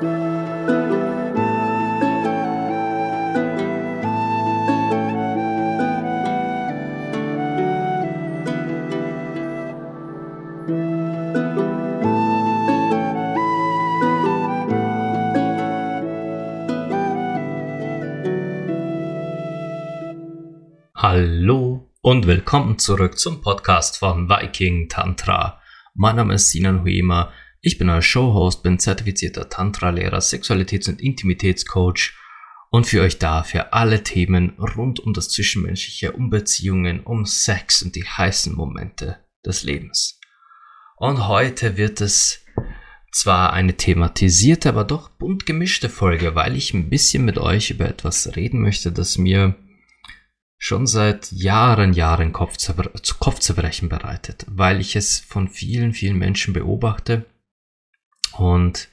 Hallo 0.00 0.08
und 22.00 22.26
willkommen 22.26 22.78
zurück 22.78 23.18
zum 23.18 23.42
Podcast 23.42 23.98
von 23.98 24.30
Viking 24.30 24.88
Tantra. 24.88 25.60
Mein 25.92 26.16
Name 26.16 26.36
ist 26.36 26.50
Sinan 26.50 26.84
Huema, 26.84 27.30
ich 27.62 27.78
bin 27.78 27.90
euer 27.90 28.02
Showhost, 28.02 28.62
bin 28.62 28.78
zertifizierter 28.78 29.48
Tantra-Lehrer, 29.48 30.18
Sexualitäts- 30.18 30.88
und 30.88 31.00
Intimitätscoach 31.00 32.14
und 32.70 32.86
für 32.86 33.02
euch 33.02 33.18
da 33.18 33.42
für 33.42 33.72
alle 33.72 34.02
Themen 34.02 34.50
rund 34.58 35.00
um 35.00 35.12
das 35.12 35.28
Zwischenmenschliche, 35.28 36.12
um 36.12 36.30
Beziehungen, 36.30 37.00
um 37.00 37.26
Sex 37.26 37.82
und 37.82 37.96
die 37.96 38.04
heißen 38.04 38.54
Momente 38.54 39.18
des 39.44 39.64
Lebens. 39.64 40.18
Und 40.96 41.28
heute 41.28 41.76
wird 41.76 42.00
es 42.00 42.44
zwar 43.12 43.52
eine 43.52 43.76
thematisierte, 43.76 44.68
aber 44.68 44.84
doch 44.84 45.10
bunt 45.10 45.44
gemischte 45.44 45.88
Folge, 45.88 46.34
weil 46.34 46.56
ich 46.56 46.72
ein 46.72 46.88
bisschen 46.88 47.24
mit 47.24 47.38
euch 47.38 47.70
über 47.70 47.88
etwas 47.88 48.36
reden 48.36 48.62
möchte, 48.62 48.92
das 48.92 49.18
mir 49.18 49.56
schon 50.56 50.86
seit 50.86 51.32
Jahren, 51.32 51.92
Jahren 51.92 52.32
Kopfzer 52.32 52.74
Kopfzerbrechen 53.18 53.88
bereitet, 53.88 54.46
weil 54.48 54.80
ich 54.80 54.94
es 54.94 55.18
von 55.18 55.48
vielen, 55.48 55.92
vielen 55.92 56.18
Menschen 56.18 56.54
beobachte 56.54 57.26
und 58.40 58.88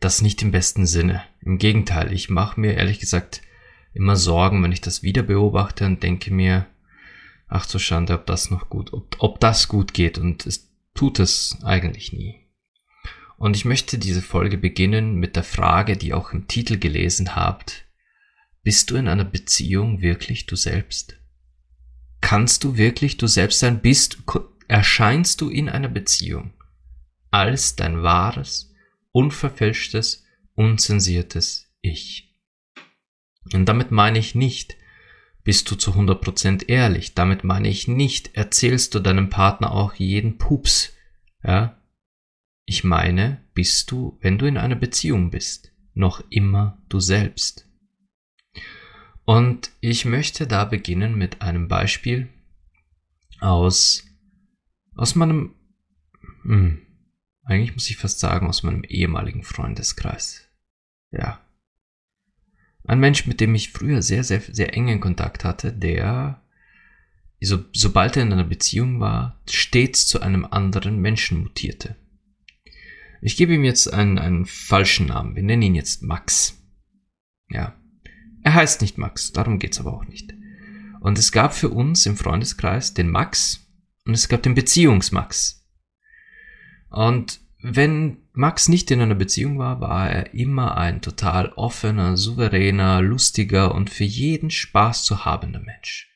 das 0.00 0.22
nicht 0.22 0.42
im 0.42 0.50
besten 0.50 0.86
Sinne. 0.86 1.22
Im 1.40 1.58
Gegenteil, 1.58 2.12
ich 2.12 2.28
mache 2.28 2.60
mir 2.60 2.74
ehrlich 2.74 3.00
gesagt 3.00 3.42
immer 3.94 4.16
Sorgen, 4.16 4.62
wenn 4.62 4.72
ich 4.72 4.82
das 4.82 5.02
wieder 5.02 5.22
beobachte 5.22 5.86
und 5.86 6.02
denke 6.02 6.32
mir, 6.32 6.66
ach 7.48 7.64
so 7.64 7.78
Schande, 7.78 8.14
ob 8.14 8.26
das 8.26 8.50
noch 8.50 8.68
gut, 8.68 8.92
ob, 8.92 9.16
ob 9.18 9.40
das 9.40 9.68
gut 9.68 9.94
geht 9.94 10.18
und 10.18 10.46
es 10.46 10.70
tut 10.94 11.18
es 11.18 11.58
eigentlich 11.62 12.12
nie. 12.12 12.36
Und 13.38 13.56
ich 13.56 13.64
möchte 13.64 13.98
diese 13.98 14.22
Folge 14.22 14.58
beginnen 14.58 15.14
mit 15.14 15.36
der 15.36 15.44
Frage, 15.44 15.96
die 15.96 16.12
auch 16.12 16.32
im 16.32 16.46
Titel 16.46 16.78
gelesen 16.78 17.34
habt, 17.34 17.86
bist 18.62 18.90
du 18.90 18.96
in 18.96 19.08
einer 19.08 19.24
Beziehung 19.24 20.02
wirklich 20.02 20.44
du 20.44 20.56
selbst? 20.56 21.18
Kannst 22.20 22.64
du 22.64 22.76
wirklich 22.76 23.16
du 23.16 23.26
selbst 23.26 23.60
sein? 23.60 23.80
Bist, 23.80 24.18
erscheinst 24.68 25.40
du 25.40 25.48
in 25.48 25.70
einer 25.70 25.88
Beziehung 25.88 26.52
als 27.30 27.76
dein 27.76 28.02
wahres, 28.02 28.74
unverfälschtes, 29.12 30.24
unzensiertes 30.54 31.72
Ich? 31.80 32.34
Und 33.52 33.66
damit 33.66 33.90
meine 33.90 34.18
ich 34.18 34.34
nicht, 34.34 34.76
bist 35.42 35.70
du 35.70 35.74
zu 35.74 35.92
100% 35.92 36.68
ehrlich. 36.68 37.14
Damit 37.14 37.44
meine 37.44 37.68
ich 37.68 37.88
nicht, 37.88 38.36
erzählst 38.36 38.94
du 38.94 39.00
deinem 39.00 39.30
Partner 39.30 39.72
auch 39.72 39.94
jeden 39.94 40.38
Pups. 40.38 40.92
Ja? 41.42 41.82
Ich 42.66 42.84
meine, 42.84 43.42
bist 43.54 43.90
du, 43.90 44.18
wenn 44.20 44.38
du 44.38 44.46
in 44.46 44.58
einer 44.58 44.76
Beziehung 44.76 45.30
bist, 45.30 45.72
noch 45.94 46.22
immer 46.30 46.80
du 46.88 47.00
selbst. 47.00 47.66
Und 49.24 49.70
ich 49.80 50.04
möchte 50.04 50.46
da 50.46 50.64
beginnen 50.64 51.16
mit 51.16 51.42
einem 51.42 51.68
Beispiel 51.68 52.28
aus, 53.40 54.04
aus 54.94 55.14
meinem, 55.14 55.54
hm, 56.42 56.86
eigentlich 57.44 57.74
muss 57.74 57.90
ich 57.90 57.96
fast 57.96 58.20
sagen, 58.20 58.46
aus 58.46 58.62
meinem 58.62 58.84
ehemaligen 58.84 59.42
Freundeskreis. 59.42 60.48
Ja. 61.10 61.40
Ein 62.84 63.00
Mensch, 63.00 63.26
mit 63.26 63.40
dem 63.40 63.54
ich 63.54 63.72
früher 63.72 64.02
sehr, 64.02 64.24
sehr, 64.24 64.40
sehr 64.40 64.74
engen 64.74 65.00
Kontakt 65.00 65.44
hatte, 65.44 65.72
der, 65.72 66.42
so, 67.40 67.64
sobald 67.72 68.16
er 68.16 68.22
in 68.22 68.32
einer 68.32 68.44
Beziehung 68.44 69.00
war, 69.00 69.40
stets 69.48 70.06
zu 70.06 70.20
einem 70.20 70.44
anderen 70.44 71.00
Menschen 71.00 71.42
mutierte. 71.42 71.96
Ich 73.22 73.36
gebe 73.36 73.54
ihm 73.54 73.64
jetzt 73.64 73.92
einen, 73.92 74.18
einen 74.18 74.46
falschen 74.46 75.06
Namen. 75.06 75.36
Wir 75.36 75.42
nennen 75.42 75.62
ihn 75.62 75.74
jetzt 75.74 76.02
Max. 76.02 76.58
Ja. 77.50 77.74
Er 78.42 78.54
heißt 78.54 78.80
nicht 78.80 78.96
Max, 78.96 79.32
darum 79.32 79.58
geht's 79.58 79.78
aber 79.78 79.92
auch 79.92 80.06
nicht. 80.06 80.32
Und 81.00 81.18
es 81.18 81.32
gab 81.32 81.54
für 81.54 81.68
uns 81.68 82.06
im 82.06 82.16
Freundeskreis 82.16 82.94
den 82.94 83.10
Max 83.10 83.66
und 84.06 84.14
es 84.14 84.28
gab 84.28 84.42
den 84.42 84.54
Beziehungsmax. 84.54 85.59
Und 86.90 87.40
wenn 87.62 88.18
Max 88.32 88.68
nicht 88.68 88.90
in 88.90 89.00
einer 89.00 89.14
Beziehung 89.14 89.58
war, 89.58 89.80
war 89.80 90.10
er 90.10 90.34
immer 90.34 90.76
ein 90.76 91.02
total 91.02 91.52
offener, 91.52 92.16
souveräner, 92.16 93.02
lustiger 93.02 93.74
und 93.74 93.90
für 93.90 94.04
jeden 94.04 94.50
Spaß 94.50 95.04
zu 95.04 95.24
habender 95.24 95.60
Mensch. 95.60 96.08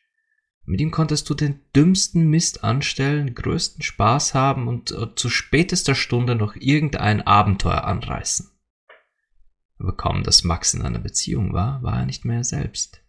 Mit 0.66 0.80
ihm 0.80 0.90
konntest 0.90 1.28
du 1.28 1.34
den 1.34 1.60
dümmsten 1.76 2.28
Mist 2.28 2.64
anstellen, 2.64 3.34
größten 3.34 3.82
Spaß 3.82 4.32
haben 4.32 4.66
und 4.66 4.92
äh, 4.92 5.14
zu 5.14 5.28
spätester 5.28 5.94
Stunde 5.94 6.34
noch 6.34 6.56
irgendein 6.56 7.20
Abenteuer 7.20 7.84
anreißen. 7.84 8.50
Aber 9.78 9.94
kaum 9.94 10.22
dass 10.22 10.44
Max 10.44 10.72
in 10.72 10.80
einer 10.80 11.00
Beziehung 11.00 11.52
war, 11.52 11.82
war 11.82 11.98
er 11.98 12.06
nicht 12.06 12.24
mehr 12.24 12.38
er 12.38 12.44
selbst. 12.44 13.02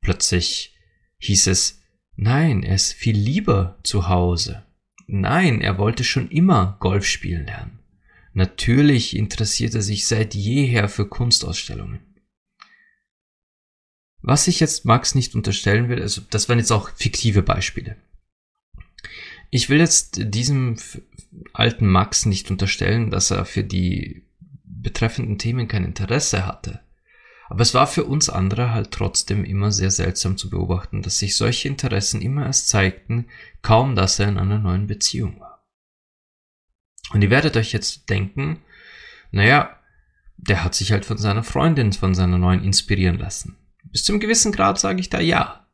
Plötzlich 0.00 0.74
hieß 1.18 1.48
es, 1.48 1.82
nein, 2.16 2.62
er 2.62 2.76
ist 2.76 2.94
viel 2.94 3.16
lieber 3.16 3.78
zu 3.82 4.08
Hause. 4.08 4.64
Nein, 5.10 5.62
er 5.62 5.78
wollte 5.78 6.04
schon 6.04 6.30
immer 6.30 6.76
Golf 6.80 7.06
spielen 7.06 7.46
lernen. 7.46 7.78
Natürlich 8.34 9.16
interessiert 9.16 9.74
er 9.74 9.80
sich 9.80 10.06
seit 10.06 10.34
jeher 10.34 10.88
für 10.88 11.08
Kunstausstellungen. 11.08 12.00
Was 14.20 14.48
ich 14.48 14.60
jetzt 14.60 14.84
Max 14.84 15.14
nicht 15.14 15.34
unterstellen 15.34 15.88
will, 15.88 16.02
also 16.02 16.20
das 16.28 16.48
waren 16.48 16.58
jetzt 16.58 16.72
auch 16.72 16.90
fiktive 16.90 17.42
Beispiele. 17.42 17.96
Ich 19.50 19.70
will 19.70 19.78
jetzt 19.78 20.20
diesem 20.34 20.76
alten 21.54 21.86
Max 21.86 22.26
nicht 22.26 22.50
unterstellen, 22.50 23.10
dass 23.10 23.30
er 23.30 23.46
für 23.46 23.64
die 23.64 24.26
betreffenden 24.62 25.38
Themen 25.38 25.68
kein 25.68 25.84
Interesse 25.84 26.46
hatte. 26.46 26.80
Aber 27.48 27.60
es 27.62 27.74
war 27.74 27.86
für 27.86 28.04
uns 28.04 28.28
andere 28.28 28.72
halt 28.72 28.90
trotzdem 28.90 29.44
immer 29.44 29.72
sehr 29.72 29.90
seltsam 29.90 30.36
zu 30.36 30.50
beobachten, 30.50 31.02
dass 31.02 31.18
sich 31.18 31.36
solche 31.36 31.68
Interessen 31.68 32.20
immer 32.20 32.46
erst 32.46 32.68
zeigten, 32.68 33.26
kaum 33.62 33.94
dass 33.96 34.18
er 34.18 34.28
in 34.28 34.38
einer 34.38 34.58
neuen 34.58 34.86
Beziehung 34.86 35.40
war. 35.40 35.66
Und 37.12 37.22
ihr 37.22 37.30
werdet 37.30 37.56
euch 37.56 37.72
jetzt 37.72 38.10
denken, 38.10 38.60
naja, 39.30 39.76
der 40.36 40.62
hat 40.62 40.74
sich 40.74 40.92
halt 40.92 41.04
von 41.04 41.16
seiner 41.16 41.42
Freundin, 41.42 41.92
von 41.92 42.14
seiner 42.14 42.38
neuen 42.38 42.62
inspirieren 42.62 43.18
lassen. 43.18 43.56
Bis 43.84 44.04
zum 44.04 44.20
gewissen 44.20 44.52
Grad 44.52 44.78
sage 44.78 45.00
ich 45.00 45.08
da 45.08 45.18
ja. 45.18 45.66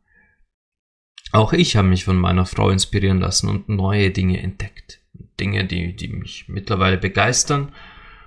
Auch 1.33 1.53
ich 1.53 1.77
habe 1.77 1.89
mich 1.89 2.05
von 2.05 2.17
meiner 2.17 2.47
Frau 2.47 2.71
inspirieren 2.71 3.19
lassen 3.19 3.49
und 3.49 3.69
neue 3.69 4.11
Dinge 4.13 4.41
entdeckt. 4.41 5.01
Dinge, 5.41 5.65
die, 5.65 5.97
die 5.97 6.09
mich 6.09 6.49
mittlerweile 6.49 6.97
begeistern 6.97 7.73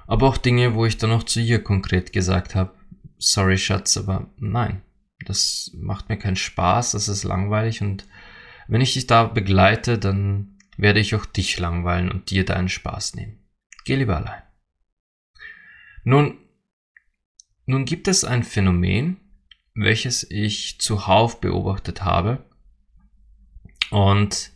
aber 0.07 0.27
auch 0.27 0.37
Dinge, 0.37 0.73
wo 0.73 0.85
ich 0.85 0.97
dann 0.97 1.11
auch 1.11 1.23
zu 1.23 1.41
ihr 1.41 1.61
konkret 1.61 2.13
gesagt 2.13 2.55
habe, 2.55 2.73
sorry 3.17 3.57
Schatz, 3.57 3.97
aber 3.97 4.29
nein, 4.37 4.81
das 5.25 5.71
macht 5.75 6.09
mir 6.09 6.17
keinen 6.17 6.35
Spaß, 6.35 6.91
das 6.91 7.07
ist 7.07 7.23
langweilig 7.23 7.81
und 7.81 8.07
wenn 8.67 8.81
ich 8.81 8.93
dich 8.93 9.07
da 9.07 9.23
begleite, 9.23 9.97
dann 9.97 10.57
werde 10.77 10.99
ich 10.99 11.15
auch 11.15 11.25
dich 11.25 11.57
langweilen 11.57 12.11
und 12.11 12.29
dir 12.29 12.45
deinen 12.45 12.69
Spaß 12.69 13.15
nehmen. 13.15 13.39
Geh 13.85 13.95
lieber 13.95 14.17
allein. 14.17 14.41
Nun, 16.03 16.37
nun 17.65 17.85
gibt 17.85 18.07
es 18.07 18.23
ein 18.23 18.43
Phänomen, 18.43 19.17
welches 19.73 20.29
ich 20.29 20.79
zuhauf 20.79 21.41
beobachtet 21.41 22.03
habe 22.03 22.45
und 23.89 24.51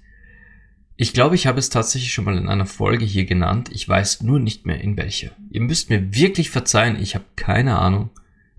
ich 1.02 1.14
glaube, 1.14 1.34
ich 1.34 1.48
habe 1.48 1.58
es 1.58 1.70
tatsächlich 1.70 2.14
schon 2.14 2.26
mal 2.26 2.38
in 2.38 2.48
einer 2.48 2.68
Folge 2.68 3.06
hier 3.06 3.26
genannt. 3.26 3.70
Ich 3.74 3.90
weiß 3.90 4.22
nur 4.22 4.40
nicht 4.40 4.68
mehr 4.68 4.82
in 4.82 4.98
welcher. 4.98 5.32
Ihr 5.50 5.62
müsst 5.62 5.90
mir 5.90 6.14
wirklich 6.14 6.52
verzeihen, 6.52 7.02
ich 7.02 7.16
habe 7.16 7.26
keine 7.36 7.80
Ahnung, 7.80 8.12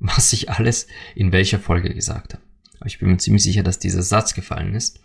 was 0.02 0.32
ich 0.32 0.50
alles 0.50 0.88
in 1.14 1.32
welcher 1.32 1.60
Folge 1.60 1.94
gesagt 1.94 2.34
habe. 2.34 2.43
Aber 2.81 2.87
ich 2.87 2.99
bin 2.99 3.08
mir 3.08 3.19
ziemlich 3.19 3.44
sicher, 3.44 3.62
dass 3.62 3.78
dieser 3.78 4.02
Satz 4.02 4.34
gefallen 4.34 4.75
ist. 4.75 5.00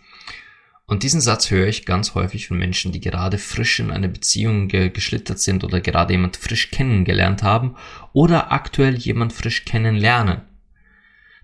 Und 0.86 1.02
diesen 1.02 1.20
Satz 1.20 1.50
höre 1.50 1.68
ich 1.68 1.86
ganz 1.86 2.14
häufig 2.14 2.48
von 2.48 2.58
Menschen, 2.58 2.92
die 2.92 3.00
gerade 3.00 3.38
frisch 3.38 3.78
in 3.78 3.90
eine 3.90 4.08
Beziehung 4.08 4.68
ge 4.68 4.88
geschlittert 4.88 5.38
sind 5.38 5.62
oder 5.62 5.80
gerade 5.80 6.14
jemand 6.14 6.36
frisch 6.36 6.70
kennengelernt 6.70 7.42
haben 7.42 7.76
oder 8.12 8.50
aktuell 8.50 8.96
jemand 8.96 9.32
frisch 9.32 9.64
kennenlernen. 9.64 10.40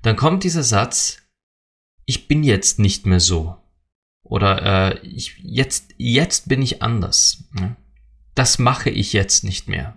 Dann 0.03 0.17
kommt 0.17 0.45
dieser 0.45 0.63
Satz, 0.63 1.19
ich 2.07 2.27
bin 2.27 2.43
jetzt 2.43 2.79
nicht 2.79 3.07
mehr 3.07 3.21
so. 3.21 3.57
Oder 4.23 4.95
äh, 4.95 5.07
ich, 5.07 5.37
jetzt, 5.43 5.95
jetzt 5.99 6.49
bin 6.49 6.63
ich 6.63 6.83
anders. 6.83 7.45
Das 8.35 8.59
mache 8.59 8.91
ich 8.91 9.13
jetzt 9.13 9.45
nicht 9.45 9.69
mehr. 9.69 9.97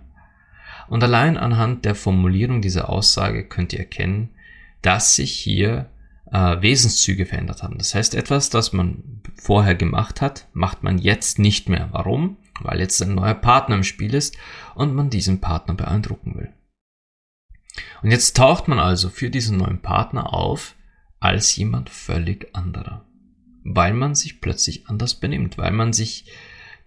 Und 0.88 1.02
allein 1.02 1.36
anhand 1.36 1.84
der 1.84 1.94
Formulierung 1.94 2.62
dieser 2.62 2.88
Aussage 2.88 3.44
könnt 3.44 3.72
ihr 3.72 3.80
erkennen, 3.80 4.30
dass 4.82 5.16
sich 5.16 5.32
hier 5.32 5.90
äh, 6.32 6.60
Wesenszüge 6.60 7.26
verändert 7.26 7.62
haben. 7.62 7.78
Das 7.78 7.94
heißt, 7.94 8.14
etwas, 8.14 8.50
das 8.50 8.72
man 8.72 9.22
vorher 9.34 9.74
gemacht 9.74 10.20
hat, 10.20 10.46
macht 10.52 10.82
man 10.82 10.98
jetzt 10.98 11.38
nicht 11.38 11.68
mehr. 11.68 11.88
Warum? 11.92 12.36
weil 12.60 12.80
jetzt 12.80 13.02
ein 13.02 13.14
neuer 13.14 13.34
Partner 13.34 13.76
im 13.76 13.84
Spiel 13.84 14.14
ist 14.14 14.36
und 14.74 14.94
man 14.94 15.10
diesen 15.10 15.40
Partner 15.40 15.74
beeindrucken 15.74 16.34
will. 16.36 16.52
Und 18.02 18.10
jetzt 18.10 18.36
taucht 18.36 18.68
man 18.68 18.78
also 18.78 19.08
für 19.08 19.30
diesen 19.30 19.58
neuen 19.58 19.80
Partner 19.80 20.32
auf 20.32 20.74
als 21.20 21.54
jemand 21.56 21.90
völlig 21.90 22.54
anderer, 22.54 23.04
weil 23.64 23.92
man 23.92 24.14
sich 24.14 24.40
plötzlich 24.40 24.88
anders 24.88 25.14
benimmt, 25.14 25.58
weil 25.58 25.72
man 25.72 25.92
sich 25.92 26.26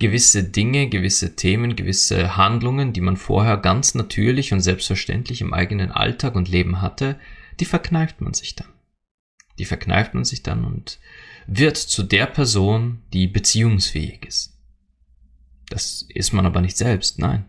gewisse 0.02 0.44
Dinge, 0.44 0.90
gewisse 0.90 1.36
Themen, 1.36 1.76
gewisse 1.76 2.36
Handlungen, 2.36 2.92
die 2.92 3.02
man 3.02 3.18
vorher 3.18 3.56
ganz 3.58 3.94
natürlich 3.94 4.52
und 4.52 4.60
selbstverständlich 4.60 5.42
im 5.42 5.54
eigenen 5.54 5.92
Alltag 5.92 6.34
und 6.34 6.50
Leben 6.50 6.82
hatte, 6.82 7.20
die 7.60 7.66
verkneift 7.66 8.20
man 8.20 8.34
sich 8.34 8.56
dann. 8.56 8.68
Die 9.60 9.66
verkneift 9.66 10.16
man 10.16 10.26
sich 10.26 10.42
dann 10.42 10.66
und 10.66 11.00
wird 11.46 11.78
zu 11.78 12.02
der 12.02 12.26
Person, 12.26 13.04
die 13.14 13.28
beziehungsfähig 13.28 14.26
ist. 14.26 14.58
Das 15.70 16.08
ist 16.10 16.34
man 16.34 16.48
aber 16.48 16.62
nicht 16.62 16.78
selbst, 16.78 17.20
nein. 17.20 17.46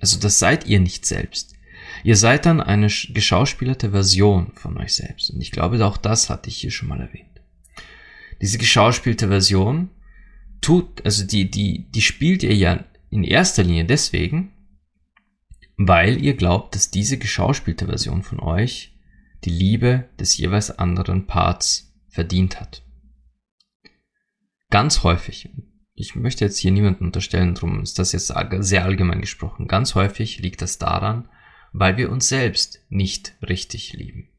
Also 0.00 0.18
das 0.18 0.38
seid 0.38 0.66
ihr 0.66 0.80
nicht 0.80 1.04
selbst. 1.04 1.52
Ihr 2.04 2.16
seid 2.16 2.46
dann 2.46 2.62
eine 2.62 2.86
geschauspielerte 2.86 3.90
Version 3.90 4.52
von 4.54 4.78
euch 4.78 4.94
selbst. 4.94 5.28
Und 5.28 5.42
ich 5.42 5.52
glaube, 5.52 5.84
auch 5.84 5.98
das 5.98 6.30
hatte 6.30 6.48
ich 6.48 6.56
hier 6.56 6.70
schon 6.70 6.88
mal 6.88 7.02
erwähnt. 7.02 7.42
Diese 8.40 8.56
geschauspielte 8.56 9.28
Version 9.28 9.90
tut, 10.66 11.04
also 11.04 11.24
die, 11.24 11.48
die, 11.48 11.88
die 11.92 12.02
spielt 12.02 12.42
ihr 12.42 12.54
ja 12.56 12.84
in 13.08 13.22
erster 13.22 13.62
Linie 13.62 13.84
deswegen, 13.84 14.52
weil 15.76 16.20
ihr 16.20 16.34
glaubt, 16.34 16.74
dass 16.74 16.90
diese 16.90 17.18
geschauspielte 17.18 17.86
Version 17.86 18.24
von 18.24 18.40
euch 18.40 18.98
die 19.44 19.50
Liebe 19.50 20.08
des 20.18 20.36
jeweils 20.36 20.76
anderen 20.76 21.28
Parts 21.28 21.94
verdient 22.08 22.60
hat. 22.60 22.82
Ganz 24.70 25.04
häufig, 25.04 25.48
ich 25.94 26.16
möchte 26.16 26.44
jetzt 26.44 26.58
hier 26.58 26.72
niemanden 26.72 27.04
unterstellen, 27.04 27.54
darum 27.54 27.80
ist 27.80 28.00
das 28.00 28.10
jetzt 28.10 28.34
sehr 28.60 28.84
allgemein 28.84 29.20
gesprochen, 29.20 29.68
ganz 29.68 29.94
häufig 29.94 30.40
liegt 30.40 30.62
das 30.62 30.78
daran, 30.78 31.28
weil 31.72 31.96
wir 31.96 32.10
uns 32.10 32.28
selbst 32.28 32.84
nicht 32.88 33.36
richtig 33.40 33.92
lieben. 33.92 34.30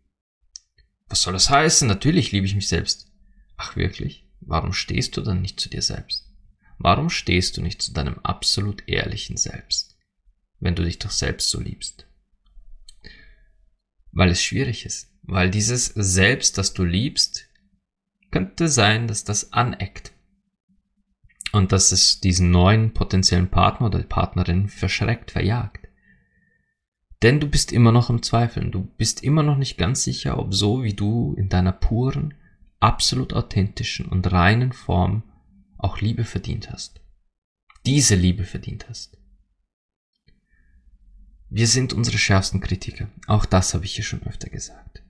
Was 1.08 1.22
soll 1.22 1.32
das 1.32 1.50
heißen? 1.50 1.88
Natürlich 1.88 2.34
liebe 2.34 2.46
ich 2.46 2.56
mich 2.56 2.68
selbst. 2.68 3.10
Ach 3.56 3.78
wirklich? 3.78 4.27
Warum 4.48 4.72
stehst 4.72 5.18
du 5.18 5.22
dann 5.22 5.42
nicht 5.42 5.60
zu 5.60 5.70
dir 5.70 5.82
selbst? 5.82 6.26
Warum 6.78 7.10
stehst 7.10 7.58
du 7.58 7.62
nicht 7.62 7.82
zu 7.82 7.92
deinem 7.92 8.20
absolut 8.20 8.88
ehrlichen 8.88 9.36
Selbst, 9.36 9.98
wenn 10.60 10.74
du 10.74 10.84
dich 10.84 11.00
doch 11.00 11.12
selbst 11.12 11.50
so 11.50 11.60
liebst? 11.60 12.08
Weil 14.14 14.30
es 14.30 14.42
schwierig 14.42 14.86
ist, 14.86 15.12
weil 15.24 15.50
dieses 15.52 15.88
Selbst, 15.88 16.58
das 16.58 16.74
du 16.74 16.86
liebst, 16.86 17.50
könnte 18.32 18.70
sein, 18.70 19.08
dass 19.08 19.26
das 19.26 19.52
aneckt 19.52 20.14
und 21.52 21.74
dass 21.74 21.92
es 21.92 22.22
diesen 22.22 22.50
neuen 22.50 22.94
potenziellen 22.94 23.50
Partner 23.50 23.88
oder 23.88 24.02
Partnerin 24.04 24.70
verschreckt, 24.70 25.32
verjagt. 25.32 25.88
Denn 27.22 27.42
du 27.42 27.50
bist 27.50 27.74
immer 27.74 27.92
noch 27.92 28.10
im 28.10 28.24
Zweifeln. 28.24 28.72
Du 28.72 28.84
bist 28.84 29.24
immer 29.24 29.44
noch 29.44 29.58
nicht 29.58 29.78
ganz 29.78 30.04
sicher, 30.04 30.40
ob 30.40 30.54
so 30.54 30.84
wie 30.84 30.94
du 30.94 31.34
in 31.38 31.50
deiner 31.50 31.74
puren, 31.74 32.36
absolut 32.80 33.34
authentischen 33.34 34.06
und 34.06 34.32
reinen 34.32 34.72
Form 34.72 35.24
auch 35.78 36.02
Liebe 36.02 36.24
verdient 36.24 36.72
hast. 36.72 37.02
Diese 37.86 38.16
Liebe 38.16 38.44
verdient 38.44 38.88
hast. 38.90 39.18
Wir 41.50 41.68
sind 41.68 41.94
unsere 41.94 42.18
schärfsten 42.18 42.60
Kritiker. 42.60 43.08
Auch 43.26 43.46
das 43.46 43.74
habe 43.74 43.86
ich 43.86 43.96
hier 43.96 44.04
schon 44.04 44.24
öfter 44.24 44.50
gesagt. 44.50 45.02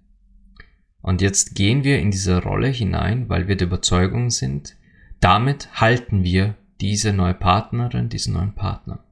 Und 1.02 1.22
jetzt 1.22 1.56
gehen 1.56 1.84
wir 1.84 2.00
in 2.00 2.12
diese 2.12 2.42
Rolle 2.44 2.68
hinein, 2.68 3.30
weil 3.30 3.48
wir 3.48 3.56
der 3.56 3.68
Überzeugung 3.68 4.30
sind, 4.30 4.76
damit 5.20 5.70
halten 5.80 6.24
wir 6.24 6.56
diese 6.80 7.14
neue 7.14 7.34
Partnerin, 7.34 8.10
diesen 8.10 8.34
neuen 8.34 8.54
Partner. 8.54 9.04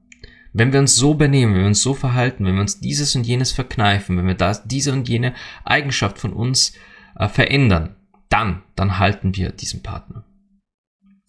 Wenn 0.52 0.72
wir 0.72 0.80
uns 0.80 0.94
so 0.94 1.14
benehmen, 1.14 1.54
wenn 1.54 1.62
wir 1.62 1.66
uns 1.66 1.82
so 1.82 1.94
verhalten, 1.94 2.44
wenn 2.44 2.54
wir 2.54 2.60
uns 2.60 2.80
dieses 2.80 3.14
und 3.16 3.26
jenes 3.26 3.52
verkneifen, 3.52 4.16
wenn 4.16 4.26
wir 4.26 4.34
das, 4.34 4.66
diese 4.66 4.92
und 4.92 5.08
jene 5.08 5.34
Eigenschaft 5.64 6.18
von 6.18 6.32
uns 6.32 6.74
äh, 7.16 7.28
verändern, 7.28 7.95
dann, 8.28 8.62
dann 8.74 8.98
halten 8.98 9.36
wir 9.36 9.50
diesen 9.50 9.82
Partner. 9.82 10.24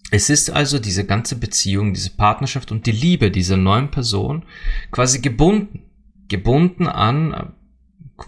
Es 0.09 0.29
ist 0.29 0.49
also 0.49 0.79
diese 0.79 1.05
ganze 1.05 1.37
Beziehung, 1.37 1.93
diese 1.93 2.11
Partnerschaft 2.11 2.71
und 2.71 2.85
die 2.85 2.91
Liebe 2.91 3.29
dieser 3.29 3.57
neuen 3.57 3.91
Person 3.91 4.45
quasi 4.91 5.19
gebunden. 5.19 5.83
Gebunden 6.29 6.87
an, 6.87 7.33
äh, 7.33 8.23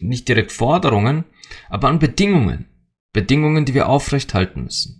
nicht 0.00 0.28
direkt 0.28 0.52
Forderungen, 0.52 1.24
aber 1.68 1.88
an 1.88 1.98
Bedingungen. 1.98 2.66
Bedingungen, 3.12 3.64
die 3.64 3.74
wir 3.74 3.88
aufrechthalten 3.88 4.64
müssen 4.64 4.98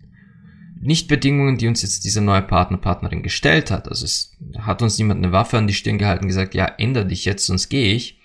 nicht 0.81 1.09
Bedingungen, 1.09 1.59
die 1.59 1.69
uns 1.69 1.83
jetzt 1.83 2.05
dieser 2.05 2.21
neue 2.21 2.43
Partner, 2.43 2.79
Partnerin 2.79 3.23
gestellt 3.23 3.71
hat. 3.71 3.89
Also 3.89 4.05
es 4.05 4.37
hat 4.59 4.83
uns 4.83 4.99
niemand 4.99 5.23
eine 5.23 5.33
Waffe 5.33 5.59
an 5.59 5.67
die 5.67 5.75
Stirn 5.75 5.99
gehalten 5.99 6.25
und 6.25 6.29
gesagt, 6.29 6.55
ja, 6.55 6.67
ändere 6.67 7.07
dich 7.07 7.25
jetzt, 7.25 7.47
sonst 7.47 7.69
gehe 7.69 7.95
ich. 7.95 8.21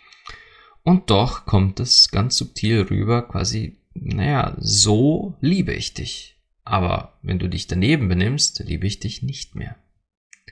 Und 0.83 1.09
doch 1.09 1.45
kommt 1.45 1.79
es 1.79 2.09
ganz 2.09 2.37
subtil 2.37 2.81
rüber, 2.81 3.27
quasi, 3.27 3.77
naja, 3.93 4.55
so 4.59 5.35
liebe 5.41 5.73
ich 5.73 5.93
dich. 5.93 6.37
Aber 6.63 7.17
wenn 7.21 7.39
du 7.39 7.49
dich 7.49 7.67
daneben 7.67 8.07
benimmst, 8.07 8.63
liebe 8.65 8.87
ich 8.87 8.99
dich 8.99 9.21
nicht 9.21 9.55
mehr. 9.55 9.75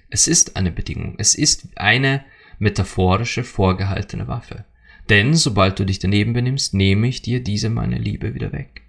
Es 0.10 0.28
ist 0.28 0.58
eine 0.58 0.72
Bedingung. 0.72 1.16
Es 1.18 1.36
ist 1.36 1.70
eine 1.76 2.26
metaphorische, 2.60 3.44
vorgehaltene 3.44 4.28
Waffe. 4.28 4.66
Denn 5.10 5.34
sobald 5.34 5.80
du 5.80 5.86
dich 5.86 6.00
daneben 6.00 6.34
benimmst, 6.34 6.74
nehme 6.74 7.08
ich 7.08 7.22
dir 7.22 7.44
diese 7.44 7.70
meine 7.70 7.98
Liebe 7.98 8.34
wieder 8.34 8.52
weg. 8.52 8.84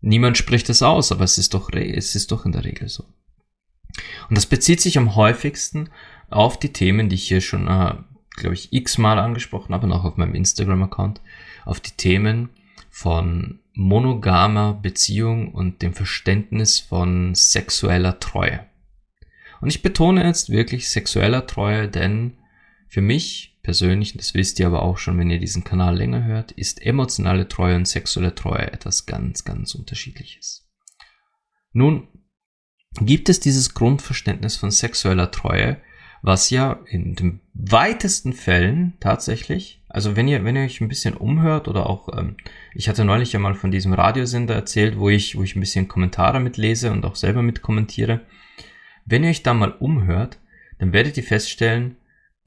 Niemand 0.00 0.36
spricht 0.36 0.68
es 0.68 0.82
aus, 0.82 1.12
aber 1.12 1.24
es 1.24 1.38
ist 1.38 1.54
doch, 1.54 1.70
es 1.72 2.14
ist 2.14 2.30
doch 2.30 2.44
in 2.44 2.52
der 2.52 2.64
Regel 2.64 2.88
so. 2.88 3.04
Und 4.28 4.36
das 4.36 4.46
bezieht 4.46 4.80
sich 4.80 4.98
am 4.98 5.14
häufigsten 5.14 5.90
auf 6.30 6.58
die 6.58 6.72
Themen, 6.72 7.08
die 7.08 7.14
ich 7.14 7.28
hier 7.28 7.40
schon, 7.40 7.68
äh, 7.68 7.94
glaube 8.36 8.54
ich, 8.54 8.72
x-mal 8.72 9.18
angesprochen 9.18 9.72
habe 9.74 9.86
und 9.86 9.92
auch 9.92 10.04
auf 10.04 10.16
meinem 10.16 10.34
Instagram-Account, 10.34 11.20
auf 11.64 11.80
die 11.80 11.92
Themen 11.92 12.50
von 12.94 13.58
monogamer 13.72 14.74
Beziehung 14.74 15.52
und 15.52 15.82
dem 15.82 15.94
Verständnis 15.94 16.78
von 16.78 17.34
sexueller 17.34 18.20
Treue. 18.20 18.64
Und 19.60 19.68
ich 19.68 19.82
betone 19.82 20.24
jetzt 20.24 20.48
wirklich 20.48 20.88
sexueller 20.88 21.48
Treue, 21.48 21.88
denn 21.88 22.38
für 22.86 23.00
mich 23.00 23.58
persönlich, 23.64 24.16
das 24.16 24.34
wisst 24.34 24.60
ihr 24.60 24.68
aber 24.68 24.82
auch 24.82 24.98
schon, 24.98 25.18
wenn 25.18 25.28
ihr 25.28 25.40
diesen 25.40 25.64
Kanal 25.64 25.96
länger 25.96 26.22
hört, 26.22 26.52
ist 26.52 26.86
emotionale 26.86 27.48
Treue 27.48 27.74
und 27.74 27.88
sexuelle 27.88 28.36
Treue 28.36 28.72
etwas 28.72 29.06
ganz, 29.06 29.42
ganz 29.42 29.74
unterschiedliches. 29.74 30.70
Nun 31.72 32.06
gibt 33.00 33.28
es 33.28 33.40
dieses 33.40 33.74
Grundverständnis 33.74 34.54
von 34.54 34.70
sexueller 34.70 35.32
Treue, 35.32 35.78
was 36.24 36.48
ja 36.48 36.80
in 36.86 37.14
den 37.14 37.40
weitesten 37.52 38.32
Fällen 38.32 38.94
tatsächlich, 38.98 39.82
also 39.90 40.16
wenn 40.16 40.26
ihr, 40.26 40.42
wenn 40.42 40.56
ihr 40.56 40.62
euch 40.62 40.80
ein 40.80 40.88
bisschen 40.88 41.18
umhört 41.18 41.68
oder 41.68 41.86
auch, 41.86 42.08
ähm, 42.16 42.38
ich 42.74 42.88
hatte 42.88 43.04
neulich 43.04 43.34
ja 43.34 43.38
mal 43.38 43.54
von 43.54 43.70
diesem 43.70 43.92
Radiosender 43.92 44.54
erzählt, 44.54 44.98
wo 44.98 45.10
ich, 45.10 45.36
wo 45.36 45.42
ich 45.42 45.54
ein 45.54 45.60
bisschen 45.60 45.86
Kommentare 45.86 46.40
mitlese 46.40 46.90
und 46.92 47.04
auch 47.04 47.14
selber 47.14 47.42
mitkommentiere. 47.42 48.22
Wenn 49.04 49.22
ihr 49.22 49.28
euch 49.28 49.42
da 49.42 49.52
mal 49.52 49.72
umhört, 49.72 50.38
dann 50.78 50.94
werdet 50.94 51.18
ihr 51.18 51.24
feststellen, 51.24 51.96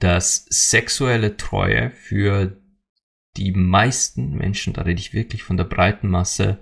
dass 0.00 0.46
sexuelle 0.50 1.36
Treue 1.36 1.92
für 1.92 2.60
die 3.36 3.52
meisten 3.52 4.34
Menschen, 4.36 4.72
da 4.72 4.82
rede 4.82 4.98
ich 4.98 5.14
wirklich 5.14 5.44
von 5.44 5.56
der 5.56 5.64
breiten 5.64 6.08
Masse, 6.08 6.58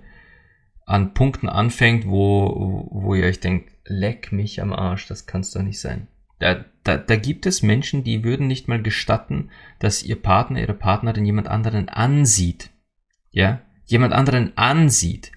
an 0.85 1.15
Punkten 1.15 1.49
anfängt, 1.49 2.05
wo, 2.05 2.87
wo 2.91 3.15
ihr 3.15 3.25
euch 3.25 3.39
denkt, 3.39 3.71
leck 3.85 4.31
mich 4.31 4.61
am 4.61 4.71
Arsch, 4.71 5.07
das 5.07 5.25
kann's 5.25 5.49
doch 5.49 5.63
nicht 5.63 5.79
sein. 5.79 6.07
Da, 6.37 6.63
da, 6.87 6.97
da 6.97 7.15
gibt 7.15 7.45
es 7.45 7.61
Menschen, 7.61 8.03
die 8.03 8.23
würden 8.23 8.47
nicht 8.47 8.67
mal 8.67 8.81
gestatten, 8.81 9.49
dass 9.79 10.03
ihr 10.03 10.15
Partner, 10.15 10.61
ihre 10.61 10.73
Partnerin 10.73 11.25
jemand 11.25 11.47
anderen 11.47 11.89
ansieht. 11.89 12.69
Ja? 13.31 13.61
Jemand 13.85 14.13
anderen 14.13 14.57
ansieht. 14.57 15.31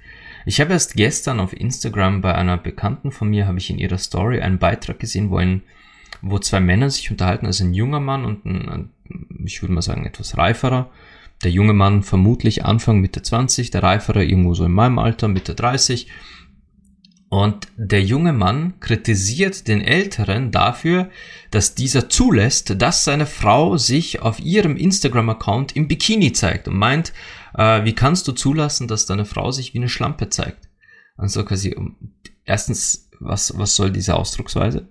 Ich 0.47 0.61
habe 0.61 0.73
erst 0.73 0.95
gestern 0.95 1.41
auf 1.41 1.53
Instagram 1.53 2.21
bei 2.21 2.35
einer 2.35 2.57
Bekannten 2.57 3.13
von 3.13 3.29
mir, 3.29 3.47
habe 3.47 3.59
ich 3.59 3.71
in 3.71 3.79
ihrer 3.79 3.99
Story 3.99 4.41
einen 4.41 4.59
Beitrag 4.59 4.99
gesehen, 4.99 5.31
wo 5.31 5.37
ein 5.37 5.63
wo 6.23 6.39
zwei 6.39 6.61
Männer 6.61 6.91
sich 6.91 7.11
unterhalten, 7.11 7.47
also 7.47 7.65
ein 7.65 7.75
junger 7.75 8.01
Mann 8.01 8.25
und 8.25 8.45
ein, 8.45 8.91
ich 9.45 9.63
würde 9.63 9.73
mal 9.73 9.83
sagen, 9.83 10.07
etwas 10.07 10.37
reiferer. 10.37 10.91
Der 11.43 11.51
junge 11.51 11.73
Mann 11.73 12.03
vermutlich 12.03 12.65
Anfang 12.65 13.01
Mitte 13.01 13.23
20, 13.23 13.71
der 13.71 13.83
reifere 13.83 14.25
irgendwo 14.25 14.55
so 14.55 14.65
in 14.65 14.73
meinem 14.73 14.99
Alter, 14.99 15.29
Mitte 15.29 15.55
30. 15.55 16.09
Und 17.31 17.69
der 17.77 18.03
junge 18.03 18.33
Mann 18.33 18.81
kritisiert 18.81 19.69
den 19.69 19.81
Älteren 19.83 20.51
dafür, 20.51 21.11
dass 21.53 21.77
dieser 21.77 22.09
zulässt, 22.09 22.83
dass 22.83 23.05
seine 23.05 23.25
Frau 23.25 23.77
sich 23.77 24.21
auf 24.21 24.41
ihrem 24.41 24.77
Instagram-Account 24.77 25.77
im 25.77 25.87
Bikini 25.87 26.33
zeigt 26.33 26.67
und 26.67 26.77
meint, 26.77 27.13
äh, 27.55 27.85
wie 27.85 27.95
kannst 27.95 28.27
du 28.27 28.33
zulassen, 28.33 28.89
dass 28.89 29.07
deine 29.07 29.27
Frau 29.27 29.53
sich 29.53 29.75
wie 29.75 29.79
eine 29.79 29.89
Schlampe 29.89 30.29
zeigt? 30.29 30.69
Also 31.17 31.45
quasi, 31.45 31.77
erstens, 32.45 33.09
was, 33.21 33.57
was 33.57 33.77
soll 33.77 33.93
diese 33.93 34.17
Ausdrucksweise? 34.17 34.89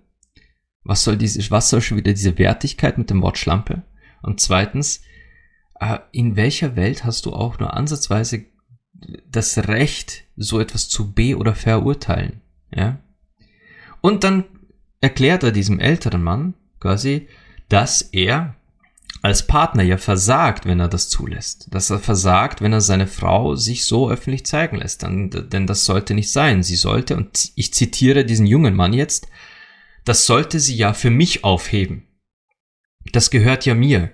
Was 0.86 1.04
soll 1.04 1.18
diese, 1.18 1.52
was 1.52 1.70
soll 1.70 1.82
schon 1.82 1.98
wieder 1.98 2.14
diese 2.14 2.38
Wertigkeit 2.38 2.98
mit 2.98 3.10
dem 3.10 3.22
Wort 3.22 3.38
Schlampe? 3.38 3.84
Und 4.22 4.40
zweitens, 4.40 5.02
äh, 5.78 6.00
in 6.14 6.38
welcher 6.38 6.78
Welt 6.78 7.04
hast 7.04 7.26
du 7.26 7.34
auch 7.34 7.60
nur 7.60 7.74
ansatzweise 7.74 8.46
das 9.30 9.58
Recht, 9.68 10.26
so 10.36 10.60
etwas 10.60 10.90
zu 10.90 11.14
be- 11.14 11.38
oder 11.38 11.56
verurteilen? 11.56 12.42
Ja? 12.74 13.00
Und 14.02 14.24
dann 14.24 14.46
erklärt 15.02 15.44
er 15.44 15.52
diesem 15.52 15.80
älteren 15.80 16.24
Mann 16.24 16.54
quasi, 16.80 17.28
dass 17.68 18.02
er 18.02 18.56
als 19.22 19.46
Partner 19.46 19.84
ja 19.84 19.98
versagt, 19.98 20.66
wenn 20.66 20.80
er 20.80 20.88
das 20.88 21.10
zulässt. 21.10 21.68
Dass 21.72 21.90
er 21.90 22.00
versagt, 22.00 22.62
wenn 22.62 22.72
er 22.72 22.82
seine 22.82 23.08
Frau 23.08 23.56
sich 23.56 23.86
so 23.86 24.10
öffentlich 24.10 24.46
zeigen 24.46 24.78
lässt. 24.78 25.04
Dann, 25.04 25.30
denn 25.30 25.68
das 25.68 25.86
sollte 25.86 26.14
nicht 26.14 26.32
sein. 26.32 26.64
Sie 26.64 26.78
sollte, 26.78 27.18
und 27.18 27.52
ich 27.56 27.74
zitiere 27.74 28.24
diesen 28.24 28.46
jungen 28.46 28.76
Mann 28.76 28.94
jetzt, 28.94 29.28
das 30.06 30.26
sollte 30.26 30.60
sie 30.60 30.76
ja 30.76 30.94
für 30.94 31.10
mich 31.10 31.44
aufheben. 31.44 32.08
Das 33.12 33.30
gehört 33.30 33.66
ja 33.66 33.76
mir, 33.76 34.14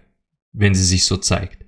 wenn 0.54 0.74
sie 0.74 0.84
sich 0.84 1.06
so 1.06 1.18
zeigt. 1.18 1.64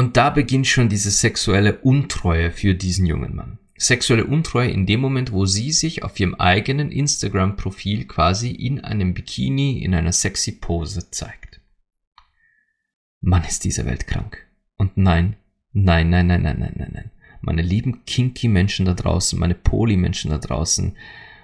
Und 0.00 0.16
da 0.16 0.30
beginnt 0.30 0.66
schon 0.66 0.88
diese 0.88 1.10
sexuelle 1.10 1.76
Untreue 1.80 2.52
für 2.52 2.74
diesen 2.74 3.04
jungen 3.04 3.36
Mann. 3.36 3.58
Sexuelle 3.76 4.24
Untreue 4.24 4.70
in 4.70 4.86
dem 4.86 4.98
Moment, 4.98 5.30
wo 5.30 5.44
sie 5.44 5.72
sich 5.72 6.02
auf 6.02 6.18
ihrem 6.18 6.36
eigenen 6.36 6.90
Instagram-Profil 6.90 8.06
quasi 8.06 8.50
in 8.50 8.80
einem 8.80 9.12
Bikini 9.12 9.84
in 9.84 9.94
einer 9.94 10.12
sexy 10.12 10.52
Pose 10.52 11.10
zeigt. 11.10 11.60
Mann, 13.20 13.44
ist 13.44 13.64
diese 13.64 13.84
Welt 13.84 14.06
krank. 14.06 14.46
Und 14.78 14.96
nein, 14.96 15.36
nein, 15.74 16.08
nein, 16.08 16.28
nein, 16.28 16.44
nein, 16.44 16.56
nein, 16.58 16.74
nein, 16.76 16.90
nein. 16.94 17.10
Meine 17.42 17.60
lieben 17.60 18.06
kinky 18.06 18.48
Menschen 18.48 18.86
da 18.86 18.94
draußen, 18.94 19.38
meine 19.38 19.54
Poly-Menschen 19.54 20.30
da 20.30 20.38
draußen, 20.38 20.96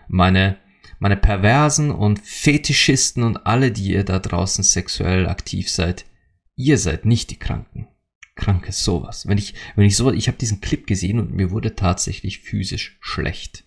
meine, 0.09 0.57
meine 0.99 1.19
Perversen 1.19 1.91
und 1.91 2.21
Fetischisten 2.21 3.23
und 3.23 3.47
alle, 3.47 3.71
die 3.71 3.93
ihr 3.93 4.05
da 4.05 4.19
draußen 4.19 4.65
sexuell 4.65 5.29
aktiv 5.29 5.69
seid, 5.69 6.07
ihr 6.55 6.79
seid 6.79 7.05
nicht 7.05 7.31
die 7.31 7.39
Kranken 7.39 7.89
krankes 8.37 8.85
sowas. 8.85 9.27
Wenn 9.27 9.39
ich, 9.39 9.55
wenn 9.75 9.87
ich 9.87 9.97
so, 9.97 10.13
ich 10.13 10.29
habe 10.29 10.39
diesen 10.39 10.61
Clip 10.61 10.87
gesehen 10.87 11.19
und 11.19 11.33
mir 11.35 11.51
wurde 11.51 11.75
tatsächlich 11.75 12.41
physisch 12.41 12.97
schlecht. 13.01 13.65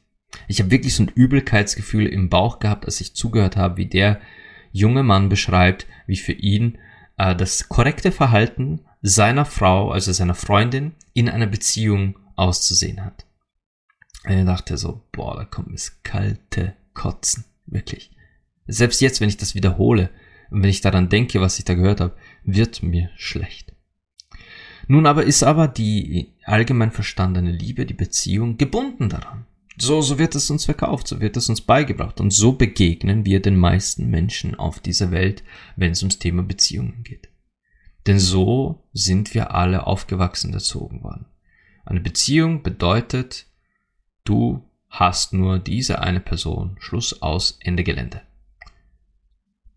Ich 0.48 0.60
habe 0.60 0.72
wirklich 0.72 0.96
so 0.96 1.04
ein 1.04 1.12
Übelkeitsgefühl 1.14 2.06
im 2.06 2.30
Bauch 2.30 2.60
gehabt, 2.60 2.86
als 2.86 3.02
ich 3.02 3.16
zugehört 3.16 3.58
habe, 3.58 3.78
wie 3.78 3.88
der 3.88 4.22
junge 4.72 5.04
Mann 5.04 5.28
beschreibt, 5.28 5.88
wie 6.06 6.18
für 6.18 6.34
ihn 6.34 6.78
äh, 7.18 7.36
das 7.36 7.68
korrekte 7.68 8.12
Verhalten 8.12 8.82
seiner 9.02 9.46
Frau, 9.46 9.92
also 9.92 10.12
seiner 10.12 10.36
Freundin, 10.36 10.94
in 11.14 11.30
einer 11.30 11.48
Beziehung 11.48 12.18
auszusehen 12.36 13.04
hat. 13.04 13.26
Und 14.26 14.38
ich 14.38 14.46
dachte 14.46 14.78
so, 14.78 15.04
boah, 15.12 15.36
da 15.36 15.46
kommt 15.46 15.74
das 15.74 16.04
kalte 16.04 16.76
Kotzen, 16.94 17.46
wirklich. 17.66 18.12
Selbst 18.68 19.02
jetzt, 19.02 19.22
wenn 19.22 19.30
ich 19.30 19.38
das 19.38 19.56
wiederhole 19.56 20.10
und 20.52 20.62
wenn 20.62 20.70
ich 20.70 20.82
daran 20.82 21.10
denke, 21.10 21.42
was 21.42 21.58
ich 21.58 21.66
da 21.66 21.74
gehört 21.74 22.02
habe, 22.02 22.16
wird 22.44 22.84
mir 22.84 23.10
schlecht. 23.16 23.69
Nun 24.92 25.06
aber 25.06 25.24
ist 25.24 25.44
aber 25.44 25.68
die 25.68 26.34
allgemein 26.46 26.90
verstandene 26.90 27.52
Liebe, 27.52 27.86
die 27.86 27.94
Beziehung 27.94 28.58
gebunden 28.58 29.08
daran. 29.08 29.46
So, 29.78 30.02
so 30.02 30.18
wird 30.18 30.34
es 30.34 30.50
uns 30.50 30.66
verkauft, 30.66 31.08
so 31.08 31.22
wird 31.22 31.38
es 31.38 31.48
uns 31.48 31.62
beigebracht 31.62 32.20
und 32.20 32.32
so 32.32 32.54
begegnen 32.54 33.24
wir 33.24 33.40
den 33.40 33.56
meisten 33.56 34.10
Menschen 34.10 34.56
auf 34.56 34.80
dieser 34.80 35.12
Welt, 35.12 35.44
wenn 35.76 35.92
es 35.92 36.02
ums 36.02 36.18
Thema 36.18 36.42
Beziehungen 36.42 37.04
geht. 37.04 37.30
Denn 38.08 38.18
so 38.18 38.84
sind 38.92 39.36
wir 39.36 39.54
alle 39.54 39.86
aufgewachsen 39.86 40.56
erzogen 40.56 41.04
worden. 41.04 41.28
Eine 41.86 42.02
Beziehung 42.02 42.64
bedeutet, 42.64 43.46
du 44.24 44.64
hast 44.90 45.34
nur 45.34 45.60
diese 45.60 46.02
eine 46.02 46.20
Person, 46.20 46.78
Schluss 46.80 47.22
aus, 47.22 47.60
Ende 47.62 47.84
Gelände. 47.84 48.24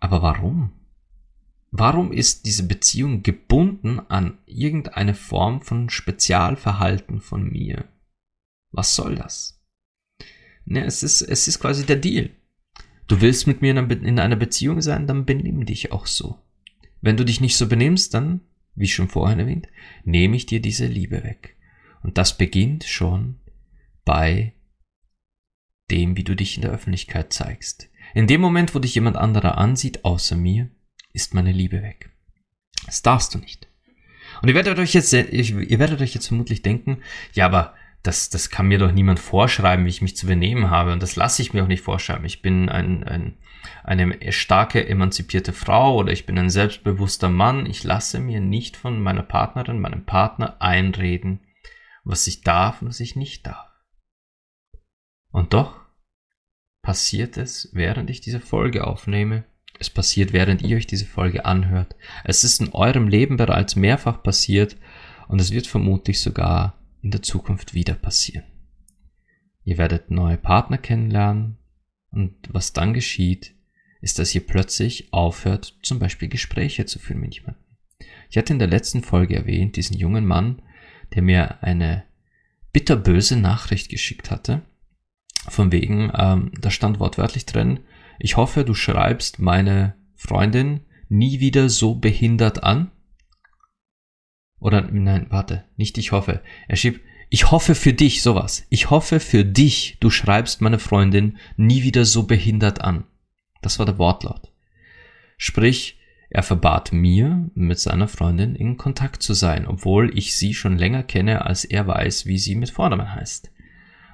Aber 0.00 0.23
warum? 0.23 0.73
Warum 1.75 2.12
ist 2.12 2.45
diese 2.45 2.67
Beziehung 2.67 3.23
gebunden 3.23 3.99
an 3.99 4.37
irgendeine 4.45 5.14
Form 5.14 5.62
von 5.62 5.88
Spezialverhalten 5.88 7.23
von 7.23 7.49
mir? 7.49 7.88
Was 8.73 8.95
soll 8.95 9.17
das? 9.17 9.59
Ne, 10.67 10.85
es 10.85 11.02
ist, 11.02 11.23
es 11.23 11.49
ist 11.49 11.61
quasi 11.61 11.87
der 11.87 11.97
Deal. 11.97 12.29
Du 13.09 13.23
willst 13.23 13.47
mit 13.47 13.62
mir 13.62 13.71
in 13.71 14.19
einer 14.19 14.37
Beziehung 14.37 14.83
sein, 14.83 15.07
dann 15.07 15.25
benimm 15.25 15.64
dich 15.64 15.93
auch 15.93 16.07
so. 16.07 16.38
Wenn 17.00 17.17
du 17.17 17.25
dich 17.25 17.41
nicht 17.41 17.57
so 17.57 17.67
benimmst, 17.67 18.12
dann, 18.12 18.43
wie 18.75 18.87
schon 18.87 19.09
vorhin 19.09 19.38
erwähnt, 19.38 19.67
nehme 20.05 20.37
ich 20.37 20.45
dir 20.45 20.61
diese 20.61 20.87
Liebe 20.87 21.25
weg. 21.25 21.57
Und 22.02 22.19
das 22.19 22.37
beginnt 22.37 22.85
schon 22.85 23.41
bei 24.05 24.52
dem, 25.91 26.19
wie 26.19 26.25
du 26.25 26.37
dich 26.37 26.57
in 26.57 26.62
der 26.62 26.71
Öffentlichkeit 26.71 27.33
zeigst. 27.33 27.88
In 28.14 28.26
dem 28.26 28.43
Moment, 28.43 28.75
wo 28.75 28.79
dich 28.79 28.95
jemand 28.95 29.17
anderer 29.17 29.57
ansieht, 29.57 30.05
außer 30.05 30.37
mir, 30.37 30.71
ist 31.12 31.35
meine 31.35 31.52
Liebe 31.52 31.83
weg. 31.83 32.11
Das 32.87 33.02
darfst 33.02 33.35
du 33.35 33.38
nicht. 33.38 33.69
Und 34.40 34.49
ihr 34.49 34.54
werdet 34.54 34.78
euch 34.78 34.95
jetzt, 34.95 35.12
ihr 35.12 35.78
werdet 35.78 36.00
euch 36.00 36.14
jetzt 36.14 36.28
vermutlich 36.28 36.62
denken, 36.62 37.02
ja, 37.33 37.47
aber 37.47 37.75
das, 38.02 38.31
das 38.31 38.50
kann 38.50 38.66
mir 38.66 38.78
doch 38.78 38.90
niemand 38.90 39.21
vorschreiben, 39.21 39.85
wie 39.85 39.90
ich 39.90 40.02
mich 40.02 40.16
zu 40.16 40.26
benehmen 40.26 40.71
habe. 40.71 40.92
Und 40.92 41.02
das 41.02 41.14
lasse 41.14 41.42
ich 41.42 41.54
mir 41.54 41.62
auch 41.62 41.69
nicht 41.69 41.85
vorschreiben. 41.85 42.25
Ich 42.25 42.42
bin 42.42 42.69
ein, 42.69 43.04
ein, 43.04 43.38
eine 43.85 44.33
starke, 44.33 44.88
emanzipierte 44.88 45.52
Frau 45.52 45.97
oder 45.97 46.12
ich 46.12 46.26
bin 46.26 46.38
ein 46.38 46.50
selbstbewusster 46.50 47.28
Mann. 47.28 47.66
Ich 47.66 47.85
lasse 47.85 48.19
mir 48.19 48.40
nicht 48.40 48.76
von 48.76 49.00
meiner 49.00 49.23
Partnerin, 49.23 49.81
meinem 49.81 50.04
Partner 50.04 50.57
einreden, 50.61 51.40
was 52.02 52.26
ich 52.26 52.40
darf 52.40 52.83
und 52.83 52.88
was 52.88 52.99
ich 52.99 53.14
nicht 53.14 53.47
darf. 53.47 53.71
Und 55.31 55.54
doch 55.54 55.81
passiert 56.83 57.37
es, 57.37 57.71
während 57.73 58.11
ich 58.11 58.21
diese 58.21 58.40
Folge 58.40 58.85
aufnehme, 58.85 59.45
es 59.82 59.90
passiert, 59.90 60.32
während 60.32 60.62
ihr 60.62 60.76
euch 60.76 60.86
diese 60.86 61.06
Folge 61.06 61.44
anhört. 61.44 61.94
Es 62.24 62.44
ist 62.44 62.60
in 62.60 62.72
eurem 62.72 63.08
Leben 63.08 63.36
bereits 63.36 63.76
mehrfach 63.76 64.22
passiert 64.22 64.76
und 65.28 65.40
es 65.40 65.52
wird 65.52 65.66
vermutlich 65.66 66.20
sogar 66.20 66.78
in 67.02 67.10
der 67.10 67.22
Zukunft 67.22 67.74
wieder 67.74 67.94
passieren. 67.94 68.44
Ihr 69.64 69.78
werdet 69.78 70.10
neue 70.10 70.38
Partner 70.38 70.78
kennenlernen 70.78 71.58
und 72.10 72.34
was 72.50 72.72
dann 72.72 72.94
geschieht, 72.94 73.54
ist, 74.00 74.18
dass 74.18 74.34
ihr 74.34 74.44
plötzlich 74.44 75.12
aufhört, 75.12 75.78
zum 75.82 75.98
Beispiel 75.98 76.28
Gespräche 76.28 76.86
zu 76.86 76.98
führen 76.98 77.20
mit 77.20 77.34
jemandem. 77.34 77.62
Ich 78.30 78.36
hatte 78.36 78.52
in 78.52 78.58
der 78.58 78.68
letzten 78.68 79.02
Folge 79.02 79.36
erwähnt, 79.36 79.76
diesen 79.76 79.96
jungen 79.96 80.26
Mann, 80.26 80.62
der 81.14 81.22
mir 81.22 81.62
eine 81.62 82.04
bitterböse 82.72 83.36
Nachricht 83.36 83.90
geschickt 83.90 84.30
hatte. 84.30 84.62
Von 85.48 85.70
wegen, 85.72 86.10
ähm, 86.16 86.52
da 86.60 86.70
stand 86.70 86.98
wortwörtlich 86.98 87.46
drin, 87.46 87.80
ich 88.23 88.37
hoffe, 88.37 88.64
du 88.64 88.73
schreibst 88.73 89.41
meine 89.41 89.97
Freundin 90.14 90.83
nie 91.09 91.41
wieder 91.41 91.69
so 91.69 91.97
behindert 91.97 92.62
an. 92.62 92.93
Oder 94.61 94.83
nein, 94.83 95.26
warte, 95.31 95.64
nicht 95.76 95.99
ich 95.99 96.12
hoffe. 96.12 96.41
Er 96.69 96.76
schrieb, 96.76 97.00
ich 97.31 97.50
hoffe 97.50 97.75
für 97.75 97.93
dich 97.93 98.23
sowas. 98.23 98.64
Ich 98.71 98.91
hoffe 98.91 99.19
für 99.19 99.45
dich, 99.45 99.97
du 99.99 100.09
schreibst 100.09 100.61
meine 100.61 100.79
Freundin 100.79 101.38
nie 101.57 101.83
wieder 101.83 102.05
so 102.05 102.23
behindert 102.23 102.81
an. 102.81 103.05
Das 103.61 103.81
war 103.81 103.87
der 103.87 103.99
Wortlaut. 103.99 104.52
Sprich, 105.37 105.99
er 106.31 106.45
verbat 106.45 106.93
mir, 106.93 107.50
mit 107.55 107.81
seiner 107.81 108.07
Freundin 108.07 108.55
in 108.55 108.76
Kontakt 108.76 109.25
zu 109.25 109.35
sein, 109.35 109.67
obwohl 109.67 110.17
ich 110.17 110.37
sie 110.37 110.55
schon 110.55 110.79
länger 110.79 111.02
kenne, 111.02 111.45
als 111.45 111.64
er 111.64 111.88
weiß, 111.88 112.26
wie 112.26 112.38
sie 112.38 112.55
mit 112.55 112.71
Vornamen 112.71 113.12
heißt. 113.17 113.50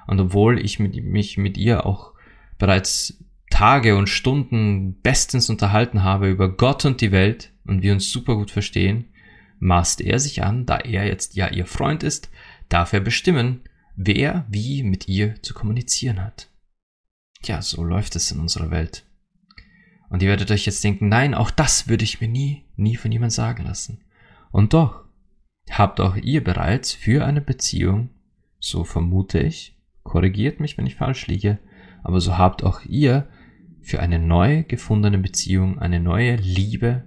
Und 0.07 0.19
obwohl 0.19 0.59
ich 0.59 0.79
mich 0.79 1.37
mit 1.37 1.59
ihr 1.59 1.85
auch 1.85 2.13
bereits 2.57 3.23
Tage 3.49 3.95
und 3.97 4.07
Stunden 4.07 4.99
bestens 5.01 5.49
unterhalten 5.49 6.03
habe 6.03 6.29
über 6.29 6.55
Gott 6.55 6.85
und 6.85 7.01
die 7.01 7.11
Welt 7.11 7.51
und 7.65 7.81
wir 7.81 7.93
uns 7.93 8.11
super 8.11 8.35
gut 8.35 8.51
verstehen, 8.51 9.05
maßt 9.59 10.01
er 10.01 10.19
sich 10.19 10.43
an, 10.43 10.65
da 10.65 10.77
er 10.77 11.05
jetzt 11.05 11.35
ja 11.35 11.49
ihr 11.49 11.65
Freund 11.65 12.03
ist, 12.03 12.29
darf 12.69 12.93
er 12.93 13.01
bestimmen, 13.01 13.61
wer 13.95 14.45
wie 14.49 14.83
mit 14.83 15.07
ihr 15.07 15.41
zu 15.41 15.53
kommunizieren 15.53 16.23
hat. 16.23 16.49
Tja, 17.41 17.61
so 17.61 17.83
läuft 17.83 18.15
es 18.15 18.31
in 18.31 18.39
unserer 18.39 18.71
Welt. 18.71 19.05
Und 20.09 20.23
ihr 20.23 20.29
werdet 20.29 20.51
euch 20.51 20.65
jetzt 20.65 20.83
denken, 20.83 21.09
nein, 21.09 21.33
auch 21.33 21.51
das 21.51 21.87
würde 21.87 22.03
ich 22.03 22.19
mir 22.19 22.27
nie, 22.27 22.65
nie 22.75 22.95
von 22.95 23.11
jemand 23.11 23.31
sagen 23.31 23.63
lassen. 23.63 24.03
Und 24.51 24.73
doch, 24.73 25.03
habt 25.69 25.99
auch 25.99 26.15
ihr 26.15 26.43
bereits 26.43 26.93
für 26.93 27.25
eine 27.25 27.41
Beziehung, 27.41 28.09
so 28.59 28.83
vermute 28.83 29.39
ich, 29.39 29.77
korrigiert 30.03 30.59
mich, 30.59 30.77
wenn 30.77 30.87
ich 30.87 30.95
falsch 30.95 31.27
liege, 31.27 31.59
aber 32.03 32.19
so 32.21 32.37
habt 32.37 32.63
auch 32.63 32.81
ihr 32.85 33.27
für 33.81 33.99
eine 33.99 34.19
neu 34.19 34.63
gefundene 34.63 35.17
Beziehung, 35.17 35.79
eine 35.79 35.99
neue 35.99 36.35
Liebe 36.35 37.05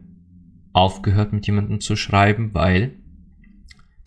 aufgehört 0.73 1.33
mit 1.33 1.47
jemandem 1.47 1.81
zu 1.81 1.97
schreiben, 1.97 2.55
weil 2.55 2.99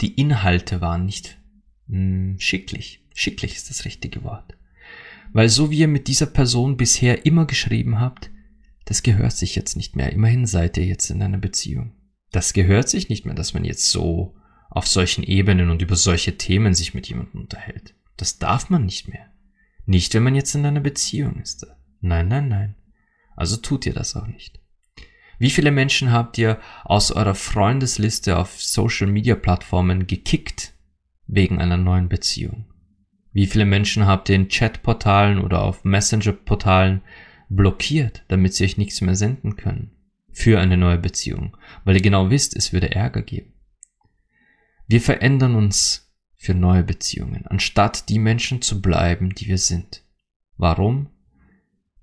die 0.01 0.13
Inhalte 0.15 0.81
waren 0.81 1.05
nicht 1.05 1.39
mh, 1.88 1.98
hm, 1.98 2.39
schicklich. 2.39 3.05
Schicklich 3.13 3.55
ist 3.55 3.69
das 3.69 3.86
richtige 3.86 4.24
Wort. 4.24 4.57
Weil 5.31 5.50
so 5.50 5.72
wie 5.72 5.79
ihr 5.79 5.88
mit 5.88 6.07
dieser 6.07 6.25
Person 6.25 6.77
bisher 6.77 7.25
immer 7.25 7.45
geschrieben 7.45 8.00
habt, 8.00 8.29
das 8.86 9.03
gehört 9.03 9.34
sich 9.34 9.55
jetzt 9.55 9.75
nicht 9.75 9.95
mehr. 9.95 10.12
Immerhin 10.12 10.45
seid 10.45 10.77
ihr 10.77 10.86
jetzt 10.86 11.10
in 11.10 11.22
einer 11.22 11.38
Beziehung. 11.38 11.93
Das 12.31 12.53
gehört 12.53 12.89
sich 12.89 13.10
nicht 13.10 13.25
mehr, 13.25 13.36
dass 13.36 13.53
man 13.53 13.63
jetzt 13.63 13.89
so 13.89 14.36
auf 14.69 14.88
solchen 14.88 15.24
Ebenen 15.24 15.69
und 15.69 15.81
über 15.81 15.95
solche 15.95 16.38
Themen 16.38 16.74
sich 16.74 16.93
mit 16.93 17.07
jemandem 17.07 17.41
unterhält. 17.41 17.95
Das 18.17 18.38
darf 18.38 18.69
man 18.69 18.86
nicht 18.86 19.07
mehr. 19.07 19.27
Nicht, 19.86 20.13
wenn 20.13 20.24
man 20.24 20.36
jetzt 20.36 20.53
in 20.55 20.65
einer 20.65 20.81
Beziehung 20.81 21.39
ist. 21.41 21.67
Nein, 22.02 22.28
nein, 22.28 22.48
nein. 22.48 22.75
Also 23.36 23.58
tut 23.58 23.86
ihr 23.86 23.94
das 23.94 24.16
auch 24.16 24.28
nicht. 24.28 24.60
Wie 25.38 25.50
viele 25.50 25.72
Menschen 25.72 26.12
habt 26.12 26.38
ihr 26.38 26.60
aus 26.84 27.12
eurer 27.12 27.36
Freundesliste 27.36 28.38
auf 28.38 28.62
Social 28.62 29.08
Media 29.08 29.36
Plattformen 29.36 30.08
gekickt 30.08 30.74
wegen 31.28 31.60
einer 31.60 31.78
neuen 31.78 32.08
Beziehung? 32.08 32.66
Wie 33.34 33.48
viele 33.48 33.66
Menschen 33.66 34.06
habt 34.06 34.30
ihr 34.30 34.36
in 34.36 34.48
Chatportalen 34.48 35.40
oder 35.40 35.62
auf 35.62 35.84
Messenger-Portalen 35.84 37.02
blockiert, 37.50 38.24
damit 38.30 38.54
sie 38.54 38.64
euch 38.64 38.78
nichts 38.78 39.02
mehr 39.02 39.16
senden 39.16 39.58
können 39.58 39.92
für 40.32 40.60
eine 40.60 40.78
neue 40.78 40.98
Beziehung, 40.98 41.56
weil 41.86 41.96
ihr 41.96 42.02
genau 42.02 42.30
wisst, 42.30 42.56
es 42.56 42.74
würde 42.74 42.94
Ärger 42.94 43.22
geben. 43.22 43.54
Wir 44.88 45.02
verändern 45.02 45.56
uns 45.56 46.14
für 46.36 46.54
neue 46.54 46.84
Beziehungen, 46.84 47.48
anstatt 47.48 48.10
die 48.10 48.20
Menschen 48.20 48.62
zu 48.62 48.82
bleiben, 48.82 49.34
die 49.34 49.48
wir 49.48 49.58
sind. 49.58 50.04
Warum? 50.58 51.10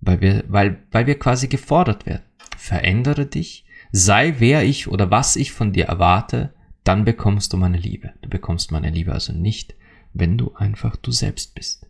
Weil 0.03 0.21
wir, 0.21 0.45
weil, 0.49 0.83
weil 0.91 1.07
wir 1.07 1.19
quasi 1.19 1.49
gefordert 1.49 2.07
werden. 2.07 2.25
Verändere 2.59 3.25
dich, 3.27 3.65
sei 3.93 4.35
wer 4.39 4.65
ich 4.65 4.89
oder 4.89 5.11
was 5.11 5.37
ich 5.37 5.53
von 5.53 5.73
dir 5.73 5.87
erwarte, 5.87 6.53
dann 6.85 7.05
bekommst 7.05 7.53
du 7.53 7.57
meine 7.57 7.79
Liebe. 7.79 8.13
Du 8.21 8.29
bekommst 8.29 8.73
meine 8.73 8.91
Liebe 8.91 9.13
also 9.13 9.33
nicht, 9.33 9.75
wenn 10.13 10.37
du 10.37 10.55
einfach 10.55 10.97
du 10.97 11.13
selbst 11.13 11.55
bist. 11.55 11.87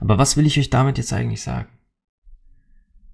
Aber 0.00 0.18
was 0.18 0.36
will 0.36 0.46
ich 0.46 0.58
euch 0.58 0.70
damit 0.70 0.98
jetzt 0.98 1.12
eigentlich 1.12 1.42
sagen? 1.42 1.68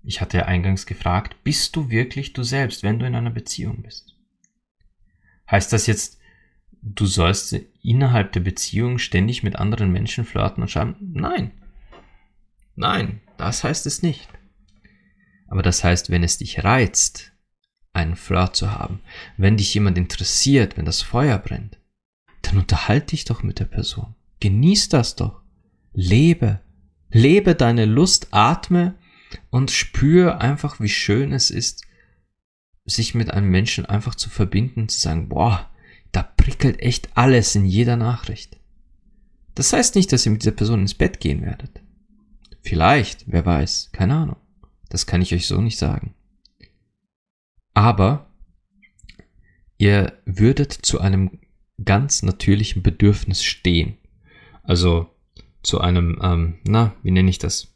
Ich 0.03 0.21
hatte 0.21 0.39
ja 0.39 0.45
eingangs 0.45 0.87
gefragt, 0.87 1.43
bist 1.43 1.75
du 1.75 1.91
wirklich 1.91 2.35
du 2.35 2.43
selbst, 2.43 2.83
wenn 2.83 2.99
du 2.99 3.07
in 3.07 3.15
einer 3.15 3.31
Beziehung 3.31 3.83
bist? 3.83 4.15
Heißt 5.51 5.73
das 5.73 5.87
jetzt, 5.87 6.19
du 6.83 7.07
sollst 7.07 7.59
innerhalb 7.83 8.33
der 8.33 8.41
Beziehung 8.41 8.99
ständig 8.99 9.43
mit 9.43 9.57
anderen 9.57 9.91
Menschen 9.91 10.25
flirten 10.25 10.63
und 10.63 10.71
schreiben? 10.71 10.97
Nein. 11.01 11.53
Nein, 12.79 13.21
das 13.37 13.65
heißt 13.65 13.87
es 13.87 14.03
nicht. 14.03 14.29
Aber 15.49 15.63
das 15.63 15.83
heißt, 15.83 16.11
wenn 16.11 16.23
es 16.23 16.39
dich 16.39 16.63
reizt, 16.63 17.33
einen 17.93 18.15
Flirt 18.15 18.55
zu 18.55 18.71
haben, 18.71 19.01
wenn 19.37 19.57
dich 19.57 19.75
jemand 19.75 19.99
interessiert, 19.99 20.77
wenn 20.77 20.85
das 20.85 21.03
Feuer 21.03 21.39
brennt, 21.39 21.81
dann 22.43 22.57
unterhalte 22.57 23.09
dich 23.09 23.25
doch 23.25 23.43
mit 23.43 23.59
der 23.59 23.65
Person. 23.65 24.15
Genieß 24.39 24.91
das 24.91 25.17
doch. 25.17 25.43
Lebe. 25.93 26.61
Lebe 27.11 27.57
deine 27.57 27.85
Lust, 27.85 28.29
atme 28.31 28.95
und 29.51 29.73
spür 29.73 30.41
einfach, 30.41 30.79
wie 30.79 30.89
schön 30.89 31.33
es 31.33 31.51
ist, 31.51 31.85
sich 32.85 33.13
mit 33.13 33.33
einem 33.33 33.49
Menschen 33.49 33.87
einfach 33.87 34.15
zu 34.15 34.31
verbinden, 34.31 34.89
zu 34.89 35.01
sagen, 35.01 35.29
boah, 35.29 35.69
da 36.13 36.23
prickelt 36.23 36.81
echt 36.81 37.09
alles 37.17 37.57
in 37.57 37.65
jeder 37.65 37.97
Nachricht. 37.97 38.57
Das 39.57 39.73
heißt 39.73 39.97
nicht, 39.97 40.13
dass 40.13 40.25
ihr 40.25 40.31
mit 40.31 40.43
dieser 40.43 40.53
Person 40.53 40.83
ins 40.83 40.95
Bett 40.95 41.19
gehen 41.19 41.43
werdet. 41.43 41.83
Vielleicht, 42.69 43.25
wer 43.33 43.47
weiß, 43.47 43.93
keine 43.93 44.15
Ahnung. 44.15 44.37
Das 44.91 45.07
kann 45.07 45.23
ich 45.23 45.33
euch 45.33 45.47
so 45.47 45.59
nicht 45.63 45.79
sagen. 45.79 46.15
Aber 47.73 48.31
ihr 49.79 50.21
würdet 50.27 50.75
zu 50.75 51.01
einem 51.01 51.41
ganz 51.83 52.23
natürlichen 52.23 52.83
Bedürfnis 52.83 53.43
stehen. 53.43 53.97
Also 54.65 55.09
zu 55.63 55.81
einem, 55.81 56.21
ähm, 56.23 56.59
na, 56.65 56.95
wie 57.03 57.11
nenne 57.11 57.31
ich 57.31 57.39
das? 57.39 57.75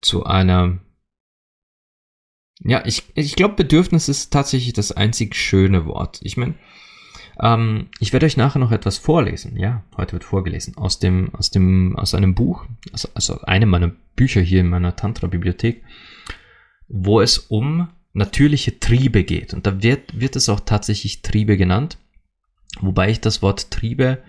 Zu 0.00 0.24
einer, 0.24 0.78
ja, 2.60 2.86
ich, 2.86 3.02
ich 3.16 3.36
glaube, 3.36 3.54
Bedürfnis 3.54 4.08
ist 4.08 4.32
tatsächlich 4.32 4.72
das 4.72 4.92
einzig 4.92 5.36
schöne 5.36 5.84
Wort. 5.84 6.20
Ich 6.22 6.38
meine, 6.38 6.54
ähm, 7.40 7.88
ich 7.98 8.12
werde 8.12 8.26
euch 8.26 8.36
nachher 8.36 8.58
noch 8.58 8.72
etwas 8.72 8.98
vorlesen. 8.98 9.56
Ja, 9.56 9.84
heute 9.96 10.12
wird 10.12 10.24
vorgelesen 10.24 10.76
aus 10.76 10.98
dem, 10.98 11.34
aus 11.34 11.50
dem, 11.50 11.96
aus 11.96 12.14
einem 12.14 12.34
Buch, 12.34 12.66
also, 12.92 13.08
also 13.14 13.40
einem 13.42 13.70
meiner 13.70 13.92
Bücher 14.16 14.40
hier 14.40 14.60
in 14.60 14.68
meiner 14.68 14.96
Tantra-Bibliothek, 14.96 15.82
wo 16.88 17.20
es 17.20 17.38
um 17.38 17.88
natürliche 18.12 18.78
Triebe 18.78 19.24
geht. 19.24 19.54
Und 19.54 19.66
da 19.66 19.82
wird, 19.82 20.18
wird 20.18 20.36
es 20.36 20.48
auch 20.48 20.60
tatsächlich 20.60 21.22
Triebe 21.22 21.56
genannt. 21.56 21.98
Wobei 22.80 23.10
ich 23.10 23.20
das 23.20 23.42
Wort 23.42 23.70
Triebe 23.70 24.22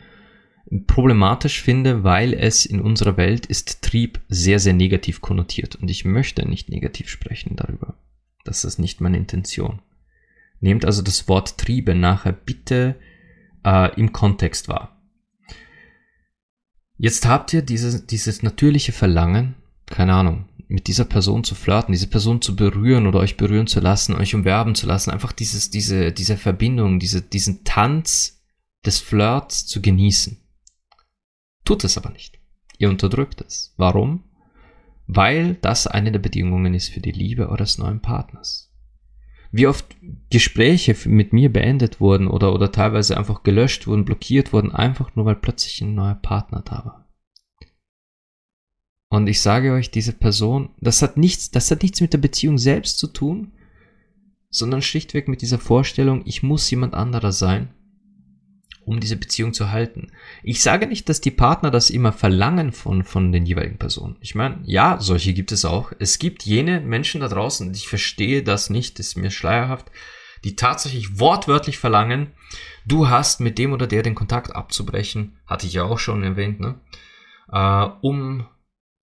problematisch 0.87 1.61
finde, 1.61 2.03
weil 2.03 2.33
es 2.33 2.65
in 2.65 2.81
unserer 2.81 3.17
Welt 3.17 3.45
ist 3.45 3.83
Trieb 3.83 4.19
sehr, 4.27 4.59
sehr 4.59 4.73
negativ 4.73 5.21
konnotiert. 5.21 5.75
Und 5.75 5.89
ich 5.89 6.05
möchte 6.05 6.47
nicht 6.47 6.69
negativ 6.69 7.09
sprechen 7.09 7.55
darüber. 7.55 7.95
Das 8.43 8.63
ist 8.63 8.79
nicht 8.79 9.01
meine 9.01 9.17
Intention. 9.17 9.81
Nehmt 10.65 10.83
also 10.83 11.03
das 11.03 11.27
Wort 11.27 11.59
Triebe 11.59 11.93
nachher 11.93 12.31
bitte 12.31 12.95
äh, 13.63 13.93
im 13.99 14.11
Kontext 14.13 14.67
wahr. 14.67 14.99
Jetzt 16.97 17.27
habt 17.27 17.53
ihr 17.53 17.61
dieses, 17.61 18.07
dieses 18.07 18.41
natürliche 18.41 18.91
Verlangen, 18.91 19.53
keine 19.85 20.15
Ahnung, 20.15 20.45
mit 20.67 20.87
dieser 20.87 21.05
Person 21.05 21.43
zu 21.43 21.53
flirten, 21.53 21.91
diese 21.91 22.07
Person 22.07 22.41
zu 22.41 22.55
berühren 22.55 23.05
oder 23.05 23.19
euch 23.19 23.37
berühren 23.37 23.67
zu 23.67 23.79
lassen, 23.79 24.15
euch 24.15 24.33
umwerben 24.33 24.73
zu 24.73 24.87
lassen, 24.87 25.11
einfach 25.11 25.33
dieses, 25.33 25.69
diese, 25.69 26.11
diese 26.11 26.35
Verbindung, 26.35 26.99
diese, 26.99 27.21
diesen 27.21 27.63
Tanz 27.63 28.43
des 28.83 28.97
Flirts 28.99 29.67
zu 29.67 29.83
genießen. 29.83 30.35
Tut 31.63 31.83
es 31.83 31.95
aber 31.95 32.09
nicht. 32.09 32.39
Ihr 32.79 32.89
unterdrückt 32.89 33.41
es. 33.41 33.75
Warum? 33.77 34.23
Weil 35.05 35.57
das 35.61 35.85
eine 35.85 36.11
der 36.11 36.17
Bedingungen 36.17 36.73
ist 36.73 36.89
für 36.89 37.01
die 37.01 37.11
Liebe 37.11 37.49
eures 37.49 37.77
neuen 37.77 38.01
Partners. 38.01 38.74
Wie 39.57 39.67
oft 39.67 39.95
Gespräche 40.29 40.97
mit 41.07 41.31
mir 41.31 41.49
beendet 41.49 42.01
wurden 42.01 42.27
oder, 42.27 42.53
oder 42.53 42.73
teilweise 42.73 43.15
einfach 43.15 43.41
gelöscht 43.43 43.87
wurden, 43.87 44.03
blockiert 44.03 44.51
wurden, 44.51 44.73
einfach 44.73 45.15
nur 45.15 45.23
weil 45.23 45.37
plötzlich 45.37 45.79
ein 45.79 45.95
neuer 45.95 46.15
Partner 46.15 46.61
da 46.61 46.83
war. 46.83 47.09
Und 49.07 49.27
ich 49.27 49.39
sage 49.39 49.71
euch, 49.71 49.91
diese 49.91 50.11
Person, 50.11 50.71
das 50.81 51.01
hat 51.01 51.15
nichts, 51.15 51.51
das 51.51 51.71
hat 51.71 51.83
nichts 51.83 52.01
mit 52.01 52.11
der 52.11 52.17
Beziehung 52.17 52.57
selbst 52.57 52.97
zu 52.97 53.07
tun, 53.07 53.53
sondern 54.49 54.81
schlichtweg 54.81 55.29
mit 55.29 55.41
dieser 55.41 55.57
Vorstellung, 55.59 56.23
ich 56.25 56.43
muss 56.43 56.69
jemand 56.69 56.93
anderer 56.93 57.31
sein, 57.31 57.73
um 58.85 58.99
diese 58.99 59.17
Beziehung 59.17 59.53
zu 59.53 59.71
halten. 59.71 60.11
Ich 60.43 60.61
sage 60.61 60.87
nicht, 60.87 61.09
dass 61.09 61.21
die 61.21 61.31
Partner 61.31 61.71
das 61.71 61.89
immer 61.89 62.11
verlangen 62.11 62.71
von, 62.71 63.03
von 63.03 63.31
den 63.31 63.45
jeweiligen 63.45 63.77
Personen. 63.77 64.17
Ich 64.21 64.35
meine, 64.35 64.61
ja, 64.65 64.97
solche 64.99 65.33
gibt 65.33 65.51
es 65.51 65.65
auch. 65.65 65.91
Es 65.99 66.19
gibt 66.19 66.43
jene 66.43 66.81
Menschen 66.81 67.21
da 67.21 67.27
draußen, 67.27 67.73
ich 67.73 67.87
verstehe 67.87 68.43
das 68.43 68.69
nicht, 68.69 68.99
ist 68.99 69.15
mir 69.15 69.31
schleierhaft, 69.31 69.91
die 70.43 70.55
tatsächlich 70.55 71.19
wortwörtlich 71.19 71.79
verlangen, 71.79 72.33
du 72.85 73.09
hast 73.09 73.39
mit 73.39 73.57
dem 73.57 73.73
oder 73.73 73.87
der 73.87 74.03
den 74.03 74.15
Kontakt 74.15 74.55
abzubrechen, 74.55 75.39
hatte 75.47 75.65
ich 75.65 75.73
ja 75.73 75.83
auch 75.83 75.99
schon 75.99 76.23
erwähnt, 76.23 76.59
ne? 76.59 76.79
Äh, 77.51 77.87
um 78.01 78.47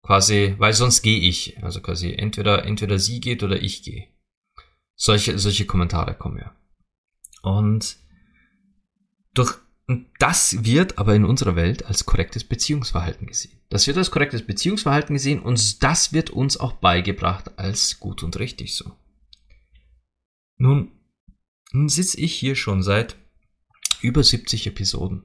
quasi, 0.03 0.55
weil 0.59 0.73
sonst 0.73 1.03
gehe 1.03 1.19
ich. 1.19 1.63
Also 1.63 1.81
quasi 1.81 2.15
entweder, 2.15 2.65
entweder 2.65 2.99
sie 2.99 3.21
geht 3.21 3.43
oder 3.43 3.61
ich 3.61 3.83
gehe. 3.83 4.09
Solche, 4.95 5.39
solche 5.39 5.67
Kommentare 5.67 6.15
kommen 6.15 6.39
ja. 6.39 6.57
Und 7.43 7.99
durch 9.35 9.55
das 10.19 10.65
wird 10.65 10.99
aber 10.99 11.15
in 11.15 11.25
unserer 11.25 11.55
Welt 11.55 11.85
als 11.85 12.07
korrektes 12.07 12.43
Beziehungsverhalten 12.43 13.27
gesehen. 13.27 13.61
Das 13.69 13.87
wird 13.87 13.97
als 13.97 14.11
korrektes 14.11 14.45
Beziehungsverhalten 14.45 15.15
gesehen 15.15 15.41
und 15.41 15.83
das 15.83 16.13
wird 16.13 16.31
uns 16.31 16.57
auch 16.57 16.73
beigebracht 16.73 17.59
als 17.59 18.01
gut 18.01 18.23
und 18.23 18.39
richtig 18.39 18.75
so. 18.75 18.93
Nun, 20.57 20.91
nun 21.73 21.89
sitze 21.89 22.21
ich 22.21 22.35
hier 22.35 22.57
schon 22.57 22.83
seit 22.83 23.17
über 24.01 24.23
70 24.23 24.67
Episoden 24.67 25.25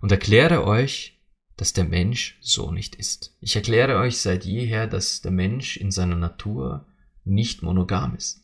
und 0.00 0.12
erkläre 0.12 0.66
euch, 0.66 1.22
dass 1.56 1.72
der 1.72 1.84
Mensch 1.84 2.36
so 2.40 2.70
nicht 2.70 2.96
ist. 2.96 3.36
Ich 3.40 3.56
erkläre 3.56 3.96
euch 3.96 4.18
seit 4.18 4.44
jeher, 4.44 4.86
dass 4.86 5.22
der 5.22 5.30
Mensch 5.30 5.76
in 5.76 5.90
seiner 5.90 6.16
Natur 6.16 6.86
nicht 7.24 7.62
monogam 7.62 8.16
ist. 8.16 8.42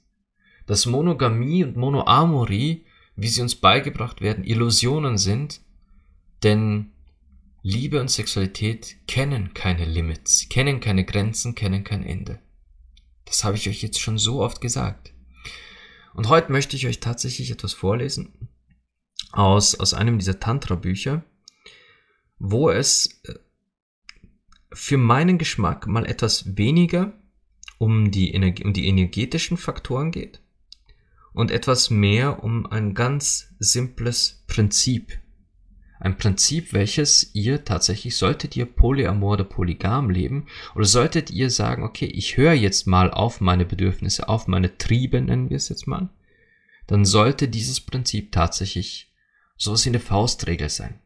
Dass 0.67 0.87
Monogamie 0.87 1.65
und 1.65 1.77
Monoamorie, 1.77 2.87
wie 3.21 3.29
sie 3.29 3.43
uns 3.43 3.55
beigebracht 3.55 4.23
werden, 4.23 4.45
Illusionen 4.45 5.19
sind, 5.19 5.61
denn 6.43 6.93
Liebe 7.63 8.01
und 8.01 8.11
Sexualität 8.11 8.97
kennen 9.07 9.53
keine 9.53 9.85
Limits, 9.85 10.49
kennen 10.49 10.81
keine 10.81 11.05
Grenzen, 11.05 11.55
kennen 11.55 11.85
kein 11.85 12.03
Ende. 12.03 12.39
Das 13.27 13.45
habe 13.45 13.59
ich 13.59 13.69
euch 13.69 13.83
jetzt 13.83 14.01
schon 14.01 14.17
so 14.17 14.41
oft 14.41 14.63
gesagt. 14.63 15.13
Und 16.15 16.31
heute 16.31 16.51
möchte 16.51 16.77
ich 16.77 16.87
euch 16.87 17.01
tatsächlich 17.01 17.51
etwas 17.51 17.75
vorlesen 17.75 18.49
aus, 19.33 19.75
aus 19.79 19.93
einem 19.93 20.19
dieser 20.19 20.41
Tantra-Bücher, 20.41 21.23
wo 22.39 22.71
es 22.71 23.21
äh, 23.25 23.35
für 24.73 24.97
meinen 24.97 25.37
Geschmack 25.37 25.87
mal 25.87 26.07
etwas 26.07 26.57
weniger 26.57 27.13
um 27.77 28.11
die, 28.11 28.33
um 28.65 28.73
die 28.73 28.87
energetischen 28.87 29.59
Faktoren 29.59 30.11
geht 30.11 30.41
und 31.33 31.51
etwas 31.51 31.90
mehr 31.90 32.43
um 32.43 32.66
ein 32.66 32.95
ganz 32.95 33.55
simples 33.59 34.43
Prinzip. 34.47 35.19
Ein 36.01 36.16
Prinzip, 36.16 36.73
welches 36.73 37.35
ihr 37.35 37.64
tatsächlich, 37.64 38.16
solltet 38.16 38.57
ihr 38.57 38.64
polyamor 38.64 39.35
oder 39.35 39.45
polygam 39.45 40.09
leben, 40.09 40.47
oder 40.75 40.87
solltet 40.87 41.31
ihr 41.31 41.51
sagen, 41.51 41.83
okay, 41.83 42.07
ich 42.07 42.38
höre 42.38 42.55
jetzt 42.55 42.87
mal 42.87 43.11
auf 43.11 43.43
meine 43.43 43.66
Bedürfnisse, 43.66 44.29
auf 44.29 44.47
meine 44.47 44.79
Triebe, 44.79 45.21
nennen 45.21 45.51
wir 45.51 45.59
es 45.59 45.69
jetzt 45.69 45.87
mal, 45.87 46.09
dann 46.87 47.05
sollte 47.05 47.49
dieses 47.49 47.81
Prinzip 47.81 48.33
tatsächlich 48.33 49.12
sowas 49.59 49.85
wie 49.85 49.90
eine 49.90 50.01
Faustregel 50.01 50.71
sein. 50.71 51.01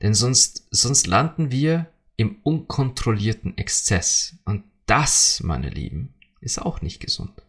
Denn 0.00 0.14
sonst, 0.14 0.68
sonst 0.70 1.06
landen 1.06 1.50
wir 1.50 1.90
im 2.16 2.38
unkontrollierten 2.42 3.58
Exzess. 3.58 4.38
Und 4.44 4.64
das, 4.86 5.42
meine 5.42 5.68
Lieben, 5.68 6.14
ist 6.40 6.60
auch 6.60 6.80
nicht 6.80 7.00
gesund. 7.00 7.42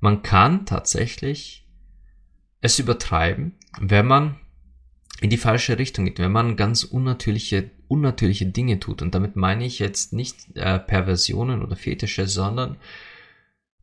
Man 0.00 0.22
kann 0.22 0.66
tatsächlich 0.66 1.66
es 2.60 2.78
übertreiben, 2.78 3.54
wenn 3.78 4.06
man 4.06 4.36
in 5.20 5.30
die 5.30 5.36
falsche 5.36 5.78
Richtung 5.78 6.06
geht, 6.06 6.18
wenn 6.18 6.32
man 6.32 6.56
ganz 6.56 6.84
unnatürliche, 6.84 7.70
unnatürliche 7.88 8.46
Dinge 8.46 8.80
tut. 8.80 9.02
Und 9.02 9.14
damit 9.14 9.36
meine 9.36 9.66
ich 9.66 9.78
jetzt 9.78 10.12
nicht 10.12 10.56
äh, 10.56 10.78
Perversionen 10.78 11.62
oder 11.62 11.76
Fetische, 11.76 12.26
sondern 12.26 12.76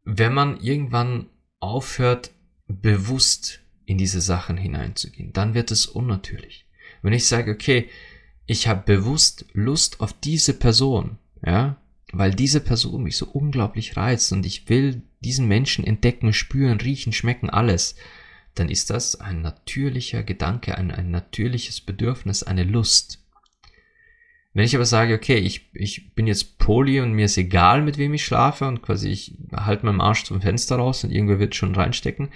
wenn 0.04 0.34
man 0.34 0.60
irgendwann 0.60 1.28
aufhört, 1.60 2.32
bewusst 2.68 3.60
in 3.86 3.98
diese 3.98 4.22
Sachen 4.22 4.58
hineinzugehen, 4.58 5.32
dann 5.34 5.54
wird 5.54 5.72
es 5.72 5.86
unnatürlich. 5.86 6.66
Wenn 7.02 7.14
ich 7.14 7.28
sage, 7.28 7.52
okay, 7.52 7.90
ich 8.46 8.68
habe 8.68 8.84
bewusst 8.86 9.46
Lust 9.54 10.02
auf 10.02 10.14
diese 10.14 10.54
Person, 10.54 11.18
ja, 11.46 11.78
weil 12.12 12.34
diese 12.34 12.62
Person 12.62 13.04
mich 13.04 13.18
so 13.18 13.28
unglaublich 13.28 13.98
reizt 13.98 14.32
und 14.32 14.46
ich 14.46 14.68
will 14.70 15.04
diesen 15.20 15.48
Menschen 15.48 15.86
entdecken, 15.86 16.34
spüren, 16.34 16.80
riechen, 16.80 17.14
schmecken, 17.14 17.50
alles, 17.50 17.96
dann 18.56 18.70
ist 18.70 18.90
das 18.90 19.20
ein 19.20 19.42
natürlicher 19.42 20.24
Gedanke, 20.24 20.78
ein, 20.78 20.92
ein 20.92 21.12
natürliches 21.12 21.82
Bedürfnis, 21.82 22.44
eine 22.44 22.64
Lust. 22.64 23.24
Wenn 24.54 24.66
ich 24.66 24.76
aber 24.76 24.86
sage, 24.86 25.14
okay, 25.14 25.38
ich, 25.38 25.70
ich 25.74 26.16
bin 26.16 26.26
jetzt 26.26 26.58
Poli 26.58 27.00
und 27.00 27.14
mir 27.14 27.26
ist 27.26 27.38
egal, 27.38 27.84
mit 27.84 28.00
wem 28.00 28.14
ich 28.16 28.26
schlafe 28.26 28.68
und 28.68 28.82
quasi 28.82 29.10
ich 29.10 29.38
halte 29.56 29.86
meinen 29.86 30.02
Arsch 30.02 30.24
zum 30.24 30.42
Fenster 30.42 30.78
raus 30.78 31.04
und 31.04 31.12
irgendwer 31.12 31.40
wird 31.40 31.54
schon 31.54 31.76
reinstecken, 31.76 32.30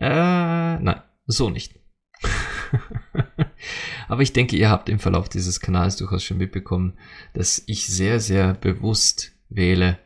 äh, 0.00 0.78
nein, 0.78 1.00
so 1.26 1.50
nicht. 1.50 1.78
Aber 4.08 4.22
ich 4.22 4.32
denke, 4.32 4.56
ihr 4.56 4.70
habt 4.70 4.88
im 4.88 4.98
Verlauf 4.98 5.28
dieses 5.28 5.60
Kanals 5.60 5.96
durchaus 5.96 6.24
schon 6.24 6.38
mitbekommen, 6.38 6.98
dass 7.34 7.62
ich 7.66 7.86
sehr, 7.86 8.18
sehr 8.18 8.54
bewusst 8.54 9.32
wähle 9.48 9.98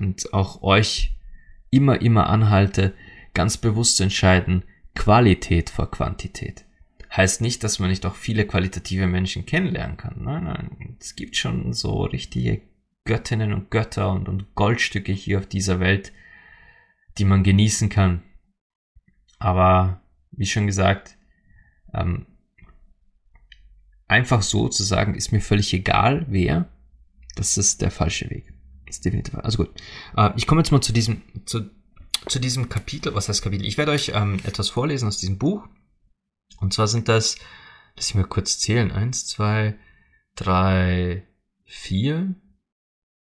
und 0.00 0.32
auch 0.32 0.62
euch 0.62 1.14
immer, 1.70 2.00
immer 2.00 2.28
anhalte, 2.28 2.94
ganz 3.34 3.56
bewusst 3.56 3.96
zu 3.96 4.02
entscheiden, 4.02 4.64
Qualität 4.94 5.70
vor 5.70 5.90
Quantität. 5.90 6.64
Heißt 7.16 7.40
nicht, 7.40 7.64
dass 7.64 7.78
man 7.78 7.90
nicht 7.90 8.06
auch 8.06 8.14
viele 8.14 8.46
qualitative 8.46 9.06
Menschen 9.06 9.46
kennenlernen 9.46 9.96
kann. 9.96 10.22
Nein, 10.22 10.44
nein. 10.44 10.96
Es 11.00 11.16
gibt 11.16 11.36
schon 11.36 11.72
so 11.72 12.02
richtige 12.04 12.62
Göttinnen 13.04 13.52
und 13.52 13.70
Götter 13.70 14.12
und, 14.12 14.28
und 14.28 14.54
Goldstücke 14.54 15.12
hier 15.12 15.38
auf 15.38 15.46
dieser 15.46 15.80
Welt, 15.80 16.12
die 17.18 17.24
man 17.24 17.42
genießen 17.42 17.88
kann. 17.88 18.22
Aber 19.38 20.02
wie 20.30 20.46
schon 20.46 20.66
gesagt, 20.66 21.16
ähm, 21.92 22.26
einfach 24.06 24.42
so 24.42 24.68
zu 24.68 24.84
sagen, 24.84 25.14
ist 25.14 25.32
mir 25.32 25.40
völlig 25.40 25.72
egal, 25.72 26.26
wer, 26.28 26.68
das 27.34 27.58
ist 27.58 27.82
der 27.82 27.90
falsche 27.90 28.30
Weg. 28.30 28.52
Ist 28.90 29.04
definitiv. 29.04 29.34
Also 29.36 29.58
gut. 29.58 29.70
Äh, 30.16 30.30
ich 30.36 30.46
komme 30.46 30.60
jetzt 30.60 30.70
mal 30.70 30.80
zu 30.80 30.92
diesem, 30.92 31.22
zu, 31.46 31.70
zu 32.26 32.38
diesem 32.38 32.68
Kapitel. 32.68 33.14
Was 33.14 33.28
heißt 33.28 33.42
Kapitel? 33.42 33.66
Ich 33.66 33.78
werde 33.78 33.92
euch 33.92 34.12
ähm, 34.14 34.40
etwas 34.44 34.68
vorlesen 34.68 35.08
aus 35.08 35.18
diesem 35.18 35.38
Buch. 35.38 35.66
Und 36.60 36.74
zwar 36.74 36.88
sind 36.88 37.08
das, 37.08 37.36
lass 37.96 38.08
ich 38.08 38.14
mal 38.14 38.24
kurz 38.24 38.58
zählen. 38.58 38.90
Eins, 38.90 39.26
zwei, 39.26 39.78
drei, 40.34 41.26
vier, 41.64 42.34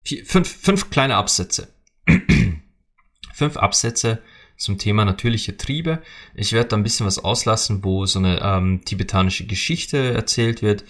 vier 0.02 0.24
fünf, 0.24 0.48
fünf 0.48 0.90
kleine 0.90 1.16
Absätze. 1.16 1.74
fünf 3.34 3.56
Absätze 3.56 4.22
zum 4.56 4.78
Thema 4.78 5.04
natürliche 5.04 5.56
Triebe. 5.56 6.02
Ich 6.34 6.52
werde 6.52 6.70
da 6.70 6.76
ein 6.76 6.82
bisschen 6.82 7.06
was 7.06 7.18
auslassen, 7.18 7.84
wo 7.84 8.06
so 8.06 8.18
eine 8.18 8.40
ähm, 8.40 8.82
tibetanische 8.84 9.46
Geschichte 9.46 10.14
erzählt 10.14 10.62
wird 10.62 10.84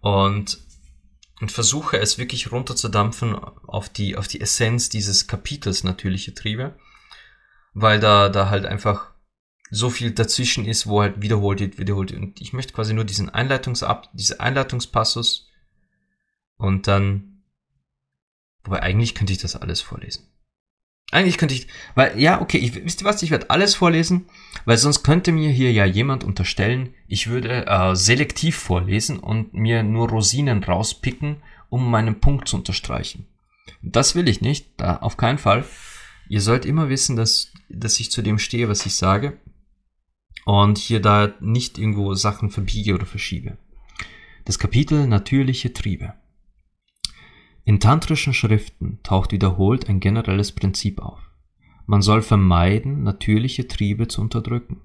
und, 0.00 0.58
und 1.42 1.50
versuche 1.50 1.98
es 1.98 2.18
wirklich 2.18 2.52
runterzudampfen 2.52 3.34
auf 3.34 3.88
die, 3.88 4.16
auf 4.16 4.28
die 4.28 4.40
Essenz 4.40 4.90
dieses 4.90 5.26
Kapitels 5.26 5.82
natürliche 5.82 6.34
Triebe, 6.34 6.78
weil 7.74 7.98
da, 7.98 8.28
da 8.28 8.48
halt 8.48 8.64
einfach 8.64 9.10
so 9.68 9.90
viel 9.90 10.12
dazwischen 10.12 10.64
ist, 10.64 10.86
wo 10.86 11.02
halt 11.02 11.20
wiederholt 11.20 11.58
wird, 11.58 11.78
wiederholt 11.80 12.12
wird. 12.12 12.22
Und 12.22 12.40
ich 12.40 12.52
möchte 12.52 12.72
quasi 12.72 12.94
nur 12.94 13.04
diesen 13.04 13.28
Einleitungsab, 13.28 14.08
diese 14.12 14.38
Einleitungspassus 14.38 15.50
und 16.58 16.86
dann, 16.86 17.42
wobei 18.62 18.80
eigentlich 18.80 19.16
könnte 19.16 19.32
ich 19.32 19.40
das 19.40 19.56
alles 19.56 19.80
vorlesen. 19.80 20.28
Eigentlich 21.12 21.36
könnte 21.36 21.54
ich, 21.54 21.66
weil, 21.94 22.18
ja, 22.18 22.40
okay, 22.40 22.56
ich, 22.56 22.74
wisst 22.74 23.02
ihr 23.02 23.04
was, 23.06 23.22
ich 23.22 23.30
werde 23.30 23.50
alles 23.50 23.74
vorlesen, 23.74 24.24
weil 24.64 24.78
sonst 24.78 25.02
könnte 25.02 25.30
mir 25.30 25.50
hier 25.50 25.70
ja 25.70 25.84
jemand 25.84 26.24
unterstellen, 26.24 26.94
ich 27.06 27.28
würde 27.28 27.66
äh, 27.66 27.94
selektiv 27.94 28.56
vorlesen 28.56 29.18
und 29.18 29.52
mir 29.52 29.82
nur 29.82 30.08
Rosinen 30.08 30.64
rauspicken, 30.64 31.36
um 31.68 31.90
meinen 31.90 32.18
Punkt 32.18 32.48
zu 32.48 32.56
unterstreichen. 32.56 33.26
Das 33.82 34.14
will 34.14 34.26
ich 34.26 34.40
nicht, 34.40 34.68
da 34.78 34.96
auf 34.96 35.18
keinen 35.18 35.36
Fall. 35.36 35.66
Ihr 36.30 36.40
sollt 36.40 36.64
immer 36.64 36.88
wissen, 36.88 37.14
dass, 37.14 37.52
dass 37.68 38.00
ich 38.00 38.10
zu 38.10 38.22
dem 38.22 38.38
stehe, 38.38 38.70
was 38.70 38.86
ich 38.86 38.94
sage 38.94 39.36
und 40.46 40.78
hier 40.78 41.00
da 41.00 41.34
nicht 41.40 41.76
irgendwo 41.76 42.14
Sachen 42.14 42.50
verbiege 42.50 42.94
oder 42.94 43.04
verschiebe. 43.04 43.58
Das 44.46 44.58
Kapitel 44.58 45.06
Natürliche 45.06 45.74
Triebe. 45.74 46.14
In 47.64 47.78
tantrischen 47.78 48.34
Schriften 48.34 48.98
taucht 49.02 49.32
wiederholt 49.32 49.88
ein 49.88 50.00
generelles 50.00 50.52
Prinzip 50.52 51.00
auf. 51.00 51.20
Man 51.86 52.02
soll 52.02 52.22
vermeiden, 52.22 53.02
natürliche 53.02 53.68
Triebe 53.68 54.08
zu 54.08 54.20
unterdrücken. 54.20 54.80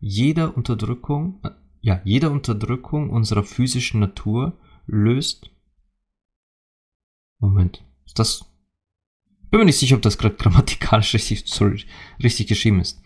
Jede 0.00 0.52
Unterdrückung, 0.52 1.40
äh, 1.44 1.50
ja, 1.82 2.00
jede 2.04 2.30
Unterdrückung 2.30 3.10
unserer 3.10 3.44
physischen 3.44 4.00
Natur 4.00 4.58
löst. 4.86 5.50
Moment, 7.38 7.84
ist 8.06 8.18
das? 8.18 8.44
Bin 9.50 9.60
mir 9.60 9.66
nicht 9.66 9.78
sicher, 9.78 9.96
ob 9.96 10.02
das 10.02 10.18
gerade 10.18 10.36
grammatikalisch 10.36 11.14
richtig, 11.14 11.42
sorry, 11.46 11.84
richtig 12.22 12.46
geschrieben 12.48 12.80
ist. 12.80 13.02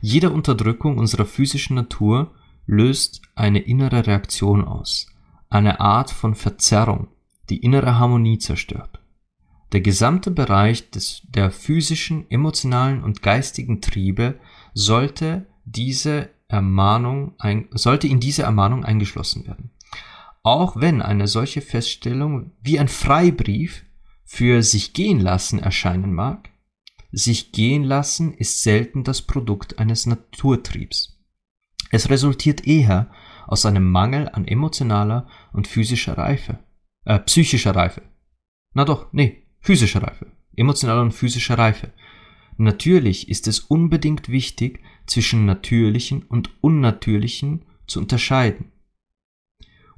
Jede 0.00 0.30
Unterdrückung 0.30 0.98
unserer 0.98 1.24
physischen 1.24 1.76
Natur 1.76 2.34
löst 2.66 3.22
eine 3.34 3.60
innere 3.60 4.06
Reaktion 4.06 4.64
aus, 4.64 5.06
eine 5.48 5.80
Art 5.80 6.10
von 6.10 6.34
Verzerrung, 6.34 7.08
die 7.50 7.58
innere 7.58 7.98
Harmonie 7.98 8.38
zerstört. 8.38 9.00
Der 9.72 9.80
gesamte 9.80 10.30
Bereich 10.30 10.90
des, 10.90 11.22
der 11.28 11.50
physischen, 11.50 12.30
emotionalen 12.30 13.02
und 13.02 13.22
geistigen 13.22 13.80
Triebe 13.80 14.38
sollte 14.74 15.46
diese 15.64 16.30
Ermahnung 16.48 17.34
ein, 17.38 17.68
sollte 17.72 18.06
in 18.06 18.20
diese 18.20 18.44
Ermahnung 18.44 18.84
eingeschlossen 18.84 19.46
werden. 19.46 19.70
Auch 20.42 20.76
wenn 20.76 21.02
eine 21.02 21.26
solche 21.26 21.60
Feststellung 21.60 22.52
wie 22.62 22.78
ein 22.78 22.88
Freibrief 22.88 23.84
für 24.24 24.62
sich 24.62 24.92
gehen 24.92 25.18
lassen 25.18 25.58
erscheinen 25.58 26.14
mag, 26.14 26.50
sich 27.10 27.50
gehen 27.50 27.82
lassen 27.82 28.34
ist 28.34 28.62
selten 28.62 29.02
das 29.02 29.22
Produkt 29.22 29.78
eines 29.80 30.06
Naturtriebs. 30.06 31.18
Es 31.90 32.10
resultiert 32.10 32.66
eher 32.66 33.10
aus 33.46 33.66
einem 33.66 33.90
Mangel 33.90 34.28
an 34.28 34.46
emotionaler 34.46 35.26
und 35.52 35.66
physischer 35.66 36.18
Reife 36.18 36.58
äh, 37.06 37.18
psychischer 37.20 37.74
Reife. 37.74 38.02
Na 38.74 38.84
doch, 38.84 39.12
nee, 39.12 39.46
physischer 39.60 40.02
Reife. 40.02 40.26
Emotionaler 40.54 41.02
und 41.02 41.12
physischer 41.12 41.56
Reife. 41.56 41.92
Natürlich 42.58 43.28
ist 43.28 43.46
es 43.46 43.60
unbedingt 43.60 44.28
wichtig, 44.28 44.80
zwischen 45.06 45.46
natürlichen 45.46 46.22
und 46.22 46.50
unnatürlichen 46.62 47.64
zu 47.86 48.00
unterscheiden. 48.00 48.72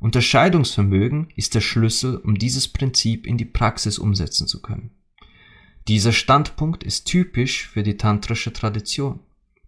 Unterscheidungsvermögen 0.00 1.28
ist 1.34 1.54
der 1.54 1.60
Schlüssel, 1.60 2.18
um 2.18 2.38
dieses 2.38 2.68
Prinzip 2.68 3.26
in 3.26 3.36
die 3.36 3.44
Praxis 3.44 3.98
umsetzen 3.98 4.46
zu 4.46 4.60
können. 4.60 4.90
Dieser 5.88 6.12
Standpunkt 6.12 6.84
ist 6.84 7.06
typisch 7.06 7.66
für 7.66 7.82
die 7.82 7.96
tantrische 7.96 8.52
Tradition. 8.52 9.20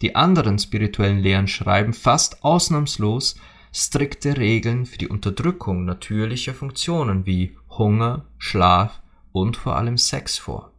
Die 0.02 0.14
anderen 0.14 0.58
spirituellen 0.58 1.18
Lehren 1.18 1.48
schreiben 1.48 1.94
fast 1.94 2.44
ausnahmslos 2.44 3.36
strikte 3.72 4.36
Regeln 4.36 4.86
für 4.86 4.98
die 4.98 5.08
Unterdrückung 5.08 5.84
natürlicher 5.84 6.54
Funktionen 6.54 7.26
wie 7.26 7.56
Hunger, 7.68 8.26
Schlaf 8.38 9.00
und 9.32 9.56
vor 9.56 9.76
allem 9.76 9.96
Sex 9.96 10.38
vor. 10.38 10.72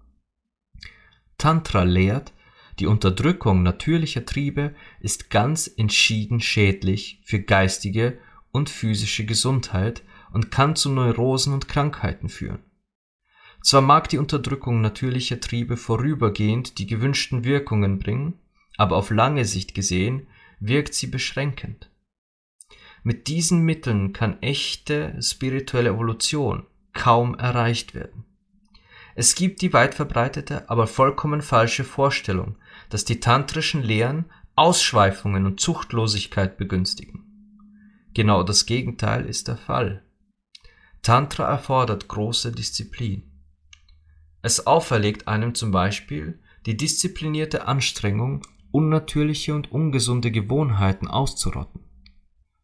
Tantra 1.38 1.84
lehrt, 1.84 2.34
die 2.80 2.88
Unterdrückung 2.88 3.64
natürlicher 3.64 4.26
Triebe 4.26 4.76
ist 5.00 5.30
ganz 5.30 5.72
entschieden 5.78 6.40
schädlich 6.40 7.22
für 7.24 7.40
geistige 7.40 8.18
und 8.52 8.70
physische 8.70 9.26
Gesundheit 9.26 10.04
und 10.34 10.52
kann 10.52 10.76
zu 10.76 10.90
Neurosen 10.90 11.54
und 11.54 11.68
Krankheiten 11.68 12.30
führen. 12.30 12.64
Zwar 13.62 13.82
mag 13.82 14.10
die 14.10 14.18
Unterdrückung 14.18 14.82
natürlicher 14.82 15.40
Triebe 15.40 15.78
vorübergehend 15.78 16.80
die 16.80 16.88
gewünschten 16.88 17.44
Wirkungen 17.44 18.00
bringen, 18.00 18.40
aber 18.78 18.96
auf 18.96 19.12
lange 19.12 19.46
Sicht 19.46 19.76
gesehen 19.76 20.28
wirkt 20.60 20.94
sie 20.94 21.08
beschränkend. 21.08 21.91
Mit 23.04 23.28
diesen 23.28 23.62
Mitteln 23.62 24.14
kann 24.14 24.42
echte 24.42 25.16
spirituelle 25.22 25.90
Evolution 25.90 26.68
kaum 26.94 27.36
erreicht 27.36 27.96
werden. 27.96 28.26
Es 29.16 29.36
gibt 29.36 29.62
die 29.62 29.74
weit 29.74 29.96
verbreitete, 29.96 30.70
aber 30.70 30.88
vollkommen 30.88 31.42
falsche 31.42 31.84
Vorstellung, 31.84 32.58
dass 32.90 33.04
die 33.04 33.20
tantrischen 33.20 33.84
Lehren 33.84 34.26
Ausschweifungen 34.56 35.46
und 35.46 35.60
Zuchtlosigkeit 35.60 36.58
begünstigen. 36.58 37.26
Genau 38.14 38.44
das 38.44 38.66
Gegenteil 38.66 39.26
ist 39.26 39.48
der 39.48 39.58
Fall. 39.58 40.04
Tantra 41.02 41.50
erfordert 41.50 42.08
große 42.08 42.52
Disziplin. 42.52 43.24
Es 44.42 44.68
auferlegt 44.68 45.28
einem 45.28 45.56
zum 45.56 45.72
Beispiel 45.72 46.40
die 46.66 46.78
disziplinierte 46.78 47.68
Anstrengung, 47.68 48.42
unnatürliche 48.72 49.56
und 49.56 49.72
ungesunde 49.72 50.32
Gewohnheiten 50.32 51.08
auszurotten. 51.08 51.91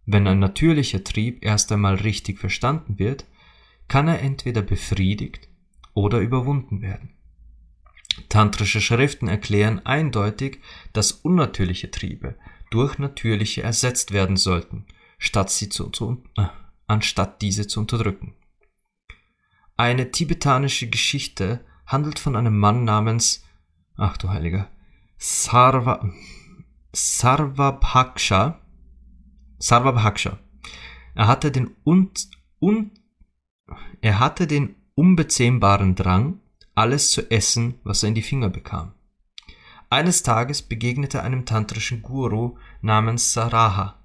Wenn 0.07 0.25
ein 0.25 0.39
natürlicher 0.39 1.03
Trieb 1.03 1.43
erst 1.43 1.71
einmal 1.71 1.95
richtig 1.95 2.39
verstanden 2.39 2.97
wird, 2.97 3.25
kann 3.89 4.07
er 4.07 4.21
entweder 4.21 4.61
befriedigt 4.61 5.49
oder 5.93 6.19
überwunden 6.19 6.81
werden. 6.81 7.13
Tantrische 8.29 8.79
Schriften 8.79 9.27
erklären 9.27 9.85
eindeutig, 9.85 10.61
dass 10.93 11.11
unnatürliche 11.11 11.91
Triebe 11.91 12.35
durch 12.71 12.97
natürliche 12.97 13.63
ersetzt 13.63 14.11
werden 14.11 14.37
sollten, 14.37 14.85
statt 15.19 15.49
sie 15.49 15.67
zu, 15.67 15.89
zu, 15.89 16.23
äh, 16.37 16.47
anstatt 16.87 17.41
diese 17.41 17.67
zu 17.67 17.81
unterdrücken. 17.81 18.33
Eine 19.75 20.11
tibetanische 20.11 20.89
Geschichte 20.89 21.65
handelt 21.85 22.17
von 22.17 22.37
einem 22.37 22.57
Mann 22.57 22.85
namens, 22.85 23.45
ach 23.97 24.15
du 24.15 24.29
Heiliger, 24.29 24.69
Sarva, 25.17 26.09
Sarvabhaksha. 26.93 28.61
Sarvabhaksha. 29.59 30.39
Er 31.15 31.27
hatte 31.27 31.51
den 31.51 31.75
un, 31.83 32.11
un, 32.59 32.91
er 34.01 34.19
hatte 34.19 34.45
den 34.45 34.75
unbezähmbaren 34.95 35.95
Drang, 35.95 36.39
alles 36.75 37.11
zu 37.11 37.31
essen, 37.31 37.75
was 37.83 38.03
er 38.03 38.09
in 38.09 38.15
die 38.15 38.21
Finger 38.21 38.49
bekam. 38.49 38.93
Eines 39.89 40.21
Tages 40.21 40.61
begegnete 40.61 41.19
er 41.19 41.23
einem 41.23 41.45
tantrischen 41.45 42.01
Guru 42.01 42.57
namens 42.81 43.33
Saraha 43.33 43.95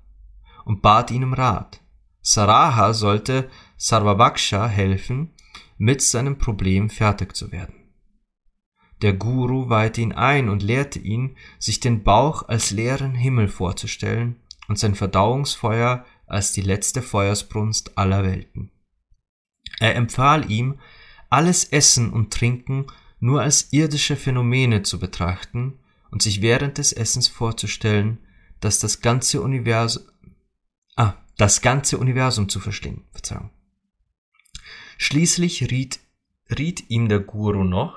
und 0.65 0.81
bat 0.81 1.11
ihn 1.11 1.25
um 1.25 1.35
Rat. 1.35 1.81
Saraha 2.23 2.95
sollte 2.95 3.51
Sarvabhaksha 3.77 4.67
helfen, 4.69 5.33
mit 5.77 6.01
seinem 6.01 6.39
Problem 6.39 6.89
fertig 6.89 7.35
zu 7.35 7.51
werden. 7.51 7.75
Der 9.03 9.13
Guru 9.13 9.69
weihte 9.69 10.01
ihn 10.01 10.13
ein 10.13 10.49
und 10.49 10.63
lehrte 10.63 11.01
ihn, 11.01 11.37
sich 11.59 11.81
den 11.81 12.05
Bauch 12.05 12.49
als 12.49 12.71
leeren 12.71 13.17
Himmel 13.17 13.49
vorzustellen 13.49 14.37
und 14.69 14.79
sein 14.79 14.95
Verdauungsfeuer 14.95 16.05
als 16.27 16.53
die 16.53 16.63
letzte 16.63 17.03
Feuersbrunst 17.03 17.99
aller 17.99 18.23
Welten. 18.23 18.71
Er 19.81 19.97
empfahl 19.97 20.51
ihm, 20.51 20.79
alles 21.29 21.65
Essen 21.65 22.13
und 22.13 22.33
Trinken 22.33 22.87
nur 23.21 23.43
als 23.43 23.73
irdische 23.73 24.17
Phänomene 24.17 24.83
zu 24.83 24.99
betrachten 24.99 25.79
und 26.11 26.23
sich 26.23 26.43
während 26.43 26.79
des 26.79 26.93
Essens 26.93 27.29
vorzustellen, 27.29 28.19
dass 28.61 28.79
das 28.79 29.01
ganze 29.01 29.41
Universum, 29.43 30.05
ah, 30.97 31.15
das 31.37 31.63
ganze 31.63 31.99
Universum 31.99 32.49
zu 32.49 32.61
verschlingen. 32.61 33.05
Verzeihung. 33.13 33.51
Schließlich 34.99 35.71
riet, 35.71 36.01
riet 36.57 36.91
ihm 36.91 37.09
der 37.09 37.21
Guru 37.21 37.65
noch, 37.65 37.97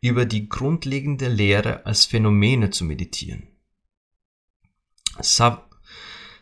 über 0.00 0.26
die 0.26 0.48
grundlegende 0.48 1.28
Lehre 1.28 1.86
als 1.86 2.04
Phänomene 2.04 2.70
zu 2.70 2.84
meditieren. 2.84 3.48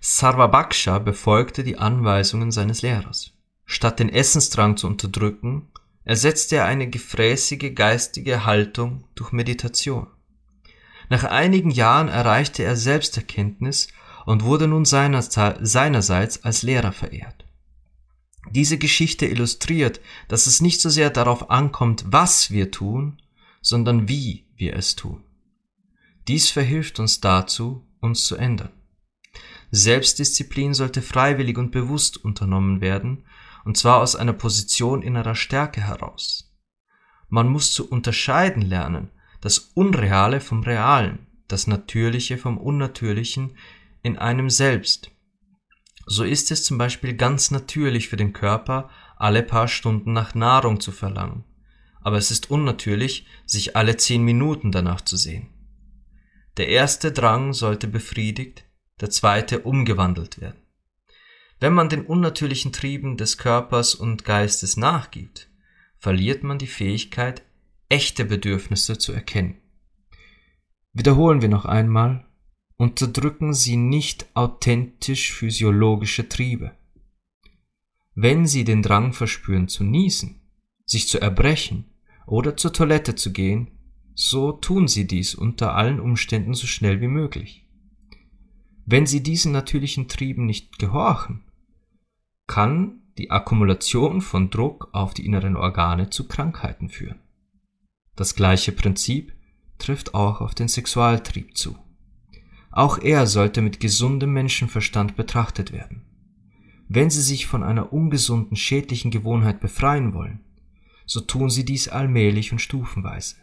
Sarvabhaksha 0.01 0.99
befolgte 0.99 1.65
die 1.65 1.79
Anweisungen 1.79 2.53
seines 2.53 2.83
Lehrers. 2.83 3.33
Statt 3.65 4.01
den 4.01 4.09
Essensdrang 4.09 4.77
zu 4.77 4.87
unterdrücken, 4.87 5.69
ersetzte 6.05 6.57
er 6.57 6.65
eine 6.65 6.89
gefräßige 6.89 7.75
geistige 7.75 8.47
Haltung 8.47 9.05
durch 9.15 9.33
Meditation. 9.33 10.07
Nach 11.11 11.25
einigen 11.25 11.71
Jahren 11.71 12.09
erreichte 12.09 12.63
er 12.63 12.77
Selbsterkenntnis 12.77 13.89
und 14.25 14.45
wurde 14.45 14.69
nun 14.69 14.85
seinerseits 14.85 16.45
als 16.45 16.63
Lehrer 16.63 16.93
verehrt. 16.93 17.45
Diese 18.51 18.79
Geschichte 18.79 19.27
illustriert, 19.27 20.01
dass 20.29 20.47
es 20.47 20.61
nicht 20.61 20.81
so 20.81 20.89
sehr 20.89 21.11
darauf 21.11 21.51
ankommt, 21.51 22.05
was 22.07 22.51
wir 22.51 22.71
tun, 22.71 23.21
sondern 23.61 24.09
wie 24.09 24.47
wir 24.57 24.75
es 24.77 24.97
tun. 24.97 25.25
Dies 26.27 26.51
verhilft 26.51 27.01
uns 27.01 27.21
dazu, 27.21 27.87
uns 28.01 28.25
zu 28.25 28.37
ändern. 28.37 28.71
Selbstdisziplin 29.71 30.75
sollte 30.75 31.03
freiwillig 31.03 31.59
und 31.59 31.71
bewusst 31.71 32.17
unternommen 32.25 32.81
werden, 32.81 33.25
und 33.65 33.77
zwar 33.77 34.01
aus 34.01 34.17
einer 34.17 34.33
Position 34.33 35.03
innerer 35.03 35.35
Stärke 35.35 35.81
heraus. 35.83 36.55
Man 37.29 37.49
muss 37.49 37.73
zu 37.73 37.89
unterscheiden 37.89 38.63
lernen, 38.63 39.11
das 39.41 39.59
Unreale 39.59 40.41
vom 40.41 40.63
Realen, 40.63 41.27
das 41.47 41.67
Natürliche 41.67 42.39
vom 42.39 42.59
Unnatürlichen 42.59 43.57
in 44.03 44.17
einem 44.17 44.51
selbst. 44.51 45.11
So 46.07 46.25
ist 46.25 46.51
es 46.51 46.65
zum 46.65 46.79
Beispiel 46.79 47.15
ganz 47.15 47.51
natürlich 47.51 48.09
für 48.09 48.17
den 48.17 48.33
Körper, 48.33 48.89
alle 49.17 49.43
paar 49.43 49.69
Stunden 49.69 50.13
nach 50.13 50.35
Nahrung 50.35 50.81
zu 50.81 50.91
verlangen, 50.91 51.45
aber 52.01 52.17
es 52.17 52.31
ist 52.31 52.51
unnatürlich, 52.51 53.27
sich 53.45 53.77
alle 53.77 53.97
zehn 53.99 54.23
Minuten 54.23 54.73
danach 54.73 55.03
zu 55.03 55.17
sehen. 55.17 55.49
Der 56.57 56.69
erste 56.69 57.13
Drang 57.13 57.53
sollte 57.53 57.87
befriedigt, 57.87 58.65
der 59.01 59.11
zweite 59.11 59.61
umgewandelt 59.61 60.41
werden. 60.41 60.61
Wenn 61.61 61.73
man 61.73 61.89
den 61.89 62.07
unnatürlichen 62.07 62.73
Trieben 62.73 63.17
des 63.17 63.37
Körpers 63.37 63.95
und 63.95 64.25
Geistes 64.25 64.77
nachgibt, 64.77 65.49
verliert 65.99 66.45
man 66.45 66.59
die 66.59 66.69
Fähigkeit, 66.69 67.43
echte 67.89 68.25
Bedürfnisse 68.25 68.99
zu 68.99 69.13
erkennen. 69.13 69.57
Wiederholen 70.93 71.43
wir 71.43 71.49
noch 71.49 71.65
einmal, 71.65 72.27
unterdrücken 72.77 73.55
Sie 73.55 73.77
nicht 73.77 74.27
authentisch 74.35 75.33
physiologische 75.33 76.29
Triebe. 76.29 76.73
Wenn 78.15 78.47
Sie 78.47 78.65
den 78.65 78.83
Drang 78.83 79.13
verspüren 79.13 79.69
zu 79.69 79.85
niesen, 79.85 80.41
sich 80.85 81.09
zu 81.09 81.21
erbrechen 81.21 81.93
oder 82.27 82.57
zur 82.57 82.73
Toilette 82.73 83.15
zu 83.15 83.33
gehen, 83.33 83.79
so 84.15 84.53
tun 84.53 84.89
Sie 84.89 85.07
dies 85.07 85.35
unter 85.35 85.75
allen 85.75 86.01
Umständen 86.01 86.55
so 86.55 86.67
schnell 86.67 87.01
wie 87.01 87.09
möglich. 87.09 87.68
Wenn 88.91 89.05
Sie 89.05 89.23
diesen 89.23 89.53
natürlichen 89.53 90.09
Trieben 90.09 90.47
nicht 90.47 90.79
gehorchen, 90.79 91.43
kann 92.47 93.03
die 93.19 93.31
Akkumulation 93.31 94.23
von 94.23 94.49
Druck 94.49 94.89
auf 94.93 95.13
die 95.13 95.27
inneren 95.27 95.57
Organe 95.57 96.09
zu 96.09 96.27
Krankheiten 96.27 96.89
führen. 96.89 97.21
Das 98.17 98.35
gleiche 98.35 98.73
Prinzip 98.73 99.35
trifft 99.77 100.15
auch 100.15 100.41
auf 100.41 100.55
den 100.55 100.69
Sexualtrieb 100.69 101.55
zu. 101.55 101.77
Auch 102.71 102.97
er 102.97 103.27
sollte 103.27 103.61
mit 103.61 103.79
gesundem 103.79 104.33
Menschenverstand 104.33 105.17
betrachtet 105.17 105.71
werden. 105.71 106.07
Wenn 106.89 107.11
Sie 107.11 107.21
sich 107.21 107.47
von 107.47 107.63
einer 107.63 107.93
ungesunden, 107.93 108.57
schädlichen 108.57 109.11
Gewohnheit 109.11 109.61
befreien 109.61 110.15
wollen, 110.15 110.41
so 111.05 111.21
tun 111.21 111.51
Sie 111.51 111.67
dies 111.67 111.89
allmählich 111.89 112.53
und 112.53 112.61
stufenweise. 112.61 113.37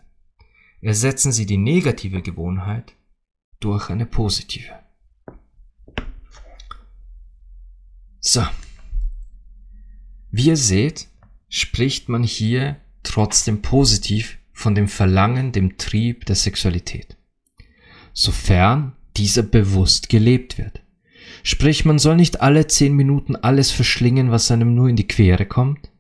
Ersetzen 0.82 1.32
Sie 1.32 1.46
die 1.46 1.58
negative 1.58 2.24
Gewohnheit 2.24 2.96
durch 3.60 3.92
eine 3.92 4.08
positive. 4.08 4.85
So, 8.28 8.42
wie 10.32 10.48
ihr 10.48 10.58
seht, 10.58 11.10
spricht 11.48 12.10
man 12.10 12.24
hier 12.24 12.78
trotzdem 13.04 13.62
positiv 13.62 14.40
von 14.52 14.74
dem 14.74 14.88
Verlangen, 14.88 15.52
dem 15.52 15.78
Trieb 15.78 16.26
der 16.26 16.36
Sexualität. 16.36 17.18
Sofern 18.14 18.94
dieser 19.16 19.44
bewusst 19.44 20.10
gelebt 20.10 20.58
wird. 20.58 20.82
Sprich, 21.44 21.86
man 21.86 22.00
soll 22.00 22.16
nicht 22.16 22.42
alle 22.42 22.66
zehn 22.66 22.96
Minuten 22.96 23.36
alles 23.36 23.70
verschlingen, 23.70 24.32
was 24.32 24.50
einem 24.50 24.74
nur 24.74 24.90
in 24.90 24.96
die 24.96 25.08
Quere 25.08 25.46
kommt. 25.46 25.92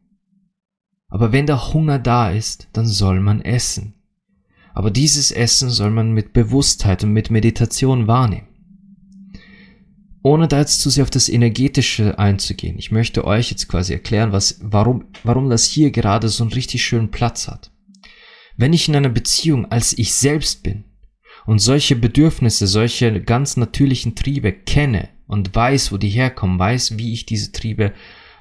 Aber 1.09 1.31
wenn 1.31 1.45
der 1.45 1.73
Hunger 1.73 1.99
da 1.99 2.31
ist, 2.31 2.69
dann 2.73 2.87
soll 2.87 3.19
man 3.19 3.41
essen. 3.41 3.93
Aber 4.73 4.89
dieses 4.89 5.31
Essen 5.31 5.69
soll 5.69 5.91
man 5.91 6.11
mit 6.11 6.33
Bewusstheit 6.33 7.03
und 7.03 7.13
mit 7.13 7.29
Meditation 7.29 8.07
wahrnehmen 8.07 8.54
ohne 10.25 10.47
da 10.47 10.57
jetzt 10.57 10.81
zu 10.81 10.89
sehr 10.89 11.03
auf 11.03 11.11
das 11.11 11.29
Energetische 11.29 12.17
einzugehen, 12.17 12.79
ich 12.79 12.89
möchte 12.91 13.25
euch 13.25 13.51
jetzt 13.51 13.67
quasi 13.67 13.93
erklären, 13.93 14.31
was, 14.31 14.59
warum, 14.59 15.05
warum 15.23 15.51
das 15.51 15.65
hier 15.65 15.91
gerade 15.91 16.29
so 16.29 16.43
einen 16.43 16.51
richtig 16.51 16.83
schönen 16.83 17.11
Platz 17.11 17.47
hat. 17.47 17.69
Wenn 18.57 18.73
ich 18.73 18.89
in 18.89 18.95
einer 18.95 19.09
Beziehung 19.09 19.71
als 19.71 19.95
ich 19.95 20.15
selbst 20.15 20.63
bin 20.63 20.85
und 21.45 21.59
solche 21.59 21.95
Bedürfnisse, 21.95 22.65
solche 22.65 23.21
ganz 23.21 23.55
natürlichen 23.55 24.15
Triebe 24.15 24.51
kenne 24.51 25.09
und 25.27 25.53
weiß, 25.53 25.91
wo 25.91 25.97
die 25.97 26.09
herkommen, 26.09 26.57
weiß, 26.57 26.97
wie 26.97 27.13
ich 27.13 27.27
diese 27.27 27.51
Triebe 27.51 27.93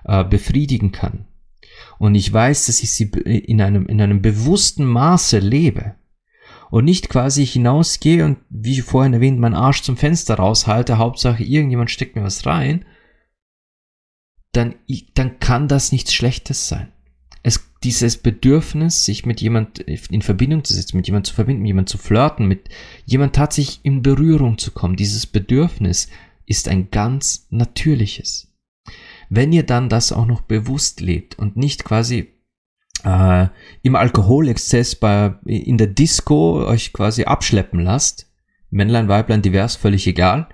äh, 0.05 0.25
befriedigen 0.25 0.91
kann 0.91 1.27
und 1.99 2.15
ich 2.15 2.33
weiß, 2.33 2.67
dass 2.67 2.83
ich 2.83 2.93
sie 2.93 3.11
in 3.25 3.61
einem, 3.61 3.87
in 3.87 4.01
einem 4.01 4.23
bewussten 4.23 4.87
Maße 4.87 5.39
lebe, 5.39 5.97
und 6.75 6.87
nicht 6.87 7.09
quasi 7.09 7.47
hinausgehe 7.47 8.25
und 8.25 8.39
wie 8.51 8.81
vorhin 8.81 9.13
erwähnt, 9.13 9.39
meinen 9.39 9.55
Arsch 9.55 9.83
zum 9.83 9.97
Fenster 9.97 10.35
raushalte, 10.35 10.99
Hauptsache 10.99 11.45
irgendjemand 11.45 11.89
steckt 11.89 12.17
mir 12.17 12.25
was 12.25 12.47
rein, 12.47 12.85
dann, 14.51 14.75
dann 15.15 15.39
kann 15.39 15.69
das 15.69 15.93
nichts 15.93 16.13
Schlechtes 16.13 16.67
sein. 16.67 16.91
Es, 17.45 17.65
dieses 17.85 18.17
Bedürfnis, 18.17 19.05
sich 19.05 19.25
mit 19.25 19.41
jemand 19.41 19.79
in 19.79 20.21
Verbindung 20.21 20.65
zu 20.65 20.75
setzen, 20.75 20.97
mit 20.97 21.07
jemand 21.07 21.29
zu 21.29 21.35
verbinden, 21.35 21.63
mit 21.63 21.69
jemand 21.69 21.89
zu 21.89 21.97
flirten, 21.97 22.49
mit 22.49 22.69
jemand 23.07 23.37
tatsächlich 23.37 23.79
in 23.85 24.03
Berührung 24.03 24.59
zu 24.59 24.73
kommen, 24.73 24.97
dieses 24.97 25.29
Bedürfnis 25.29 26.09
ist 26.45 26.67
ein 26.67 26.91
ganz 26.91 27.47
natürliches. 27.51 28.53
Wenn 29.29 29.53
ihr 29.53 29.63
dann 29.63 29.89
das 29.89 30.11
auch 30.11 30.27
noch 30.27 30.41
bewusst 30.41 31.01
lebt 31.01 31.39
und 31.39 31.57
nicht 31.57 31.85
quasi 31.85 32.34
äh, 33.05 33.49
im 33.83 33.97
Alkoholexzess 33.97 34.97
bei, 34.97 35.35
in 35.45 35.79
der 35.79 35.87
Disco 35.87 36.67
euch 36.67 36.93
quasi 36.93 37.25
abschleppen 37.25 37.81
lasst, 37.81 38.31
Männlein, 38.71 39.09
Weiblein, 39.09 39.43
divers, 39.43 39.77
völlig 39.77 40.07
egal, 40.07 40.49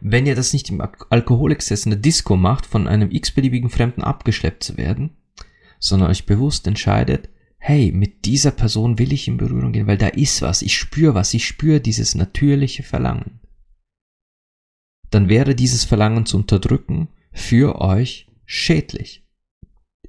wenn 0.00 0.26
ihr 0.26 0.34
das 0.34 0.52
nicht 0.52 0.68
im 0.70 0.82
Alkoholexzess 1.10 1.86
in 1.86 1.90
der 1.90 2.00
Disco 2.00 2.36
macht, 2.36 2.66
von 2.66 2.88
einem 2.88 3.10
x-beliebigen 3.10 3.70
Fremden 3.70 4.02
abgeschleppt 4.02 4.62
zu 4.62 4.76
werden, 4.76 5.16
sondern 5.78 6.10
euch 6.10 6.26
bewusst 6.26 6.66
entscheidet, 6.66 7.30
hey, 7.58 7.92
mit 7.92 8.26
dieser 8.26 8.50
Person 8.50 8.98
will 8.98 9.12
ich 9.12 9.28
in 9.28 9.38
Berührung 9.38 9.72
gehen, 9.72 9.86
weil 9.86 9.96
da 9.96 10.08
ist 10.08 10.42
was, 10.42 10.60
ich 10.60 10.76
spüre 10.76 11.14
was, 11.14 11.32
ich 11.32 11.46
spüre 11.46 11.80
dieses 11.80 12.14
natürliche 12.14 12.82
Verlangen. 12.82 13.40
Dann 15.10 15.30
wäre 15.30 15.54
dieses 15.54 15.84
Verlangen 15.84 16.26
zu 16.26 16.36
unterdrücken 16.36 17.08
für 17.32 17.80
euch 17.80 18.26
schädlich. 18.44 19.23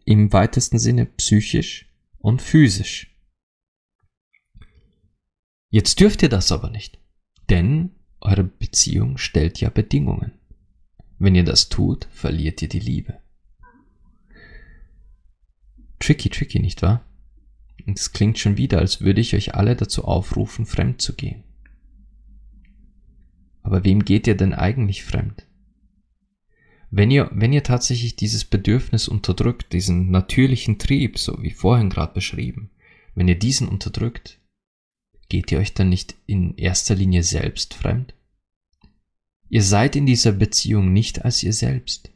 Im 0.05 0.31
weitesten 0.31 0.77
Sinne 0.77 1.07
psychisch 1.07 1.89
und 2.19 2.41
physisch. 2.41 3.11
Jetzt 5.69 5.99
dürft 5.99 6.21
ihr 6.21 6.29
das 6.29 6.51
aber 6.51 6.69
nicht, 6.69 6.99
denn 7.49 7.89
eure 8.21 8.43
Beziehung 8.43 9.17
stellt 9.17 9.59
ja 9.59 9.69
Bedingungen. 9.69 10.31
Wenn 11.17 11.35
ihr 11.35 11.43
das 11.43 11.69
tut, 11.69 12.07
verliert 12.11 12.61
ihr 12.61 12.69
die 12.69 12.79
Liebe. 12.79 13.19
Tricky, 15.99 16.29
tricky, 16.29 16.59
nicht 16.59 16.81
wahr? 16.81 17.03
Und 17.85 17.99
es 17.99 18.13
klingt 18.13 18.37
schon 18.37 18.57
wieder, 18.57 18.79
als 18.79 19.01
würde 19.01 19.21
ich 19.21 19.35
euch 19.35 19.55
alle 19.55 19.75
dazu 19.75 20.05
aufrufen, 20.05 20.65
fremd 20.65 21.01
zu 21.01 21.15
gehen. 21.15 21.43
Aber 23.63 23.83
wem 23.83 24.05
geht 24.05 24.27
ihr 24.27 24.35
denn 24.35 24.53
eigentlich 24.53 25.03
fremd? 25.03 25.47
Wenn 26.97 27.12
ihr, 27.12 27.29
wenn 27.34 27.51
ihr 27.51 27.62
tatsächlich 27.62 28.15
dieses 28.15 28.45
Bedürfnis 28.45 29.10
unterdrückt, 29.10 29.73
diesen 29.73 30.12
natürlichen 30.12 30.79
Trieb, 30.79 31.19
so 31.19 31.43
wie 31.43 31.51
vorhin 31.51 31.89
gerade 31.89 32.13
beschrieben, 32.13 32.69
wenn 33.15 33.27
ihr 33.27 33.38
diesen 33.38 33.67
unterdrückt, 33.67 34.39
geht 35.27 35.51
ihr 35.51 35.60
euch 35.60 35.73
dann 35.73 35.89
nicht 35.89 36.15
in 36.25 36.55
erster 36.55 36.95
Linie 36.95 37.23
selbst 37.23 37.73
fremd? 37.73 38.13
Ihr 39.49 39.62
seid 39.62 39.97
in 39.97 40.05
dieser 40.05 40.31
Beziehung 40.31 40.93
nicht 40.93 41.25
als 41.25 41.43
ihr 41.43 41.51
selbst. 41.51 42.12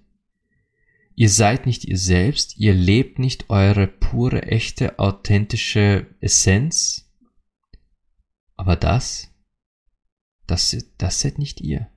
Ihr 1.13 1.29
seid 1.29 1.65
nicht 1.65 1.83
ihr 1.83 1.97
selbst, 1.97 2.57
ihr 2.57 2.73
lebt 2.73 3.19
nicht 3.19 3.49
eure 3.49 3.85
pure, 3.85 4.43
echte, 4.43 4.97
authentische 4.97 6.07
Essenz. 6.21 7.11
Aber 8.55 8.77
das, 8.77 9.29
das, 10.47 10.73
das 10.97 11.19
seid 11.19 11.37
nicht 11.37 11.59
ihr. 11.59 11.89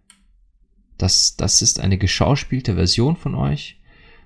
Das, 1.03 1.37
das 1.37 1.63
ist 1.63 1.81
eine 1.81 1.99
geschauspielte 1.99 2.75
Version 2.77 3.17
von 3.17 3.35
euch, 3.35 3.81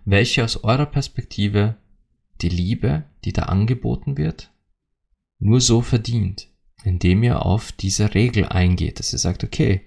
welche 0.05 0.45
aus 0.45 0.62
eurer 0.62 0.87
Perspektive 0.87 1.77
die 2.43 2.49
Liebe, 2.49 3.05
die 3.25 3.33
da 3.33 3.45
angeboten 3.45 4.17
wird, 4.17 4.51
nur 5.39 5.61
so 5.61 5.81
verdient 5.83 6.49
indem 6.87 7.25
ihr 7.25 7.45
auf 7.45 7.73
diese 7.73 8.15
Regel 8.15 8.47
eingeht, 8.47 9.01
dass 9.01 9.12
ihr 9.12 9.19
sagt, 9.19 9.43
okay, 9.43 9.83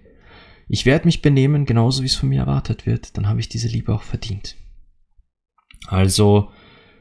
ich 0.67 0.85
werde 0.85 1.05
mich 1.05 1.21
benehmen, 1.21 1.65
genauso 1.65 2.03
wie 2.03 2.07
es 2.07 2.15
von 2.15 2.29
mir 2.29 2.41
erwartet 2.41 2.85
wird, 2.85 3.17
dann 3.17 3.27
habe 3.27 3.39
ich 3.39 3.49
diese 3.49 3.69
Liebe 3.69 3.93
auch 3.93 4.03
verdient. 4.03 4.55
Also 5.87 6.51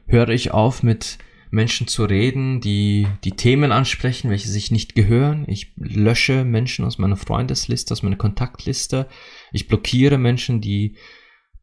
höre 0.06 0.30
ich 0.30 0.52
auf 0.52 0.82
mit 0.82 1.18
Menschen 1.50 1.88
zu 1.88 2.04
reden, 2.04 2.60
die 2.60 3.08
die 3.24 3.32
Themen 3.32 3.72
ansprechen, 3.72 4.30
welche 4.30 4.48
sich 4.48 4.70
nicht 4.70 4.94
gehören. 4.94 5.44
Ich 5.48 5.72
lösche 5.76 6.44
Menschen 6.44 6.84
aus 6.84 6.98
meiner 6.98 7.16
Freundesliste, 7.16 7.92
aus 7.92 8.02
meiner 8.02 8.16
Kontaktliste. 8.16 9.08
Ich 9.52 9.68
blockiere 9.68 10.18
Menschen, 10.18 10.60
die 10.60 10.96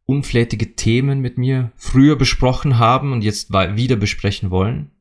unflätige 0.06 0.76
Themen 0.76 1.19
mit 1.19 1.38
mir 1.38 1.71
früher 1.76 2.15
besprochen 2.15 2.78
haben 2.78 3.12
und 3.12 3.24
jetzt 3.24 3.52
wieder 3.52 3.95
besprechen 3.95 4.52
wollen. 4.52 4.91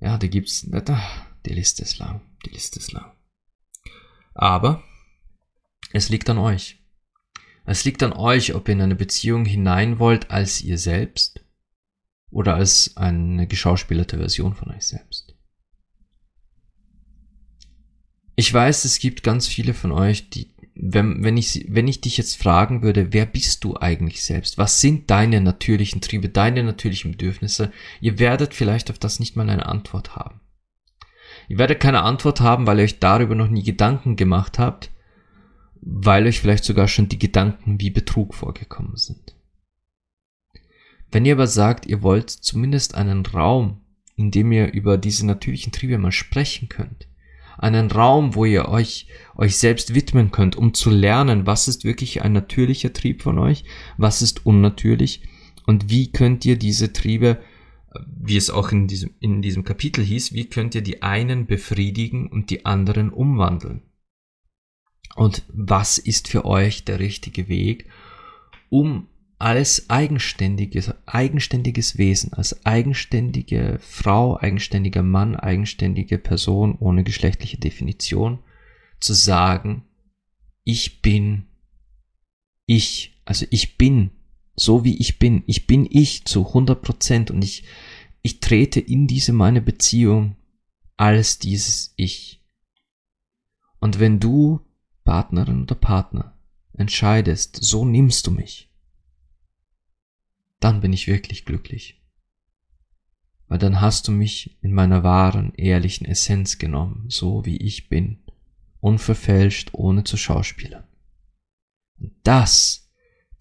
Ja, 0.00 0.18
da 0.18 0.26
gibt's, 0.26 0.66
da, 0.68 1.26
die 1.46 1.52
Liste 1.52 1.82
ist 1.82 1.98
lang, 1.98 2.22
die 2.44 2.50
Liste 2.50 2.78
ist 2.78 2.92
lang. 2.92 3.12
Aber 4.34 4.82
es 5.92 6.08
liegt 6.08 6.28
an 6.30 6.38
euch. 6.38 6.80
Es 7.66 7.84
liegt 7.84 8.02
an 8.02 8.12
euch, 8.12 8.54
ob 8.54 8.68
ihr 8.68 8.74
in 8.74 8.82
eine 8.82 8.96
Beziehung 8.96 9.44
hinein 9.44 9.98
wollt 9.98 10.30
als 10.30 10.60
ihr 10.60 10.76
selbst 10.76 11.44
oder 12.30 12.56
als 12.56 12.96
eine 12.96 13.46
geschauspielerte 13.46 14.18
Version 14.18 14.54
von 14.54 14.70
euch 14.70 14.86
selbst. 14.86 15.34
Ich 18.36 18.52
weiß, 18.52 18.84
es 18.84 18.98
gibt 18.98 19.22
ganz 19.22 19.46
viele 19.46 19.72
von 19.72 19.92
euch, 19.92 20.28
die, 20.30 20.53
wenn, 20.74 21.22
wenn, 21.22 21.36
ich, 21.36 21.66
wenn 21.68 21.86
ich 21.86 22.00
dich 22.00 22.16
jetzt 22.16 22.36
fragen 22.36 22.82
würde, 22.82 23.12
wer 23.12 23.26
bist 23.26 23.62
du 23.62 23.76
eigentlich 23.76 24.24
selbst? 24.24 24.58
Was 24.58 24.80
sind 24.80 25.10
deine 25.10 25.40
natürlichen 25.40 26.00
Triebe, 26.00 26.28
deine 26.28 26.64
natürlichen 26.64 27.12
Bedürfnisse? 27.12 27.72
Ihr 28.00 28.18
werdet 28.18 28.54
vielleicht 28.54 28.90
auf 28.90 28.98
das 28.98 29.20
nicht 29.20 29.36
mal 29.36 29.48
eine 29.48 29.66
Antwort 29.66 30.16
haben. 30.16 30.40
Ihr 31.48 31.58
werdet 31.58 31.80
keine 31.80 32.02
Antwort 32.02 32.40
haben, 32.40 32.66
weil 32.66 32.78
ihr 32.78 32.84
euch 32.84 32.98
darüber 32.98 33.34
noch 33.34 33.48
nie 33.48 33.62
Gedanken 33.62 34.16
gemacht 34.16 34.58
habt, 34.58 34.90
weil 35.80 36.26
euch 36.26 36.40
vielleicht 36.40 36.64
sogar 36.64 36.88
schon 36.88 37.08
die 37.08 37.18
Gedanken 37.18 37.80
wie 37.80 37.90
Betrug 37.90 38.34
vorgekommen 38.34 38.96
sind. 38.96 39.36
Wenn 41.12 41.24
ihr 41.24 41.34
aber 41.34 41.46
sagt, 41.46 41.86
ihr 41.86 42.02
wollt 42.02 42.30
zumindest 42.30 42.96
einen 42.96 43.24
Raum, 43.24 43.82
in 44.16 44.32
dem 44.32 44.50
ihr 44.50 44.72
über 44.72 44.98
diese 44.98 45.26
natürlichen 45.26 45.70
Triebe 45.70 45.98
mal 45.98 46.12
sprechen 46.12 46.68
könnt, 46.68 47.06
einen 47.58 47.90
Raum, 47.90 48.34
wo 48.34 48.44
ihr 48.44 48.68
euch 48.68 49.06
euch 49.36 49.56
selbst 49.56 49.94
widmen 49.94 50.30
könnt, 50.30 50.56
um 50.56 50.74
zu 50.74 50.90
lernen, 50.90 51.46
was 51.46 51.68
ist 51.68 51.84
wirklich 51.84 52.22
ein 52.22 52.32
natürlicher 52.32 52.92
Trieb 52.92 53.22
von 53.22 53.38
euch, 53.38 53.64
was 53.96 54.22
ist 54.22 54.46
unnatürlich 54.46 55.22
und 55.66 55.90
wie 55.90 56.12
könnt 56.12 56.44
ihr 56.44 56.56
diese 56.56 56.92
Triebe 56.92 57.38
wie 58.06 58.36
es 58.36 58.50
auch 58.50 58.72
in 58.72 58.86
diesem, 58.86 59.10
in 59.20 59.42
diesem 59.42 59.64
Kapitel 59.64 60.04
hieß, 60.04 60.32
wie 60.32 60.46
könnt 60.46 60.74
ihr 60.74 60.82
die 60.82 61.02
einen 61.02 61.46
befriedigen 61.46 62.26
und 62.26 62.50
die 62.50 62.66
anderen 62.66 63.10
umwandeln? 63.10 63.82
Und 65.16 65.44
was 65.48 65.98
ist 65.98 66.28
für 66.28 66.44
euch 66.44 66.84
der 66.84 66.98
richtige 66.98 67.48
Weg, 67.48 67.88
um 68.68 69.06
als 69.44 69.90
eigenständiges, 69.90 70.94
eigenständiges 71.04 71.98
Wesen, 71.98 72.32
als 72.32 72.64
eigenständige 72.64 73.78
Frau, 73.78 74.38
eigenständiger 74.38 75.02
Mann, 75.02 75.36
eigenständige 75.36 76.16
Person 76.16 76.78
ohne 76.78 77.04
geschlechtliche 77.04 77.58
Definition 77.58 78.38
zu 79.00 79.12
sagen, 79.12 79.84
ich 80.64 81.02
bin 81.02 81.44
ich, 82.64 83.20
also 83.26 83.44
ich 83.50 83.76
bin 83.76 84.12
so 84.56 84.82
wie 84.82 84.96
ich 84.96 85.18
bin. 85.18 85.42
Ich 85.46 85.66
bin 85.66 85.86
ich 85.90 86.24
zu 86.24 86.48
100 86.48 86.80
Prozent 86.80 87.30
und 87.30 87.44
ich, 87.44 87.64
ich 88.22 88.40
trete 88.40 88.80
in 88.80 89.06
diese 89.06 89.34
meine 89.34 89.60
Beziehung 89.60 90.36
als 90.96 91.38
dieses 91.38 91.92
Ich. 91.96 92.42
Und 93.78 94.00
wenn 94.00 94.20
du, 94.20 94.60
Partnerin 95.04 95.64
oder 95.64 95.74
Partner, 95.74 96.34
entscheidest, 96.72 97.58
so 97.60 97.84
nimmst 97.84 98.26
du 98.26 98.30
mich, 98.30 98.70
dann 100.64 100.80
bin 100.80 100.92
ich 100.92 101.06
wirklich 101.06 101.44
glücklich. 101.44 102.02
Weil 103.46 103.58
dann 103.58 103.80
hast 103.80 104.08
du 104.08 104.12
mich 104.12 104.58
in 104.62 104.72
meiner 104.72 105.04
wahren, 105.04 105.52
ehrlichen 105.54 106.06
Essenz 106.06 106.58
genommen, 106.58 107.06
so 107.08 107.44
wie 107.44 107.58
ich 107.58 107.88
bin, 107.88 108.24
unverfälscht, 108.80 109.70
ohne 109.74 110.04
zu 110.04 110.16
schauspielern. 110.16 110.84
Und 112.00 112.12
das 112.24 112.84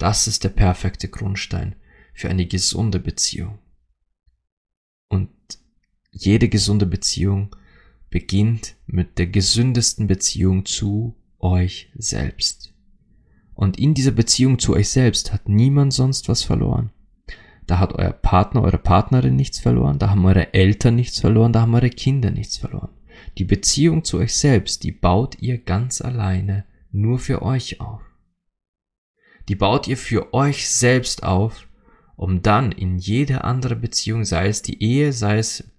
das 0.04 0.28
ist 0.28 0.44
der 0.44 0.50
perfekte 0.50 1.08
Grundstein 1.08 1.76
für 2.14 2.30
eine 2.30 2.46
gesunde 2.46 3.00
Beziehung. 3.00 3.60
Und 5.08 5.30
jede 6.12 6.50
gesunde 6.50 6.86
Beziehung 6.86 7.56
beginnt 8.10 8.76
mit 8.86 9.18
der 9.18 9.28
gesündesten 9.28 10.08
Beziehung 10.08 10.66
zu 10.66 11.16
euch 11.40 11.92
selbst. 11.96 12.74
Und 13.54 13.80
in 13.80 13.94
dieser 13.94 14.12
Beziehung 14.12 14.60
zu 14.60 14.74
euch 14.74 14.90
selbst 14.90 15.32
hat 15.32 15.48
niemand 15.48 15.94
sonst 15.94 16.28
was 16.28 16.44
verloren. 16.44 16.92
Da 17.68 17.80
hat 17.80 17.94
euer 17.94 18.12
Partner, 18.12 18.62
eure 18.64 18.78
Partnerin 18.78 19.36
nichts 19.36 19.60
verloren, 19.60 20.00
da 20.00 20.10
haben 20.10 20.26
eure 20.26 20.54
Eltern 20.54 20.96
nichts 20.96 21.20
verloren, 21.20 21.54
da 21.54 21.62
haben 21.62 21.76
eure 21.76 21.90
Kinder 21.90 22.32
nichts 22.32 22.58
verloren. 22.58 22.90
Die 23.38 23.46
Beziehung 23.46 24.04
zu 24.04 24.18
euch 24.18 24.36
selbst, 24.36 24.84
die 24.84 24.92
baut 24.92 25.38
ihr 25.40 25.58
ganz 25.58 26.02
alleine 26.02 26.66
nur 26.92 27.20
für 27.20 27.42
euch 27.42 27.80
auf 27.80 28.02
die 29.50 29.56
baut 29.56 29.88
ihr 29.88 29.98
für 29.98 30.34
euch 30.34 30.70
selbst 30.70 31.24
auf, 31.24 31.68
um 32.16 32.42
dann 32.42 32.72
in 32.72 32.98
jede 32.98 33.44
andere 33.44 33.76
Beziehung, 33.76 34.24
sei 34.24 34.48
es 34.48 34.62
die 34.62 34.82
Ehe, 34.82 35.12
sei 35.12 35.38
es 35.38 35.72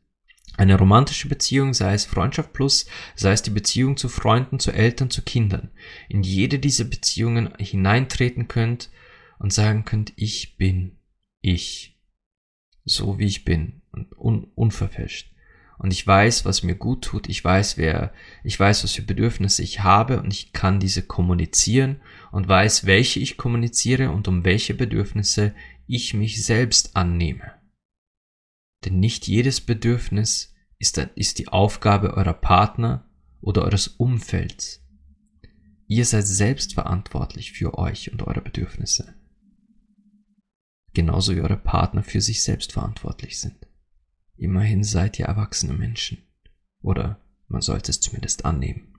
eine 0.57 0.79
romantische 0.79 1.29
Beziehung, 1.29 1.75
sei 1.75 1.95
es 1.95 2.05
Freundschaft 2.05 2.53
plus, 2.53 2.87
sei 3.17 3.33
es 3.33 3.43
die 3.43 3.51
Beziehung 3.51 3.97
zu 3.97 4.09
Freunden, 4.09 4.61
zu 4.61 4.71
Eltern, 4.71 5.11
zu 5.11 5.23
Kindern, 5.23 5.71
in 6.09 6.23
jede 6.23 6.59
dieser 6.59 6.85
Beziehungen 6.85 7.53
hineintreten 7.59 8.47
könnt 8.47 8.91
und 9.39 9.53
sagen 9.53 9.85
könnt, 9.85 10.13
ich 10.17 10.57
bin 10.57 10.99
ich, 11.45 11.99
so 12.85 13.19
wie 13.19 13.27
ich 13.27 13.45
bin 13.45 13.83
un 14.17 14.45
unverfälscht. 14.55 15.31
Und 15.77 15.93
ich 15.93 16.07
weiß, 16.07 16.45
was 16.45 16.63
mir 16.63 16.77
gut 16.77 17.05
tut, 17.05 17.29
ich 17.29 17.45
weiß, 17.45 17.77
wer, 17.77 18.13
ich 18.45 18.59
weiß, 18.59 18.85
was 18.85 18.93
für 18.93 19.03
Bedürfnisse 19.03 19.63
ich 19.63 19.83
habe 19.83 20.21
und 20.23 20.33
ich 20.33 20.53
kann 20.53 20.81
diese 20.81 21.03
kommunizieren 21.03 22.01
und 22.31 22.49
weiß, 22.49 22.87
welche 22.87 23.21
ich 23.21 23.37
kommuniziere 23.37 24.11
und 24.11 24.29
um 24.29 24.45
welche 24.45 24.75
Bedürfnisse 24.75 25.55
ich 25.87 26.15
mich 26.15 26.45
selbst 26.45 26.97
annehme. 26.97 27.53
Denn 28.85 29.01
nicht 29.01 29.27
jedes 29.27 29.61
Bedürfnis 29.61 30.55
ist, 30.79 30.99
ist 31.17 31.39
die 31.39 31.49
Aufgabe 31.49 32.15
eurer 32.15 32.35
Partner 32.35 33.09
oder 33.41 33.63
eures 33.63 33.89
Umfelds. 33.89 34.81
Ihr 35.87 36.05
seid 36.05 36.27
selbst 36.27 36.75
verantwortlich 36.75 37.53
für 37.53 37.77
euch 37.77 38.13
und 38.13 38.23
eure 38.23 38.41
Bedürfnisse. 38.41 39.15
Genauso 40.95 41.35
wie 41.35 41.41
eure 41.41 41.57
Partner 41.57 42.03
für 42.03 42.21
sich 42.21 42.43
selbst 42.43 42.73
verantwortlich 42.73 43.41
sind. 43.41 43.57
Immerhin 44.37 44.85
seid 44.85 45.19
ihr 45.19 45.27
erwachsene 45.27 45.75
Menschen. 45.75 46.19
Oder 46.81 47.21
man 47.49 47.61
sollte 47.61 47.91
es 47.91 48.01
zumindest 48.01 48.45
annehmen. 48.45 48.95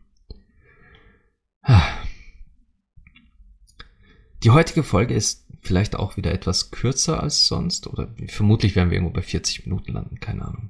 Die 4.44 4.52
heutige 4.52 4.84
Folge 4.84 5.14
ist 5.14 5.48
vielleicht 5.62 5.96
auch 5.96 6.18
wieder 6.18 6.32
etwas 6.32 6.70
kürzer 6.70 7.24
als 7.24 7.48
sonst. 7.48 7.88
Oder 7.88 8.14
vermutlich 8.28 8.76
werden 8.76 8.90
wir 8.90 8.98
irgendwo 8.98 9.14
bei 9.14 9.22
40 9.22 9.66
Minuten 9.66 9.94
landen, 9.94 10.20
keine 10.20 10.46
Ahnung. 10.46 10.70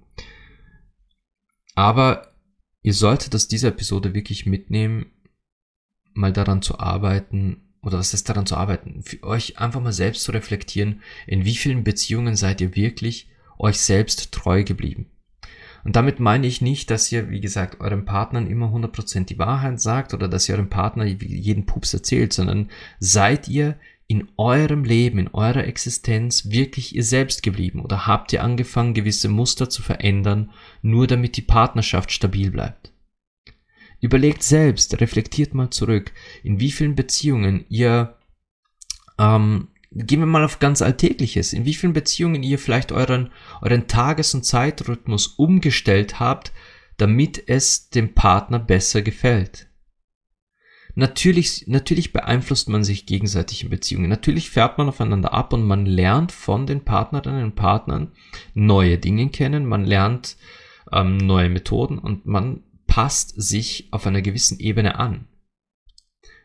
Aber 1.73 2.33
ihr 2.83 2.93
solltet 2.93 3.35
aus 3.35 3.47
dieser 3.47 3.69
Episode 3.69 4.13
wirklich 4.13 4.45
mitnehmen, 4.45 5.07
mal 6.13 6.31
daran 6.31 6.61
zu 6.61 6.79
arbeiten, 6.79 7.64
oder 7.85 7.99
was 7.99 8.13
ist 8.13 8.27
daran 8.27 8.45
zu 8.45 8.57
arbeiten, 8.57 9.03
für 9.03 9.23
euch 9.23 9.59
einfach 9.59 9.81
mal 9.81 9.93
selbst 9.93 10.23
zu 10.23 10.31
reflektieren, 10.31 11.01
in 11.27 11.45
wie 11.45 11.55
vielen 11.55 11.83
Beziehungen 11.83 12.35
seid 12.35 12.59
ihr 12.59 12.75
wirklich 12.75 13.29
euch 13.57 13.79
selbst 13.79 14.31
treu 14.31 14.63
geblieben. 14.63 15.05
Und 15.85 15.95
damit 15.95 16.19
meine 16.19 16.47
ich 16.47 16.61
nicht, 16.61 16.89
dass 16.89 17.11
ihr, 17.11 17.29
wie 17.29 17.39
gesagt, 17.39 17.79
euren 17.79 18.05
Partnern 18.05 18.47
immer 18.47 18.73
100% 18.73 19.25
die 19.25 19.37
Wahrheit 19.37 19.79
sagt 19.79 20.15
oder 20.15 20.27
dass 20.27 20.49
ihr 20.49 20.55
eurem 20.55 20.69
Partner 20.69 21.05
jeden 21.05 21.67
Pups 21.67 21.93
erzählt, 21.93 22.33
sondern 22.33 22.69
seid 22.99 23.47
ihr 23.47 23.77
in 24.07 24.27
eurem 24.37 24.83
Leben, 24.83 25.19
in 25.19 25.27
eurer 25.27 25.65
Existenz 25.65 26.49
wirklich 26.49 26.95
ihr 26.95 27.03
selbst 27.03 27.43
geblieben 27.43 27.81
oder 27.81 28.07
habt 28.07 28.33
ihr 28.33 28.43
angefangen, 28.43 28.95
gewisse 28.95 29.29
Muster 29.29 29.69
zu 29.69 29.83
verändern, 29.83 30.51
nur 30.81 31.05
damit 31.05 31.37
die 31.37 31.43
Partnerschaft 31.43 32.11
stabil 32.11 32.49
bleibt? 32.49 32.91
Überlegt 34.05 34.43
selbst, 34.43 35.01
reflektiert 35.01 35.55
mal 35.55 35.71
zurück, 35.71 36.11
in 36.43 36.59
wie 36.59 36.69
vielen 36.69 36.93
Beziehungen 36.93 37.65
ihr, 37.69 38.15
ähm, 39.17 39.69
gehen 39.91 40.19
wir 40.19 40.27
mal 40.27 40.43
auf 40.43 40.59
ganz 40.59 40.83
Alltägliches, 40.83 41.53
in 41.53 41.65
wie 41.65 41.73
vielen 41.73 41.93
Beziehungen 41.93 42.43
ihr 42.43 42.59
vielleicht 42.59 42.91
euren, 42.91 43.31
euren 43.63 43.87
Tages- 43.87 44.35
und 44.35 44.45
Zeitrhythmus 44.45 45.25
umgestellt 45.25 46.19
habt, 46.19 46.51
damit 46.97 47.49
es 47.49 47.89
dem 47.89 48.13
Partner 48.13 48.59
besser 48.59 49.01
gefällt. 49.01 49.69
Natürlich, 50.93 51.65
natürlich 51.65 52.13
beeinflusst 52.13 52.69
man 52.69 52.83
sich 52.83 53.07
gegenseitig 53.07 53.63
in 53.63 53.71
Beziehungen. 53.71 54.07
Natürlich 54.07 54.51
fährt 54.51 54.77
man 54.77 54.87
aufeinander 54.87 55.33
ab 55.33 55.51
und 55.51 55.63
man 55.63 55.87
lernt 55.87 56.31
von 56.31 56.67
den 56.67 56.85
Partnerinnen 56.85 57.43
und 57.43 57.55
Partnern 57.55 58.11
neue 58.53 58.99
Dinge 58.99 59.29
kennen, 59.29 59.65
man 59.65 59.83
lernt 59.83 60.37
ähm, 60.91 61.17
neue 61.17 61.49
Methoden 61.49 61.97
und 61.97 62.27
man 62.27 62.61
passt 62.95 63.33
sich 63.35 63.89
auf 63.91 64.07
einer 64.07 64.21
gewissen 64.21 64.57
Ebene 64.57 64.97
an. 64.97 65.27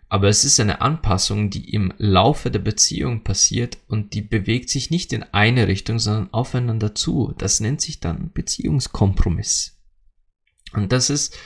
Aber 0.08 0.26
es 0.26 0.42
ist 0.42 0.58
eine 0.58 0.80
Anpassung, 0.80 1.48
die 1.48 1.72
im 1.72 1.94
Laufe 1.96 2.50
der 2.50 2.58
Beziehung 2.58 3.22
passiert 3.22 3.78
und 3.86 4.14
die 4.14 4.20
bewegt 4.20 4.68
sich 4.68 4.90
nicht 4.90 5.12
in 5.12 5.22
eine 5.22 5.68
Richtung, 5.68 6.00
sondern 6.00 6.34
aufeinander 6.34 6.92
zu. 6.96 7.36
Das 7.38 7.60
nennt 7.60 7.80
sich 7.80 8.00
dann 8.00 8.32
Beziehungskompromiss. 8.32 9.80
Und 10.72 10.90
das 10.90 11.08
ist, 11.08 11.38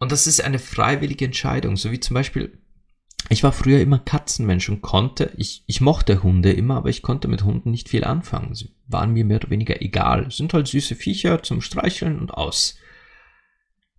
und 0.00 0.12
das 0.12 0.26
ist 0.26 0.44
eine 0.44 0.58
freiwillige 0.58 1.24
Entscheidung, 1.24 1.78
so 1.78 1.90
wie 1.90 2.00
zum 2.00 2.12
Beispiel, 2.12 2.58
ich 3.30 3.42
war 3.42 3.52
früher 3.52 3.80
immer 3.80 4.00
Katzenmensch 4.00 4.68
und 4.68 4.82
konnte, 4.82 5.32
ich, 5.38 5.64
ich 5.66 5.80
mochte 5.80 6.22
Hunde 6.22 6.52
immer, 6.52 6.76
aber 6.76 6.90
ich 6.90 7.00
konnte 7.00 7.28
mit 7.28 7.42
Hunden 7.42 7.70
nicht 7.70 7.88
viel 7.88 8.04
anfangen. 8.04 8.54
Sie 8.54 8.68
waren 8.86 9.14
mir 9.14 9.24
mehr 9.24 9.38
oder 9.38 9.48
weniger 9.48 9.80
egal. 9.80 10.30
Sind 10.30 10.52
halt 10.52 10.68
süße 10.68 10.94
Viecher 10.94 11.42
zum 11.42 11.62
Streicheln 11.62 12.18
und 12.18 12.34
aus. 12.34 12.76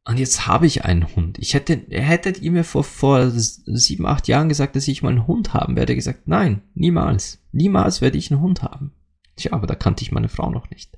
Und 0.08 0.20
jetzt 0.20 0.48
habe 0.48 0.66
ich 0.66 0.86
einen 0.86 1.14
Hund. 1.18 1.38
Ich 1.38 1.54
hätte, 1.54 1.82
hättet 1.90 2.42
ihr 2.42 2.52
mir 2.54 2.64
vor, 2.64 2.86
vor 2.86 3.30
sieben, 3.30 4.06
acht 4.06 4.30
Jahren 4.30 4.48
gesagt, 4.48 4.78
dass 4.78 4.88
ich 4.88 5.04
mal 5.04 5.10
einen 5.10 5.28
Hund 5.28 5.54
haben 5.54 5.76
werde, 5.76 5.96
gesagt, 5.96 6.30
nein, 6.30 6.62
niemals. 6.76 7.40
Niemals 7.52 8.00
werde 8.00 8.18
ich 8.18 8.32
einen 8.32 8.40
Hund 8.40 8.64
haben. 8.64 8.94
Tja, 9.36 9.52
aber 9.52 9.68
da 9.68 9.76
kannte 9.76 10.04
ich 10.04 10.14
meine 10.14 10.30
Frau 10.30 10.50
noch 10.50 10.70
nicht. 10.70 10.98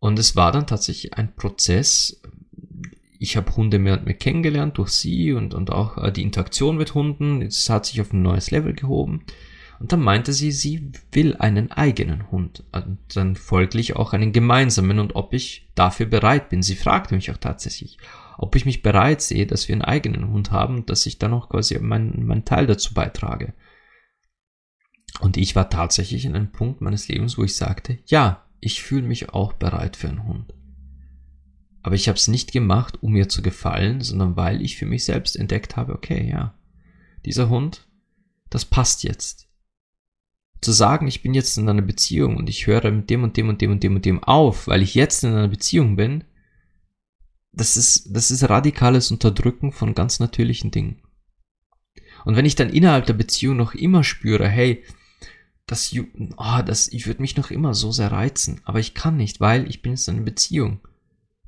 Und 0.00 0.18
es 0.18 0.34
war 0.34 0.50
dann 0.50 0.66
tatsächlich 0.66 1.14
ein 1.14 1.36
Prozess. 1.36 2.20
Ich 3.20 3.36
habe 3.36 3.54
Hunde 3.54 3.78
mehr 3.78 3.96
und 3.96 4.04
mehr 4.04 4.14
kennengelernt 4.14 4.78
durch 4.78 4.90
sie 4.90 5.32
und, 5.32 5.54
und 5.54 5.70
auch 5.70 5.96
äh, 5.96 6.10
die 6.10 6.22
Interaktion 6.22 6.76
mit 6.76 6.94
Hunden. 6.94 7.40
Es 7.40 7.70
hat 7.70 7.86
sich 7.86 8.00
auf 8.00 8.12
ein 8.12 8.22
neues 8.22 8.50
Level 8.50 8.72
gehoben. 8.72 9.24
Und 9.82 9.90
dann 9.90 10.00
meinte 10.00 10.32
sie, 10.32 10.52
sie 10.52 10.92
will 11.10 11.36
einen 11.38 11.72
eigenen 11.72 12.30
Hund 12.30 12.62
und 12.70 12.98
dann 13.16 13.34
folglich 13.34 13.96
auch 13.96 14.12
einen 14.12 14.30
gemeinsamen 14.30 15.00
und 15.00 15.16
ob 15.16 15.34
ich 15.34 15.68
dafür 15.74 16.06
bereit 16.06 16.50
bin. 16.50 16.62
Sie 16.62 16.76
fragte 16.76 17.16
mich 17.16 17.32
auch 17.32 17.36
tatsächlich, 17.36 17.98
ob 18.38 18.54
ich 18.54 18.64
mich 18.64 18.82
bereit 18.82 19.22
sehe, 19.22 19.44
dass 19.44 19.66
wir 19.66 19.74
einen 19.74 19.82
eigenen 19.82 20.30
Hund 20.30 20.52
haben, 20.52 20.86
dass 20.86 21.04
ich 21.04 21.18
dann 21.18 21.32
auch 21.32 21.48
quasi 21.48 21.76
meinen 21.80 22.24
mein 22.26 22.44
Teil 22.44 22.68
dazu 22.68 22.94
beitrage. 22.94 23.54
Und 25.18 25.36
ich 25.36 25.56
war 25.56 25.68
tatsächlich 25.68 26.26
in 26.26 26.36
einem 26.36 26.52
Punkt 26.52 26.80
meines 26.80 27.08
Lebens, 27.08 27.36
wo 27.36 27.42
ich 27.42 27.56
sagte, 27.56 27.98
ja, 28.06 28.46
ich 28.60 28.84
fühle 28.84 29.08
mich 29.08 29.30
auch 29.30 29.52
bereit 29.52 29.96
für 29.96 30.08
einen 30.08 30.28
Hund. 30.28 30.54
Aber 31.82 31.96
ich 31.96 32.06
habe 32.06 32.16
es 32.16 32.28
nicht 32.28 32.52
gemacht, 32.52 33.02
um 33.02 33.14
mir 33.14 33.28
zu 33.28 33.42
gefallen, 33.42 34.00
sondern 34.00 34.36
weil 34.36 34.62
ich 34.62 34.76
für 34.76 34.86
mich 34.86 35.04
selbst 35.04 35.34
entdeckt 35.34 35.74
habe, 35.74 35.92
okay, 35.92 36.30
ja, 36.30 36.54
dieser 37.24 37.48
Hund, 37.48 37.88
das 38.48 38.64
passt 38.64 39.02
jetzt 39.02 39.48
zu 40.62 40.72
sagen, 40.72 41.08
ich 41.08 41.22
bin 41.22 41.34
jetzt 41.34 41.58
in 41.58 41.68
einer 41.68 41.82
Beziehung 41.82 42.36
und 42.36 42.48
ich 42.48 42.66
höre 42.66 42.90
mit 42.92 43.10
dem 43.10 43.24
und 43.24 43.36
dem 43.36 43.48
und 43.48 43.60
dem 43.60 43.72
und 43.72 43.82
dem 43.82 43.96
und 43.96 44.04
dem 44.04 44.22
auf, 44.22 44.68
weil 44.68 44.80
ich 44.80 44.94
jetzt 44.94 45.24
in 45.24 45.32
einer 45.32 45.48
Beziehung 45.48 45.96
bin, 45.96 46.24
das 47.52 47.76
ist, 47.76 48.16
das 48.16 48.30
ist 48.30 48.48
radikales 48.48 49.10
Unterdrücken 49.10 49.72
von 49.72 49.94
ganz 49.94 50.20
natürlichen 50.20 50.70
Dingen. 50.70 51.02
Und 52.24 52.36
wenn 52.36 52.46
ich 52.46 52.54
dann 52.54 52.70
innerhalb 52.70 53.06
der 53.06 53.14
Beziehung 53.14 53.56
noch 53.56 53.74
immer 53.74 54.04
spüre, 54.04 54.48
hey, 54.48 54.84
das, 55.66 55.94
oh, 56.36 56.62
das, 56.64 56.88
ich 56.88 57.06
würde 57.06 57.20
mich 57.20 57.36
noch 57.36 57.50
immer 57.50 57.74
so 57.74 57.90
sehr 57.90 58.12
reizen, 58.12 58.60
aber 58.64 58.78
ich 58.78 58.94
kann 58.94 59.16
nicht, 59.16 59.40
weil 59.40 59.68
ich 59.68 59.82
bin 59.82 59.92
jetzt 59.92 60.06
in 60.06 60.16
einer 60.16 60.24
Beziehung, 60.24 60.80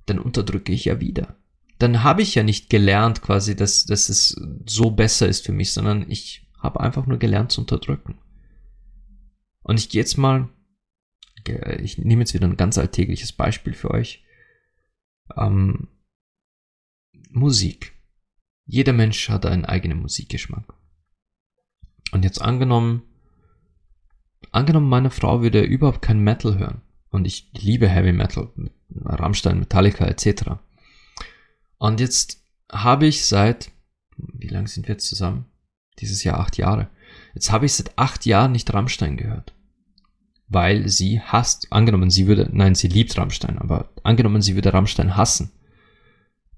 dann 0.06 0.18
unterdrücke 0.18 0.72
ich 0.72 0.86
ja 0.86 1.00
wieder. 1.00 1.36
Dann 1.78 2.02
habe 2.02 2.22
ich 2.22 2.34
ja 2.34 2.42
nicht 2.42 2.68
gelernt 2.68 3.22
quasi, 3.22 3.54
dass, 3.54 3.84
dass 3.86 4.08
es 4.08 4.40
so 4.66 4.90
besser 4.90 5.28
ist 5.28 5.46
für 5.46 5.52
mich, 5.52 5.72
sondern 5.72 6.10
ich 6.10 6.48
habe 6.58 6.80
einfach 6.80 7.06
nur 7.06 7.18
gelernt 7.18 7.52
zu 7.52 7.60
unterdrücken. 7.60 8.18
Und 9.64 9.80
ich 9.80 9.88
gehe 9.88 10.00
jetzt 10.00 10.16
mal, 10.18 10.48
ich 11.80 11.98
nehme 11.98 12.22
jetzt 12.22 12.34
wieder 12.34 12.46
ein 12.46 12.56
ganz 12.56 12.78
alltägliches 12.78 13.32
Beispiel 13.32 13.72
für 13.72 13.90
euch. 13.90 14.24
Ähm, 15.36 15.88
Musik. 17.30 17.92
Jeder 18.66 18.92
Mensch 18.92 19.28
hat 19.28 19.46
einen 19.46 19.64
eigenen 19.64 20.00
Musikgeschmack. 20.00 20.74
Und 22.12 22.24
jetzt 22.24 22.40
angenommen, 22.40 23.02
angenommen, 24.52 24.88
meine 24.88 25.10
Frau 25.10 25.42
würde 25.42 25.62
überhaupt 25.62 26.02
kein 26.02 26.20
Metal 26.20 26.58
hören. 26.58 26.82
Und 27.10 27.26
ich 27.26 27.50
liebe 27.54 27.88
Heavy 27.88 28.12
Metal, 28.12 28.50
Rammstein, 28.94 29.58
Metallica 29.58 30.06
etc. 30.06 30.60
Und 31.78 32.00
jetzt 32.00 32.42
habe 32.70 33.06
ich 33.06 33.24
seit, 33.24 33.70
wie 34.16 34.48
lange 34.48 34.68
sind 34.68 34.88
wir 34.88 34.94
jetzt 34.94 35.08
zusammen? 35.08 35.46
Dieses 36.00 36.22
Jahr 36.22 36.38
acht 36.38 36.58
Jahre. 36.58 36.90
Jetzt 37.34 37.50
habe 37.50 37.66
ich 37.66 37.74
seit 37.74 37.98
acht 37.98 38.26
Jahren 38.26 38.52
nicht 38.52 38.72
Rammstein 38.72 39.16
gehört. 39.16 39.52
Weil 40.48 40.88
sie 40.88 41.20
hasst, 41.20 41.68
angenommen 41.70 42.10
sie 42.10 42.26
würde, 42.26 42.48
nein, 42.52 42.74
sie 42.74 42.88
liebt 42.88 43.16
Rammstein, 43.16 43.58
aber 43.58 43.90
angenommen 44.02 44.42
sie 44.42 44.54
würde 44.54 44.72
Rammstein 44.72 45.16
hassen, 45.16 45.50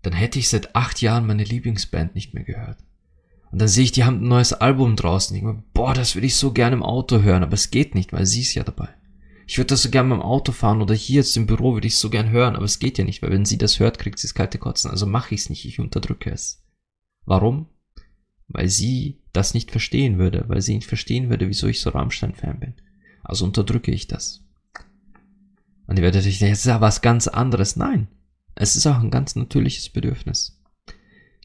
dann 0.02 0.12
hätte 0.12 0.38
ich 0.38 0.48
seit 0.48 0.74
acht 0.76 1.00
Jahren 1.00 1.26
meine 1.26 1.44
Lieblingsband 1.44 2.14
nicht 2.14 2.34
mehr 2.34 2.44
gehört. 2.44 2.78
Und 3.50 3.60
dann 3.60 3.68
sehe 3.68 3.84
ich, 3.84 3.92
die 3.92 4.04
haben 4.04 4.22
ein 4.22 4.28
neues 4.28 4.52
Album 4.52 4.96
draußen. 4.96 5.34
Ich 5.34 5.42
denke 5.42 5.62
boah, 5.72 5.94
das 5.94 6.14
würde 6.14 6.26
ich 6.26 6.36
so 6.36 6.52
gerne 6.52 6.76
im 6.76 6.82
Auto 6.82 7.22
hören, 7.22 7.42
aber 7.42 7.54
es 7.54 7.70
geht 7.70 7.94
nicht, 7.94 8.12
weil 8.12 8.26
sie 8.26 8.42
ist 8.42 8.54
ja 8.54 8.64
dabei. 8.64 8.88
Ich 9.46 9.58
würde 9.58 9.68
das 9.68 9.82
so 9.82 9.90
gerne 9.90 10.10
beim 10.10 10.22
Auto 10.22 10.50
fahren 10.50 10.82
oder 10.82 10.94
hier 10.94 11.16
jetzt 11.16 11.36
im 11.36 11.46
Büro 11.46 11.74
würde 11.74 11.86
ich 11.86 11.94
es 11.94 12.00
so 12.00 12.10
gern 12.10 12.30
hören, 12.30 12.56
aber 12.56 12.64
es 12.64 12.80
geht 12.80 12.98
ja 12.98 13.04
nicht, 13.04 13.22
weil 13.22 13.30
wenn 13.30 13.44
sie 13.44 13.58
das 13.58 13.78
hört, 13.78 13.98
kriegt 13.98 14.18
sie 14.18 14.26
das 14.26 14.34
kalte 14.34 14.58
Kotzen. 14.58 14.90
Also 14.90 15.06
mache 15.06 15.34
ich 15.34 15.42
es 15.42 15.50
nicht, 15.50 15.64
ich 15.64 15.78
unterdrücke 15.78 16.30
es. 16.30 16.64
Warum? 17.24 17.68
Weil 18.48 18.68
sie 18.68 19.22
das 19.36 19.54
nicht 19.54 19.70
verstehen 19.70 20.18
würde, 20.18 20.44
weil 20.48 20.62
sie 20.62 20.74
nicht 20.74 20.88
verstehen 20.88 21.30
würde, 21.30 21.48
wieso 21.48 21.66
ich 21.66 21.80
so 21.80 21.90
Rammstein-Fan 21.90 22.58
bin. 22.58 22.74
Also 23.22 23.44
unterdrücke 23.44 23.90
ich 23.92 24.06
das. 24.06 24.44
Und 25.86 25.98
ihr 25.98 26.02
werdet 26.02 26.26
euch 26.26 26.38
denken, 26.38 26.52
das 26.52 26.60
ist 26.60 26.66
ja 26.66 26.80
was 26.80 27.02
ganz 27.02 27.28
anderes. 27.28 27.76
Nein, 27.76 28.08
es 28.54 28.76
ist 28.76 28.86
auch 28.86 28.98
ein 28.98 29.10
ganz 29.10 29.36
natürliches 29.36 29.88
Bedürfnis. 29.88 30.60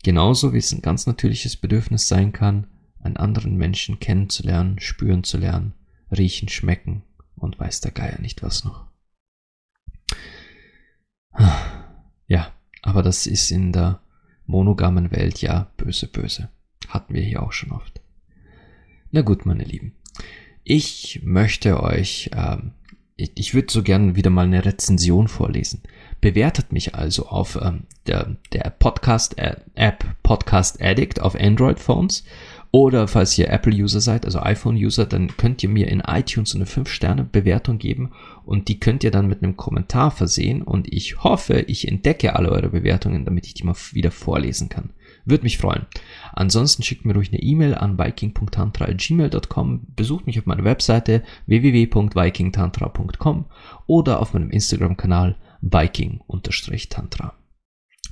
Genauso 0.04 0.54
wie 0.54 0.58
es 0.58 0.72
ein 0.72 0.82
ganz 0.82 1.06
natürliches 1.06 1.58
Bedürfnis 1.58 2.08
sein 2.08 2.32
kann, 2.32 2.68
einen 3.00 3.18
anderen 3.18 3.56
Menschen 3.56 4.00
kennenzulernen, 4.00 4.80
spüren 4.80 5.24
zu 5.24 5.38
lernen, 5.38 5.74
riechen, 6.12 6.50
schmecken 6.50 7.04
und 7.36 7.60
weiß 7.60 7.82
der 7.82 7.92
Geier 7.92 8.20
nicht 8.20 8.42
was 8.42 8.64
noch. 8.64 8.88
Ja, 12.28 12.54
aber 12.82 13.04
das 13.04 13.28
ist 13.28 13.52
in 13.52 13.74
der 13.74 14.02
monogamen 14.46 15.12
Welt 15.12 15.42
ja 15.42 15.72
böse, 15.78 16.08
böse. 16.08 16.50
Hatten 16.92 17.14
wir 17.14 17.22
hier 17.22 17.42
auch 17.42 17.54
schon 17.54 17.72
oft. 17.72 18.02
Na 19.12 19.22
gut, 19.22 19.46
meine 19.46 19.64
Lieben. 19.64 19.94
Ich 20.64 21.22
möchte 21.24 21.82
euch, 21.82 22.30
ähm, 22.36 22.72
ich, 23.16 23.32
ich 23.36 23.54
würde 23.54 23.72
so 23.72 23.82
gern 23.82 24.16
wieder 24.16 24.30
mal 24.30 24.46
eine 24.46 24.66
Rezension 24.66 25.30
vorlesen. 25.30 25.82
Bewertet 26.20 26.74
mich 26.74 26.94
also 26.94 27.28
auf 27.28 27.58
ähm, 27.62 27.84
der, 28.08 28.36
der 28.52 28.70
Podcast-App 28.78 30.06
Podcast 30.22 30.82
Addict 30.82 31.22
auf 31.22 31.36
Android-Phones 31.36 32.26
oder 32.72 33.08
falls 33.08 33.38
ihr 33.38 33.50
Apple-User 33.50 34.00
seid, 34.00 34.26
also 34.26 34.40
iPhone-User, 34.40 35.06
dann 35.06 35.36
könnt 35.36 35.62
ihr 35.64 35.70
mir 35.70 35.88
in 35.88 36.02
iTunes 36.02 36.56
eine 36.56 36.66
5-Sterne-Bewertung 36.66 37.80
geben 37.80 38.12
und 38.46 38.68
die 38.68 38.80
könnt 38.80 39.04
ihr 39.04 39.12
dann 39.12 39.28
mit 39.28 39.44
einem 39.44 39.58
Kommentar 39.58 40.12
versehen 40.12 40.62
und 40.62 40.92
ich 40.92 41.24
hoffe, 41.24 41.66
ich 41.68 41.88
entdecke 41.88 42.36
alle 42.36 42.50
eure 42.50 42.70
Bewertungen, 42.70 43.26
damit 43.26 43.46
ich 43.46 43.54
die 43.54 43.64
mal 43.64 43.76
wieder 43.92 44.12
vorlesen 44.12 44.70
kann. 44.70 44.92
Würde 45.26 45.44
mich 45.44 45.58
freuen. 45.58 45.86
Ansonsten 46.34 46.84
schickt 46.84 47.06
mir 47.06 47.14
ruhig 47.14 47.32
eine 47.32 47.42
E-Mail 47.42 47.76
an 47.76 47.98
viking.tantra.gmail.com, 47.98 49.88
besucht 49.96 50.28
mich 50.28 50.40
auf 50.40 50.46
meiner 50.46 50.64
Webseite 50.64 51.24
www.vikingtantra.com 51.46 53.46
oder 53.88 54.20
auf 54.20 54.34
meinem 54.34 54.50
Instagram-Kanal 54.50 55.38
viking-tantra. 55.62 57.34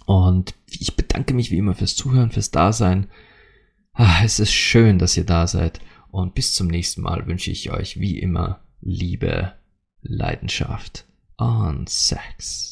Und 0.06 0.56
ich 0.68 0.96
bedanke 0.96 1.34
mich 1.34 1.52
wie 1.52 1.58
immer 1.58 1.76
fürs 1.76 1.96
Zuhören, 1.96 2.32
fürs 2.32 2.52
Dasein. 2.52 3.08
Ah, 3.94 4.22
es 4.24 4.40
ist 4.40 4.54
schön, 4.54 4.98
dass 4.98 5.18
ihr 5.18 5.26
da 5.26 5.48
seid. 5.48 5.82
Und 6.12 6.34
bis 6.34 6.54
zum 6.54 6.68
nächsten 6.68 7.02
Mal 7.02 7.28
wünsche 7.28 7.52
ich 7.52 7.72
euch 7.72 8.00
wie 8.00 8.20
immer 8.20 8.62
Liebe, 8.82 9.54
Leidenschaft 10.02 11.06
und 11.38 11.90
Sex. 11.90 12.69